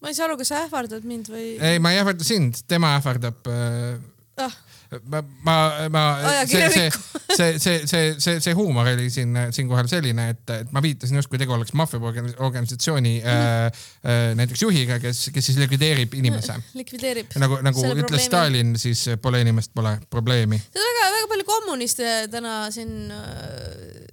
ma 0.00 0.12
ei 0.12 0.18
saa 0.18 0.28
aru, 0.28 0.38
kas 0.40 0.52
sa 0.52 0.62
ähvardad 0.66 1.06
mind 1.08 1.32
või? 1.32 1.56
ei, 1.60 1.80
ma 1.82 1.94
ei 1.94 2.02
ähvarda 2.02 2.26
sind, 2.26 2.62
tema 2.70 2.96
ähvardab 3.00 3.50
äh,. 3.50 3.98
ah, 4.44 4.56
ma, 5.02 5.22
ma, 5.42 5.54
ma, 5.90 6.02
see, 6.46 6.70
see, 6.70 6.90
see, 7.36 7.58
see, 7.58 7.86
see, 7.86 8.14
see, 8.20 8.40
see 8.40 8.54
huumor 8.54 8.86
oli 8.92 9.08
siin, 9.10 9.34
siinkohal 9.54 9.88
selline, 9.90 10.28
et, 10.34 10.44
et 10.54 10.74
ma 10.74 10.82
viitasin 10.84 11.18
justkui 11.18 11.40
tegu 11.40 11.54
oleks 11.56 11.74
maffiaorganisatsiooni 11.78 13.14
äh, 13.22 13.40
äh, 13.66 14.28
näiteks 14.38 14.62
juhiga, 14.62 15.00
kes, 15.02 15.26
kes 15.34 15.50
siis 15.50 15.58
likvideerib 15.60 16.14
inimese. 16.18 16.58
likvideerib. 16.80 17.34
nagu, 17.42 17.58
nagu 17.66 17.82
Selle 17.82 17.98
ütles 17.98 18.06
probleemi. 18.06 18.28
Stalin, 18.28 18.76
siis 18.80 19.04
pole 19.22 19.42
inimest, 19.42 19.74
pole 19.74 19.96
probleemi. 20.10 20.60
seda 20.68 20.86
väga, 20.86 21.10
väga 21.18 21.32
palju 21.34 21.48
kommuniste 21.50 22.14
täna 22.32 22.56
siin 22.74 22.96
äh, 23.10 24.06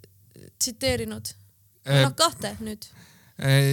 tsiteerinud. 0.58 1.34
Äh, 1.84 2.06
noh, 2.08 2.16
kahte 2.18 2.56
nüüd. 2.64 2.90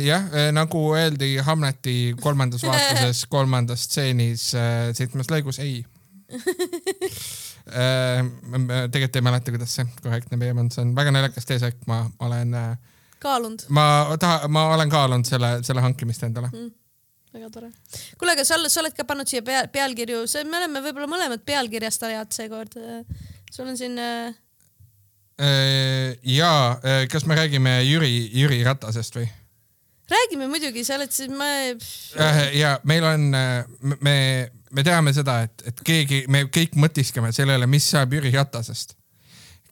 jah, 0.05 0.25
nagu 0.57 0.83
öeldi 0.97 1.37
Hamleti 1.45 2.15
kolmandas 2.21 2.65
vaatuses 2.65 3.27
kolmandas 3.35 3.85
stseenis 3.89 4.51
äh, 4.57 4.89
seitsmes 4.97 5.29
lõigus, 5.33 5.61
ei. 5.61 5.85
tegelikult 7.71 9.17
ei 9.21 9.25
mäleta, 9.27 9.53
kuidas 9.53 9.75
see 9.77 9.87
korrektne 10.01 10.39
peem 10.41 10.59
on, 10.63 10.71
see 10.73 10.83
on 10.85 10.95
väga 10.97 11.13
naljakas 11.15 11.47
teesekk, 11.47 11.83
ma 11.91 12.03
olen, 12.25 12.57
kaalunud, 13.23 13.67
ma 13.77 13.87
taha, 14.21 14.49
ma 14.49 14.69
olen 14.75 14.91
kaalunud 14.91 15.29
selle, 15.29 15.59
selle 15.67 15.85
hankimist 15.85 16.25
endale. 16.27 16.51
väga 17.35 17.51
tore. 17.53 17.71
kuule, 18.19 18.33
aga 18.33 18.47
sa 18.49 18.57
oled, 18.57 18.73
sa 18.73 18.81
oled 18.83 18.97
ka 18.97 19.05
pannud 19.07 19.29
siia 19.29 19.45
pea, 19.47 19.67
pealkirju, 19.73 20.25
me 20.49 20.63
oleme 20.63 20.83
võib-olla 20.89 21.11
mõlemad 21.11 21.45
pealkirjastajad 21.47 22.33
seekord. 22.35 22.79
sul 23.53 23.69
on 23.69 23.77
siin 23.79 23.99
äh, 24.01 24.33
ja 26.27 26.81
kas 27.13 27.27
me 27.27 27.37
räägime 27.39 27.83
Jüri, 27.85 28.31
Jüri 28.41 28.65
Ratasest 28.65 29.21
või? 29.21 29.29
Räägime 30.11 30.49
muidugi, 30.51 30.85
sa 30.87 30.97
oled 30.99 31.13
siis, 31.15 31.31
ma, 31.33 31.49
ja 32.57 32.77
meil 32.89 33.07
on, 33.07 33.27
me, 34.01 34.17
me 34.71 34.87
teame 34.87 35.15
seda, 35.17 35.41
et, 35.47 35.67
et 35.71 35.85
keegi, 35.87 36.25
me 36.33 36.47
kõik 36.53 36.75
mõtiskleme 36.81 37.33
selle 37.37 37.59
üle, 37.59 37.69
mis 37.71 37.87
saab 37.93 38.17
Jüri 38.17 38.33
Ratasest. 38.35 38.97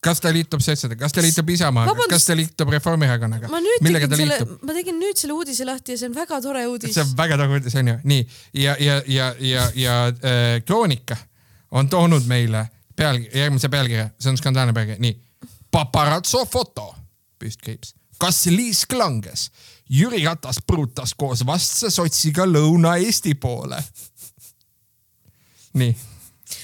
kas 0.05 0.21
ta 0.23 0.31
liitub 0.31 0.63
sotsidega, 0.63 1.01
kas 1.03 1.13
ta 1.13 1.23
liitub 1.25 1.49
Isamaaga, 1.51 2.07
kas 2.11 2.29
ta 2.29 2.37
liitub 2.39 2.71
Reformierakonnaga 2.71 3.51
millega 3.83 4.07
ta 4.09 4.17
selle 4.17 4.39
liitub?, 4.39 4.63
ma 4.63 4.77
tegin 4.77 5.01
nüüd 5.03 5.19
selle 5.19 5.35
uudise 5.35 5.67
lahti 5.67 5.97
ja 5.97 6.03
see 6.03 6.11
on 6.11 6.15
väga 6.15 6.39
tore 6.45 6.63
uudis 6.71 6.95
see 6.95 7.03
on 7.03 7.17
väga 7.19 7.39
tore 7.41 7.59
uudis 7.59 7.75
onju, 7.83 7.99
nii 8.07 8.27
ja, 8.63 8.77
ja, 8.79 9.01
ja, 9.07 9.33
ja, 9.43 9.71
ja 9.75 10.01
äh, 10.09 10.59
Kroonika 10.65 11.19
on 11.71 11.91
toonud 11.91 12.27
meile 12.31 12.69
pealkirja, 12.99 13.43
järgmise 13.45 13.71
pealkirja, 13.73 14.11
see 14.19 14.33
on 14.33 14.39
skandaalne 14.41 14.75
pealkiri, 14.77 15.01
nii. 15.03 15.17
Paparazzo 15.71 16.45
foto, 16.49 16.89
püstkriips, 17.39 17.95
kas 18.21 18.47
liisk 18.53 18.95
langes? 18.97 19.49
Jüri 19.89 20.21
Ratas 20.25 20.61
pruutas 20.67 21.15
koos 21.17 21.45
vastse 21.47 21.91
sotsiga 21.91 22.45
Lõuna-Eesti 22.47 23.35
poole. 23.41 23.81
nii, 25.79 25.95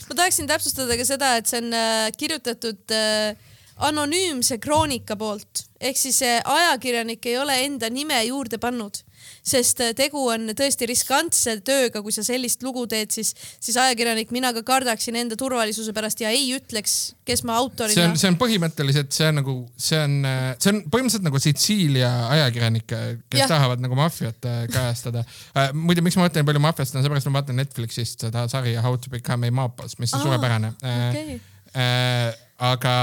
ma 0.09 0.16
tahaksin 0.18 0.49
täpsustada 0.51 0.97
ka 0.99 1.07
seda, 1.09 1.37
et 1.39 1.49
see 1.49 1.62
on 1.62 1.72
äh, 1.77 2.11
kirjutatud 2.18 2.95
äh, 2.95 3.37
anonüümse 3.77 4.59
kroonika 4.59 5.16
poolt. 5.16 5.64
Ehk 5.81 5.99
siis 5.99 6.20
ajakirjanik 6.45 7.27
ei 7.27 7.39
ole 7.39 7.57
enda 7.64 7.91
nime 7.91 8.20
juurde 8.25 8.59
pannud, 8.59 9.01
sest 9.45 9.82
äh, 9.84 9.92
tegu 9.97 10.22
on 10.32 10.49
tõesti 10.57 10.88
riskantse 10.88 11.59
tööga, 11.64 12.01
kui 12.05 12.14
sa 12.14 12.24
sellist 12.26 12.62
lugu 12.64 12.86
teed, 12.90 13.12
siis, 13.14 13.34
siis 13.62 13.76
ajakirjanik, 13.80 14.32
mina 14.34 14.55
ka 14.57 14.64
kardaksin 14.66 15.18
enda 15.20 15.36
turvalisuse 15.40 15.92
pärast 15.97 16.22
ja 16.24 16.32
ei 16.32 16.47
ütleks, 16.57 17.14
kes 17.28 17.45
ma 17.45 17.59
see 17.59 17.64
autorina 17.64 18.07
on, 18.09 18.18
see 18.20 18.30
on 18.32 18.38
põhimõtteliselt, 18.40 19.12
see 19.14 19.28
on 19.28 19.40
nagu, 19.42 19.57
see 19.76 20.01
on, 20.01 20.16
see 20.59 20.72
on 20.72 20.80
põhimõtteliselt 20.88 21.28
nagu 21.28 21.42
Sitsiilia 21.45 22.12
ajakirjanikke, 22.38 23.03
kes 23.32 23.45
ja. 23.45 23.51
tahavad 23.53 23.84
nagu 23.84 23.99
maffiat 23.99 24.49
äh, 24.49 24.62
kajastada 24.72 25.24
äh,. 25.24 25.74
muide, 25.76 26.05
miks 26.05 26.16
ma 26.18 26.28
mõtlen 26.28 26.49
palju 26.49 26.64
maffiast, 26.64 26.97
on 26.97 27.05
seepärast, 27.05 27.28
ma 27.28 27.42
vaatan 27.42 27.61
Netflixist 27.61 28.24
seda 28.26 28.47
sarja 28.51 28.84
How 28.84 28.97
to 28.97 29.12
become 29.12 29.49
a 29.49 29.53
mafia, 29.53 29.92
mis 30.01 30.14
on 30.14 30.22
Aa, 30.22 30.24
suurepärane 30.24 30.72
äh, 30.80 31.05
okei. 31.11 31.38
äh, 31.76 32.42
aga, 32.72 32.95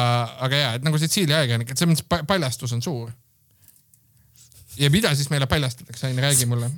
aga 0.48 0.62
ja, 0.62 0.74
et 0.78 0.86
nagu 0.86 1.00
Sitsiilia 1.02 1.42
ajakirjanik, 1.42 1.72
et 1.72 1.82
selles 1.82 1.94
mõttes 1.94 2.08
pa- 2.08 2.24
paljastus 2.28 2.74
on 2.76 2.84
suur. 2.84 3.12
Ja 4.82 4.90
mida 4.94 5.14
siis 5.16 5.30
meile 5.32 5.48
paljastatakse, 5.50 6.08
Ain, 6.10 6.20
räägi 6.20 6.48
mulle. 6.50 6.70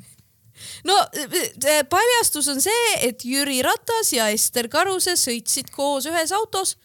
no 0.87 0.97
äh, 0.99 1.81
paljastus 1.89 2.47
on 2.51 2.61
see, 2.61 2.95
et 3.07 3.25
Jüri 3.25 3.61
Ratas 3.65 4.13
ja 4.13 4.29
Ester 4.33 4.69
Karuse 4.71 5.15
sõitsid 5.19 5.71
koos 5.73 6.07
ühes 6.11 6.35
autos 6.35 6.77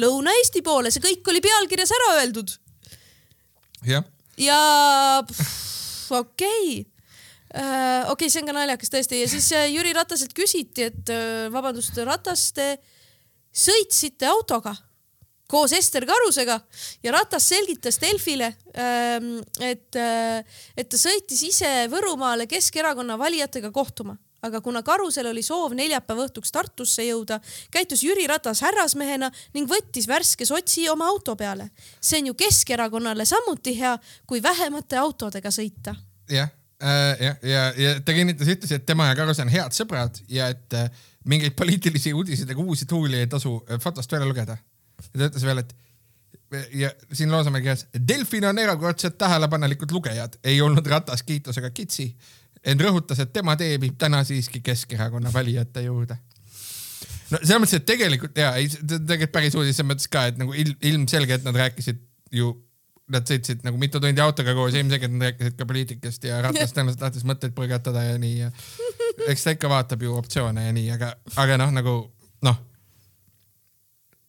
Lõuna-Eesti 0.00 0.62
poole, 0.62 0.92
see 0.94 1.02
kõik 1.02 1.26
oli 1.32 1.40
pealkirjas 1.42 1.90
ära 1.96 2.12
öeldud. 2.20 2.52
Jah, 3.88 4.04
ja 4.38 4.60
pff, 5.26 6.12
okei. 6.14 6.84
Äh,, 7.50 8.06
okei 8.06 8.12
okay,, 8.12 8.30
see 8.30 8.44
on 8.44 8.52
ka 8.52 8.54
naljakas 8.54 8.92
tõesti. 8.92 9.18
Ja 9.24 9.30
siis 9.32 9.48
äh, 9.56 9.66
Jüri 9.72 9.92
Rataselt 9.96 10.34
küsiti, 10.36 10.86
et 10.92 11.10
äh, 11.10 11.48
vabandust, 11.50 11.98
Ratas, 12.06 12.52
te 12.54 12.76
sõitsite 13.50 14.30
autoga 14.30 14.76
koos 15.50 15.72
Ester 15.76 16.06
Karusega 16.06 16.60
ja 17.02 17.12
Ratas 17.12 17.48
selgitas 17.50 17.98
Delfile, 18.00 18.52
et, 19.60 20.00
et 20.76 20.88
ta 20.88 21.00
sõitis 21.00 21.42
ise 21.48 21.70
Võrumaale 21.90 22.46
Keskerakonna 22.50 23.18
valijatega 23.18 23.72
kohtuma, 23.74 24.16
aga 24.46 24.60
kuna 24.64 24.82
Karusel 24.86 25.30
oli 25.30 25.42
soov 25.44 25.74
neljapäeva 25.76 26.28
õhtuks 26.28 26.54
Tartusse 26.54 27.04
jõuda, 27.08 27.40
käitus 27.72 28.04
Jüri 28.06 28.26
Ratas 28.30 28.62
härrasmehena 28.64 29.30
ning 29.56 29.68
võttis 29.70 30.08
värske 30.08 30.46
sotsi 30.48 30.88
oma 30.92 31.10
auto 31.10 31.36
peale. 31.36 31.70
see 32.00 32.22
on 32.22 32.30
ju 32.30 32.34
Keskerakonnale 32.34 33.24
samuti 33.24 33.76
hea, 33.80 33.96
kui 34.26 34.42
vähemate 34.42 34.96
autodega 34.96 35.50
sõita. 35.50 35.94
jah 36.30 36.48
äh,, 36.82 37.20
jah, 37.20 37.36
ja, 37.42 37.72
ja, 37.76 38.00
ta 38.00 38.12
kinnitas, 38.12 38.48
ütles, 38.48 38.72
et 38.72 38.86
tema 38.86 39.10
ja 39.10 39.16
Karus 39.18 39.42
on 39.42 39.48
head 39.52 39.76
sõbrad 39.76 40.22
ja 40.28 40.48
et 40.48 40.74
äh, 40.74 40.90
mingeid 41.24 41.56
poliitilisi 41.56 42.14
uudiseid 42.14 42.50
ega 42.50 42.62
uusi 42.62 42.86
tuuli 42.86 43.18
ei 43.20 43.26
tasu 43.26 43.58
äh, 43.68 43.80
fotost 43.80 44.12
välja 44.12 44.28
lugeda. 44.28 44.56
Ja 45.08 45.22
ta 45.22 45.30
ütles 45.30 45.46
veel, 45.46 45.62
et 45.62 45.76
ja 46.74 46.90
siin 47.12 47.30
loos 47.32 47.46
on 47.46 47.54
meil 47.54 47.64
kirjas, 47.64 47.86
Delfil 48.08 48.44
on 48.48 48.58
erakordselt 48.58 49.18
tähelepanelikud 49.18 49.92
lugejad, 49.94 50.38
ei 50.44 50.60
olnud 50.60 50.86
Ratas 50.86 51.22
kiitusega 51.26 51.70
kitsi, 51.74 52.10
ent 52.66 52.82
rõhutas, 52.82 53.22
et 53.22 53.32
tema 53.32 53.56
tee 53.60 53.78
viib 53.80 53.98
täna 53.98 54.22
siiski 54.26 54.62
Keskerakonna 54.64 55.32
valijate 55.32 55.84
juurde. 55.86 56.18
no 57.30 57.38
selles 57.42 57.62
mõttes, 57.62 57.76
et 57.78 57.86
tegelikult 57.86 58.38
ja 58.38 58.54
ei, 58.58 58.68
tegelikult 58.68 59.32
päris 59.32 59.54
uudis 59.54 59.78
selles 59.78 59.92
mõttes 59.92 60.10
ka, 60.10 60.26
et 60.30 60.40
nagu 60.40 60.54
ilm, 60.54 60.74
ilmselge, 60.92 61.38
et 61.38 61.46
nad 61.46 61.56
rääkisid 61.56 62.02
ju 62.34 62.52
nad 63.10 63.26
sõitsid 63.26 63.64
nagu 63.66 63.78
mitu 63.78 63.98
tundi 64.02 64.22
autoga 64.22 64.54
koos, 64.54 64.74
ilmselgelt 64.78 65.14
nad 65.16 65.30
rääkisid 65.30 65.56
ka 65.58 65.66
poliitikast 65.66 66.26
ja 66.28 66.38
Ratas 66.44 66.74
tõenäoliselt 66.74 67.02
tahtis 67.02 67.26
mõtteid 67.26 67.54
põrgatada 67.56 68.04
ja 68.06 68.18
nii 68.22 68.36
ja 68.38 68.50
eks 69.30 69.46
ta 69.46 69.54
ikka 69.56 69.70
vaatab 69.70 70.02
ju 70.06 70.14
optsioone 70.18 70.66
ja 70.68 70.74
nii, 70.74 70.90
aga, 70.94 71.14
aga 71.42 71.58
noh, 71.58 71.72
nagu 71.74 71.94
noh, 72.46 72.60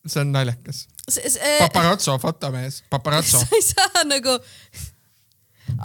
see 0.08 0.22
on 0.22 0.32
naljakas. 0.32 0.88
Paparazzo 1.60 2.18
fotomees, 2.20 2.84
paparazzo. 2.89 3.39
sa 3.41 3.56
ei 3.56 3.62
saa 3.62 4.04
nagu 4.06 4.38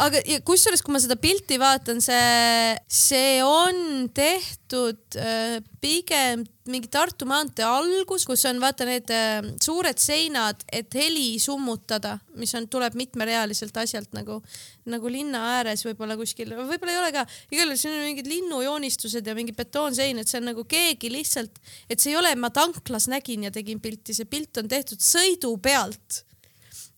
aga 0.03 0.21
kusjuures, 0.47 0.83
kui 0.85 0.95
ma 0.95 1.01
seda 1.03 1.17
pilti 1.21 1.59
vaatan, 1.61 2.03
see, 2.05 2.75
see 2.91 3.41
on 3.45 4.09
tehtud 4.15 5.17
äh, 5.21 5.59
pigem 5.81 6.45
mingi 6.67 6.91
Tartu 6.91 7.29
maantee 7.29 7.65
algus, 7.67 8.25
kus 8.27 8.43
on 8.51 8.59
vaata 8.63 8.87
need 8.89 9.11
äh, 9.15 9.39
suured 9.63 10.01
seinad, 10.03 10.65
et 10.75 10.93
heli 10.99 11.39
summutada, 11.43 12.17
mis 12.41 12.53
on, 12.59 12.67
tuleb 12.71 12.97
mitmerealiselt 12.99 13.77
asjalt 13.83 14.13
nagu, 14.17 14.41
nagu 14.91 15.13
linna 15.13 15.45
ääres 15.57 15.87
võib-olla 15.87 16.19
kuskil, 16.19 16.53
võib-olla 16.59 16.95
ei 16.95 17.01
ole 17.01 17.13
ka, 17.15 17.27
igal 17.55 17.71
juhul 17.71 17.81
siin 17.81 17.97
on 17.97 18.07
mingid 18.11 18.31
linnujoonistused 18.31 19.27
ja 19.27 19.37
mingi 19.39 19.55
betoonsein, 19.57 20.21
et 20.21 20.31
see 20.31 20.43
on 20.43 20.51
nagu 20.51 20.67
keegi 20.69 21.13
lihtsalt, 21.15 21.63
et 21.89 22.03
see 22.03 22.13
ei 22.15 22.21
ole, 22.21 22.35
ma 22.41 22.51
tanklas 22.55 23.09
nägin 23.13 23.47
ja 23.47 23.55
tegin 23.55 23.83
pilti, 23.83 24.17
see 24.17 24.29
pilt 24.29 24.63
on 24.63 24.71
tehtud 24.71 25.03
sõidu 25.03 25.55
pealt 25.63 26.25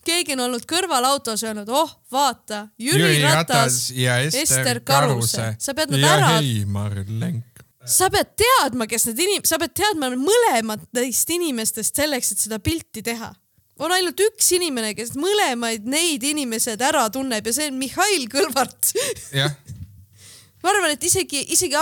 keegi 0.08 0.36
on 0.36 0.44
olnud 0.46 0.64
kõrval 0.68 1.06
autos 1.10 1.44
öelnud, 1.44 1.68
oh 1.68 1.92
vaata, 2.12 2.66
Jüri, 2.80 3.20
Ratas, 3.24 3.88
ja 3.96 4.18
Ester, 4.24 4.46
Ester 4.46 4.80
Karuse. 4.86 5.52
sa 5.60 5.74
pead 5.76 5.92
nad 5.94 6.06
ära. 6.08 6.32
Heimar 6.38 6.96
Lenk. 7.08 7.64
sa 7.88 8.10
pead 8.12 8.34
teadma, 8.40 8.88
kes 8.90 9.08
need 9.10 9.22
inim-, 9.26 9.46
sa 9.48 9.60
pead 9.60 9.76
teadma 9.76 10.10
mõlemat 10.14 10.88
neist 10.96 11.30
inimestest 11.34 12.00
selleks, 12.00 12.32
et 12.34 12.46
seda 12.46 12.60
pilti 12.62 13.04
teha. 13.04 13.32
on 13.78 13.94
ainult 13.94 14.20
üks 14.20 14.52
inimene, 14.56 14.94
kes 14.98 15.14
mõlemaid 15.14 15.86
neid 15.86 16.24
inimesed 16.26 16.80
ära 16.82 17.06
tunneb 17.14 17.46
ja 17.46 17.54
see 17.54 17.70
on 17.70 17.78
Mihhail 17.80 18.28
Kõlvart. 18.32 18.94
jah 19.36 19.54
ma 20.62 20.72
arvan, 20.72 20.92
et 20.94 21.04
isegi, 21.06 21.44
isegi, 21.54 21.78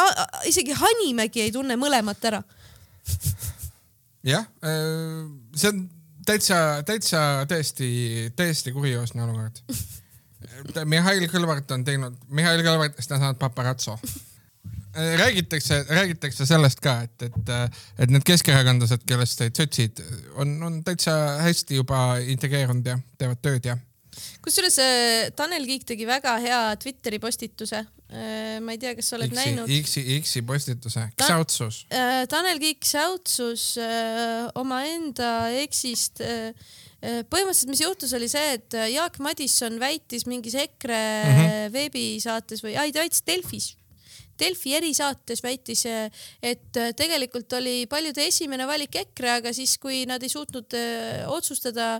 isegi 0.51 0.77
Hanimägi 0.77 1.47
ei 1.47 1.53
tunne 1.55 1.79
mõlemat 1.81 2.29
ära. 2.29 2.43
jah, 4.27 4.47
äh, 4.67 5.25
see 5.57 5.71
on 5.73 5.85
täitsa, 6.27 6.59
täitsa 6.87 7.21
tõesti, 7.49 7.89
täiesti 8.37 8.73
kurioosne 8.75 9.25
olukord. 9.25 9.63
Mihhail 10.85 11.27
Kõlvart 11.31 11.71
on 11.75 11.85
teinud, 11.85 12.17
Mihhail 12.29 12.63
Kõlvartist 12.65 13.13
on 13.13 13.23
saanud 13.23 13.39
paparazzo. 13.41 13.99
räägitakse, 14.97 15.85
räägitakse 15.89 16.47
sellest 16.47 16.81
ka, 16.81 17.01
et, 17.05 17.23
et, 17.23 17.51
et 17.99 18.11
need 18.11 18.25
keskerakondlased, 18.25 19.05
kellest 19.07 19.43
said 19.43 19.57
sotsid, 19.57 20.01
on, 20.35 20.57
on 20.63 20.79
täitsa 20.85 21.13
hästi 21.45 21.83
juba 21.83 22.17
integreerunud 22.33 22.87
ja 22.87 22.99
teevad 23.19 23.43
tööd 23.45 23.69
ja 23.69 23.77
kusjuures 24.45 24.79
äh, 24.81 25.29
Tanel 25.37 25.67
Kiik 25.69 25.85
tegi 25.85 26.07
väga 26.09 26.39
hea 26.41 26.61
Twitteri 26.81 27.19
postituse. 27.21 27.83
Äh, 28.07 28.59
ma 28.63 28.77
ei 28.77 28.79
tea, 28.79 28.93
kas 28.95 29.09
sa 29.11 29.17
oled 29.17 29.33
X-i, 29.33 29.39
näinud. 29.41 29.71
X-i, 29.83 30.03
X-i 30.21 30.43
postituse, 30.47 31.09
ksäutsus 31.19 31.81
Ta,. 31.91 31.97
Äh, 31.99 32.27
Tanel 32.31 32.61
Kiik 32.63 32.87
säutsus 32.87 33.73
omaenda 34.55 35.31
X-ist 35.65 36.23
põhimõtteliselt, 37.03 37.71
mis 37.71 37.83
juhtus, 37.83 38.15
oli 38.17 38.29
see, 38.31 38.55
et 38.57 38.77
Jaak 38.95 39.19
Madisson 39.23 39.77
väitis 39.83 40.25
mingis 40.27 40.55
EKRE 40.59 41.01
mm 41.01 41.41
-hmm. 41.41 41.75
veebisaates 41.75 42.63
või, 42.65 42.77
ei 42.79 42.95
ta 42.95 43.03
väitis 43.03 43.27
Delfis 43.27 43.75
Delfi 44.37 44.75
erisaates 44.77 45.41
väitis, 45.43 45.87
et 46.45 46.79
tegelikult 46.97 47.53
oli 47.57 47.87
paljude 47.89 48.27
esimene 48.27 48.67
valik 48.69 48.99
EKRE, 49.01 49.31
aga 49.41 49.53
siis, 49.57 49.79
kui 49.81 50.05
nad 50.07 50.23
ei 50.23 50.29
suutnud 50.29 50.77
otsustada 51.33 51.95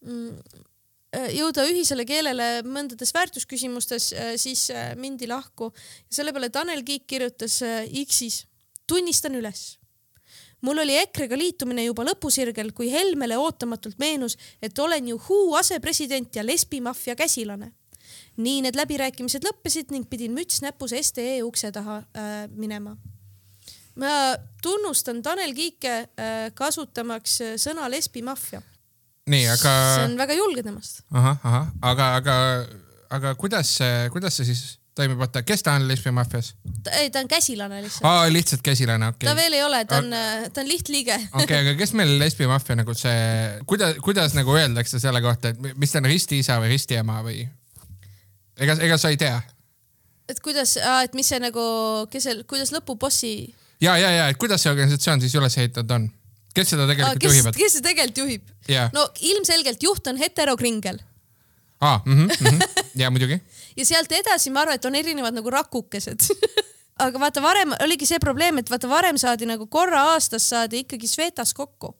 mm, 0.00 0.38
Äh, 0.38 0.77
jõuda 1.12 1.64
ühisele 1.68 2.04
keelele 2.08 2.62
mõndades 2.68 3.12
väärtusküsimustes, 3.16 4.12
äh, 4.12 4.34
siis 4.36 4.68
äh, 4.70 4.92
mindi 4.96 5.28
lahku. 5.28 5.72
selle 6.10 6.32
peale 6.32 6.50
Tanel 6.50 6.84
Kiik 6.84 7.06
kirjutas 7.06 7.62
X-is, 8.04 8.46
tunnistan 8.86 9.34
üles. 9.34 9.78
mul 10.60 10.78
oli 10.78 10.96
EKRE-ga 10.98 11.36
liitumine 11.38 11.84
juba 11.84 12.04
lõpusirgel, 12.04 12.72
kui 12.72 12.90
Helmele 12.92 13.38
ootamatult 13.38 13.98
meenus, 13.98 14.36
et 14.62 14.78
olen 14.78 15.08
ju 15.08 15.16
Who 15.16 15.56
asepresident 15.56 16.36
ja 16.36 16.44
lesbimaffia 16.44 17.16
käsilane. 17.16 17.72
nii 18.36 18.62
need 18.62 18.76
läbirääkimised 18.76 19.44
lõppesid 19.44 19.90
ning 19.90 20.08
pidin 20.10 20.32
müts 20.32 20.62
näpus 20.62 20.92
STE 21.02 21.42
ukse 21.42 21.72
taha 21.72 22.02
äh, 22.16 22.48
minema 22.50 22.96
ma 23.96 24.36
tunnustan 24.62 25.22
Tanel 25.22 25.54
Kiike 25.54 25.94
äh, 25.98 26.52
kasutamaks 26.54 27.40
sõna 27.56 27.88
lesbimaffia 27.90 28.62
nii, 29.28 29.46
aga. 29.54 29.76
see 29.94 30.08
on 30.08 30.18
väga 30.20 30.36
julge 30.38 30.64
temast. 30.66 31.02
ahah, 31.12 31.38
ahah, 31.42 31.70
aga, 31.92 32.10
aga, 32.20 32.36
aga 33.18 33.34
kuidas 33.40 33.70
see, 33.80 34.08
kuidas 34.14 34.38
see 34.38 34.50
siis 34.50 34.62
toimib, 34.98 35.20
oota, 35.22 35.42
kes 35.46 35.62
ta 35.64 35.74
on 35.78 35.86
lesbimaffias? 35.88 36.52
ei, 36.98 37.10
ta 37.14 37.22
on 37.22 37.30
käsilane 37.30 37.82
lihtsalt. 37.84 38.08
aa, 38.08 38.26
lihtsalt 38.32 38.64
käsilane, 38.66 39.12
okei 39.12 39.26
okay.. 39.26 39.30
ta 39.30 39.36
veel 39.38 39.58
ei 39.58 39.62
ole, 39.64 39.82
ta 39.88 40.00
on 40.02 40.10
aga..., 40.12 40.50
ta 40.54 40.64
on 40.64 40.70
lihtliige. 40.70 41.18
okei 41.28 41.44
okay,, 41.44 41.60
aga 41.62 41.76
kes 41.78 41.94
meil 41.98 42.16
lesbimaffia 42.20 42.78
nagu 42.80 42.96
see, 42.98 43.20
kuidas, 43.70 44.00
kuidas 44.04 44.34
nagu 44.38 44.56
öeldakse 44.56 45.00
selle 45.02 45.22
kohta, 45.24 45.54
et 45.54 45.78
mis 45.78 45.94
ta 45.94 46.02
on, 46.02 46.10
ristiisa 46.10 46.58
või 46.62 46.74
ristiema 46.74 47.20
või? 47.26 47.46
ega, 48.58 48.78
ega 48.88 48.98
sa 49.00 49.12
ei 49.14 49.20
tea? 49.20 49.38
et 50.28 50.42
kuidas, 50.44 50.76
et 50.78 51.16
mis 51.18 51.30
see 51.30 51.40
nagu, 51.42 51.64
kes 52.12 52.30
see, 52.30 52.44
kuidas 52.50 52.74
lõpubossi? 52.74 53.34
ja, 53.84 53.96
ja, 54.00 54.10
ja, 54.22 54.30
et 54.32 54.40
kuidas 54.40 54.64
see 54.64 54.72
organisatsioon 54.74 55.22
siis 55.24 55.36
üles 55.38 55.58
ehitatud 55.60 55.98
on? 55.98 56.08
Kes 56.58 56.74
seda 56.74 56.88
tegelikult 56.90 57.22
kes, 57.22 57.32
juhivad? 57.32 57.58
kes 57.58 57.78
seda 57.78 57.90
tegelikult 57.92 58.22
juhib 58.24 58.70
yeah.? 58.70 58.90
no 58.96 59.08
ilmselgelt 59.32 59.82
juht 59.82 60.10
on 60.10 60.20
heterokringel. 60.20 61.00
aa 61.80 61.94
ah,, 61.94 62.06
mm 62.06 62.26
-hmm. 62.26 62.82
ja 63.02 63.10
muidugi. 63.10 63.40
ja 63.76 63.86
sealt 63.86 64.12
edasi 64.12 64.50
ma 64.50 64.66
arvan, 64.66 64.80
et 64.80 64.84
on 64.90 64.98
erinevad 64.98 65.38
nagu 65.38 65.50
rakukesed 65.50 66.28
aga 67.04 67.20
vaata, 67.22 67.42
varem 67.42 67.74
oligi 67.84 68.06
see 68.08 68.20
probleem, 68.22 68.58
et 68.60 68.70
vaata, 68.70 68.90
varem 68.90 69.18
saadi 69.20 69.46
nagu 69.48 69.66
korra 69.70 70.02
aastas 70.14 70.48
saadi 70.50 70.82
ikkagi 70.84 71.08
Svetas 71.08 71.54
kokku. 71.54 71.94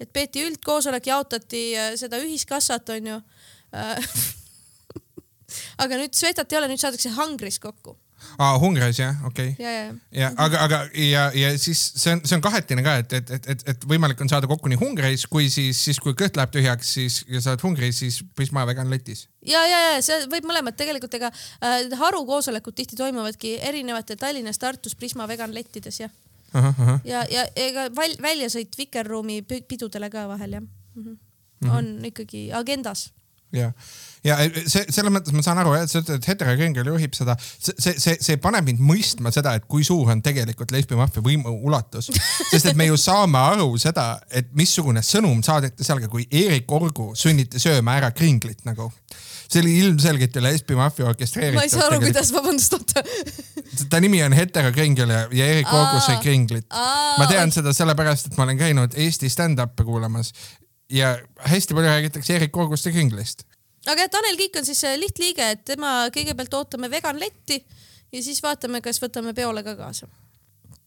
et 0.00 0.12
peeti 0.12 0.42
üldkoosolek, 0.46 1.06
jaotati 1.06 1.64
äh, 1.78 1.92
seda 2.00 2.18
ühiskassat, 2.18 2.88
onju 2.96 3.18
äh, 3.76 4.14
aga 5.84 6.00
nüüd 6.00 6.16
Svetat 6.16 6.52
ei 6.52 6.58
ole, 6.58 6.72
nüüd 6.72 6.82
saadakse 6.82 7.12
Hungris 7.16 7.60
kokku 7.62 7.96
aa, 8.38 8.58
Hungris 8.58 8.98
jah, 8.98 9.16
okei 9.26 9.52
okay.. 9.52 9.64
ja, 9.64 9.72
ja, 9.72 9.94
ja 10.20 10.30
aga, 10.36 10.60
aga 10.66 10.78
ja, 10.98 11.24
ja 11.36 11.52
siis 11.58 11.80
see 11.96 12.14
on, 12.14 12.22
see 12.24 12.36
on 12.36 12.44
kahetine 12.44 12.84
ka, 12.84 12.96
et, 13.02 13.12
et, 13.18 13.30
et, 13.36 13.48
et, 13.54 13.64
et 13.74 13.86
võimalik 13.88 14.20
on 14.24 14.30
saada 14.32 14.48
kokku 14.50 14.70
nii 14.72 14.80
Hungris 14.80 15.26
kui 15.30 15.48
siis, 15.52 15.78
siis 15.84 16.00
kui 16.02 16.16
kõht 16.18 16.38
läheb 16.38 16.52
tühjaks, 16.54 16.94
siis 16.98 17.20
ja 17.30 17.42
sa 17.44 17.54
oled 17.54 17.64
Hungris, 17.66 18.02
siis 18.04 18.20
Prisma 18.36 18.66
vegan 18.68 18.90
letis. 18.92 19.26
ja, 19.46 19.62
ja, 19.68 19.80
ja 19.92 20.02
see 20.04 20.26
võib 20.32 20.48
mõlemat 20.48 20.78
tegelikult, 20.78 21.14
ega 21.18 21.32
äh, 21.32 21.86
harukoosolekud 22.00 22.76
tihti 22.78 22.98
toimuvadki 22.98 23.56
erinevate 23.60 24.16
Tallinnas, 24.20 24.60
Tartus 24.62 24.96
Prisma 24.98 25.28
vegan 25.30 25.54
lettides 25.54 26.02
jah. 26.04 26.14
ja, 27.08 27.24
ja 27.32 27.46
ega 27.56 27.88
val, 27.96 28.16
väljasõit 28.22 28.76
Vikerruumi 28.78 29.42
pidudele 29.48 30.10
ka 30.12 30.28
vahel 30.28 30.58
jah 30.58 30.62
mm. 30.62 31.02
-hmm. 31.02 31.18
Mm 31.62 31.68
-hmm. 31.68 31.76
on 31.76 32.04
ikkagi 32.04 32.50
agendas 32.52 33.12
ja, 33.52 33.72
ja 34.26 34.38
see 34.70 34.84
selles 34.86 35.12
mõttes 35.12 35.34
ma 35.34 35.44
saan 35.44 35.60
aru 35.62 35.74
jah, 35.76 35.86
et 35.86 35.92
sa 35.92 36.02
ütled, 36.02 36.20
et 36.20 36.28
heterokringel 36.30 36.92
juhib 36.92 37.16
seda, 37.16 37.36
see, 37.40 37.94
see, 37.96 38.16
see, 38.22 38.38
paneb 38.42 38.68
mind 38.68 38.82
mõistma 38.82 39.32
seda, 39.34 39.56
et 39.58 39.66
kui 39.70 39.86
suur 39.86 40.12
on 40.14 40.22
tegelikult 40.24 40.74
lesbimaffia 40.74 41.24
võimu 41.24 41.54
ulatus. 41.66 42.10
sest 42.52 42.70
et 42.70 42.78
me 42.78 42.88
ju 42.90 42.98
saame 43.00 43.40
aru 43.52 43.74
seda, 43.82 44.14
et 44.30 44.50
missugune 44.58 45.02
sõnum 45.06 45.42
saadeti 45.44 45.86
seal, 45.86 46.02
kui 46.12 46.28
Eerik 46.30 46.70
Orgu 46.72 47.12
sunniti 47.18 47.60
sööma 47.62 47.98
ära 48.00 48.12
kringlit 48.14 48.66
nagu 48.68 48.90
see 49.52 49.60
oli 49.60 49.72
ilmselgelt 49.82 50.36
ju 50.36 50.40
lesbimaffia 50.40 51.04
orkestreeritud. 51.10 51.58
ma 51.58 51.66
ei 51.66 51.72
saa 51.72 51.84
aru, 51.90 51.98
kuidas, 52.00 52.30
vabandust, 52.32 52.72
oota. 52.72 53.02
ta 53.92 54.00
nimi 54.00 54.22
on 54.24 54.32
heterokringel 54.32 55.12
ja, 55.12 55.26
ja 55.28 55.48
Eerik 55.52 55.68
Orgu 55.68 56.00
sai 56.06 56.16
kringlit. 56.24 56.68
ma 56.72 57.28
tean 57.28 57.52
seda 57.52 57.74
sellepärast, 57.76 58.30
et 58.30 58.38
ma 58.40 58.46
olen 58.46 58.60
käinud 58.60 58.96
Eesti 58.96 59.28
stand-up'e 59.32 59.84
kuulamas 59.84 60.32
ja 60.92 61.18
hästi 61.48 61.74
palju 61.74 61.88
räägitakse 61.88 62.36
Erik 62.36 62.56
Orgust 62.56 62.86
ja 62.86 62.92
Kringlist. 62.92 63.44
Aga 63.86 64.08
Tanel 64.08 64.36
Kiik 64.36 64.56
on 64.60 64.66
siis 64.66 64.82
lihtliige, 64.96 65.50
et 65.56 65.64
tema 65.64 66.08
kõigepealt 66.14 66.54
ootame 66.58 66.90
vegan 66.90 67.18
letti 67.20 67.58
ja 68.12 68.22
siis 68.22 68.42
vaatame, 68.44 68.82
kas 68.84 69.00
võtame 69.02 69.34
peole 69.34 69.64
ka 69.66 69.76
kaasa. 69.78 70.08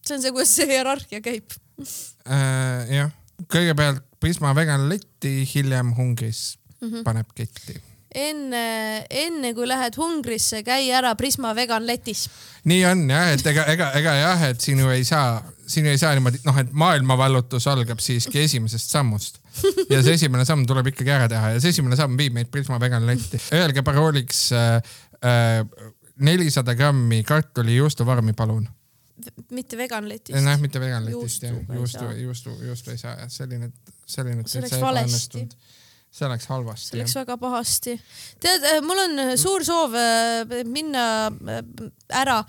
see 0.06 0.16
on 0.16 0.22
see, 0.22 0.32
kuidas 0.32 0.54
see 0.54 0.68
hierarhia 0.70 1.20
käib. 1.20 1.56
äh,. 2.28 2.86
jah, 2.90 3.10
kõigepealt 3.52 4.04
Prisma 4.20 4.54
vegan 4.56 4.88
letti, 4.88 5.44
hiljem 5.54 5.92
Hungris 5.96 6.58
mm 6.80 6.88
-hmm. 6.88 7.02
paneb 7.04 7.28
ketti. 7.34 7.80
enne, 8.14 9.06
enne 9.10 9.54
kui 9.54 9.68
lähed 9.68 9.96
Hungrisse, 9.96 10.62
käi 10.62 10.90
ära 10.90 11.14
Prisma 11.14 11.54
vegan 11.54 11.86
letis. 11.86 12.30
nii 12.64 12.86
on 12.86 13.10
jah, 13.10 13.32
et 13.32 13.46
ega, 13.46 13.64
ega, 13.64 13.92
ega 13.92 14.14
jah, 14.14 14.42
et 14.50 14.60
siin 14.60 14.78
ju 14.78 14.88
ei 14.90 15.04
saa, 15.04 15.42
siin 15.66 15.86
ei 15.90 15.98
saa 15.98 16.14
niimoodi, 16.16 16.40
noh, 16.46 16.58
et 16.60 16.72
maailmavallutus 16.76 17.66
algab 17.70 18.00
siiski 18.02 18.42
esimesest 18.44 18.92
sammust 18.94 19.40
ja 19.90 20.00
see 20.04 20.16
esimene 20.16 20.46
samm 20.48 20.66
tuleb 20.68 20.92
ikkagi 20.92 21.12
ära 21.14 21.28
teha 21.30 21.54
ja 21.54 21.62
see 21.62 21.74
esimene 21.74 21.98
samm 21.98 22.16
viib 22.18 22.36
meid 22.36 22.50
Prisma 22.52 22.78
vegan 22.82 23.06
letti. 23.08 23.40
Öelge 23.56 23.82
parooliks 23.86 24.48
nelisada 26.28 26.74
äh, 26.74 26.78
grammi 26.78 27.22
kartulijuustuvormi, 27.26 28.36
palun. 28.36 28.68
mitte 29.50 29.78
vegan 29.78 30.08
letist. 30.08 30.38
noh, 30.44 30.60
mitte 30.60 30.80
vegan 30.80 31.08
letist 31.08 31.48
jah, 31.48 31.56
juustu 31.74 32.04
juustu, 32.20 32.52
juustu 32.68 32.92
ei 32.94 33.00
saa 33.00 33.16
jah, 33.22 33.32
selline, 33.32 33.72
selline. 34.06 34.46
See 34.46 34.60
oleks 34.60 34.78
valesti.. 34.80 35.46
see 36.10 36.28
oleks 36.28 36.46
halvasti 36.52 36.92
see 36.92 37.02
läks 37.02 37.16
väga 37.18 37.38
pahasti. 37.40 37.98
tead, 38.44 38.68
mul 38.86 39.02
on 39.08 39.18
äh, 39.24 39.34
suur 39.40 39.64
soov 39.66 39.96
äh, 39.98 40.62
minna 40.68 41.26
äh, 41.26 41.60
ära. 42.22 42.42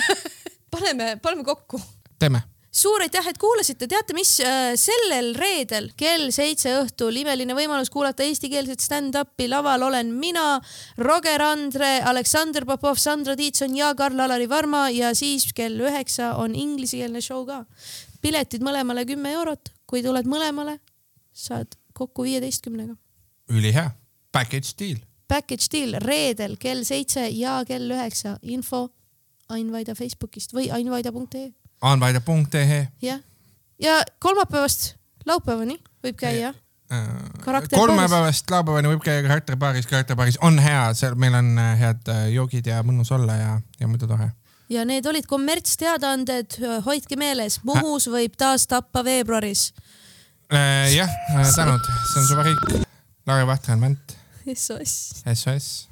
paneme, 0.72 1.16
paneme 1.22 1.44
kokku 1.44 1.80
teeme. 2.20 2.42
suur 2.70 3.02
aitäh, 3.02 3.26
et 3.26 3.38
kuulasite, 3.40 3.88
teate 3.90 4.14
mis, 4.14 4.36
sellel 4.78 5.32
reedel 5.34 5.88
kell 5.98 6.28
seitse 6.30 6.70
õhtul 6.78 7.16
imeline 7.18 7.56
võimalus 7.58 7.90
kuulata 7.90 8.22
eestikeelset 8.22 8.78
stand-up'i, 8.84 9.48
laval 9.50 9.88
olen 9.88 10.12
mina, 10.14 10.60
Roger 11.02 11.42
Andre, 11.42 11.96
Aleksander 12.06 12.66
Popov, 12.68 13.00
Sandra 13.02 13.34
Tiitson 13.36 13.74
ja 13.74 13.90
Karl-Alari 13.98 14.46
Varma 14.48 14.84
ja 14.94 15.10
siis 15.18 15.48
kell 15.56 15.82
üheksa 15.82 16.36
on 16.38 16.54
inglisekeelne 16.54 17.24
show 17.24 17.42
ka. 17.48 17.64
piletid 18.22 18.62
mõlemale 18.62 19.06
kümme 19.08 19.32
eurot, 19.34 19.72
kui 19.86 20.04
tuled 20.06 20.28
mõlemale, 20.30 20.78
saad 21.32 21.74
kokku 21.92 22.22
viieteistkümnega. 22.22 22.94
ülihea, 23.50 23.90
package 24.32 24.76
deal. 24.78 25.02
Package 25.28 25.66
deal 25.72 25.98
reedel 25.98 26.56
kell 26.56 26.84
seitse 26.84 27.28
ja 27.34 27.64
kell 27.66 27.90
üheksa, 27.90 28.38
info 28.42 28.90
Ain 29.50 29.72
Vaida 29.72 29.94
Facebookist 29.98 30.54
või 30.54 30.70
ainvaida.ee 30.70 31.50
anvaida.ee 31.80 32.88
jah, 33.02 33.20
ja 33.80 34.00
kolmapäevast 34.18 34.94
laupäevani 35.26 35.78
võib 36.04 36.18
käia. 36.20 36.52
Karakter 37.44 37.78
Äh, 37.78 37.80
kolmapäevast 37.80 38.50
laupäevani 38.50 38.90
võib 38.90 39.02
käia 39.04 39.22
karakterbaaris, 39.22 39.86
karakterbaaris 39.86 40.40
on 40.42 40.58
hea, 40.58 40.88
seal 40.98 41.14
meil 41.14 41.36
on 41.38 41.52
äh, 41.58 41.74
head 41.78 42.08
äh, 42.10 42.24
joogid 42.34 42.66
ja 42.66 42.82
mõnus 42.86 43.12
olla 43.14 43.36
ja, 43.38 43.52
ja 43.80 43.88
muidu 43.88 44.08
tore. 44.10 44.32
ja 44.70 44.84
need 44.84 45.06
olid 45.06 45.26
kommertsteadaanded, 45.26 46.58
hoidke 46.86 47.16
meeles, 47.18 47.60
Muhus 47.64 48.08
võib 48.10 48.34
taas 48.38 48.66
tappa 48.70 49.04
veebruaris. 49.04 49.70
jah, 50.94 51.14
tänud, 51.54 51.92
see 52.12 52.22
on 52.22 52.26
suva 52.26 52.48
riik. 52.48 52.88
Lauri 53.26 53.46
Vahtre 53.46 53.78
on 53.78 53.86
vänt, 53.86 54.18
SOS. 54.54 55.22
SOS 55.34 55.89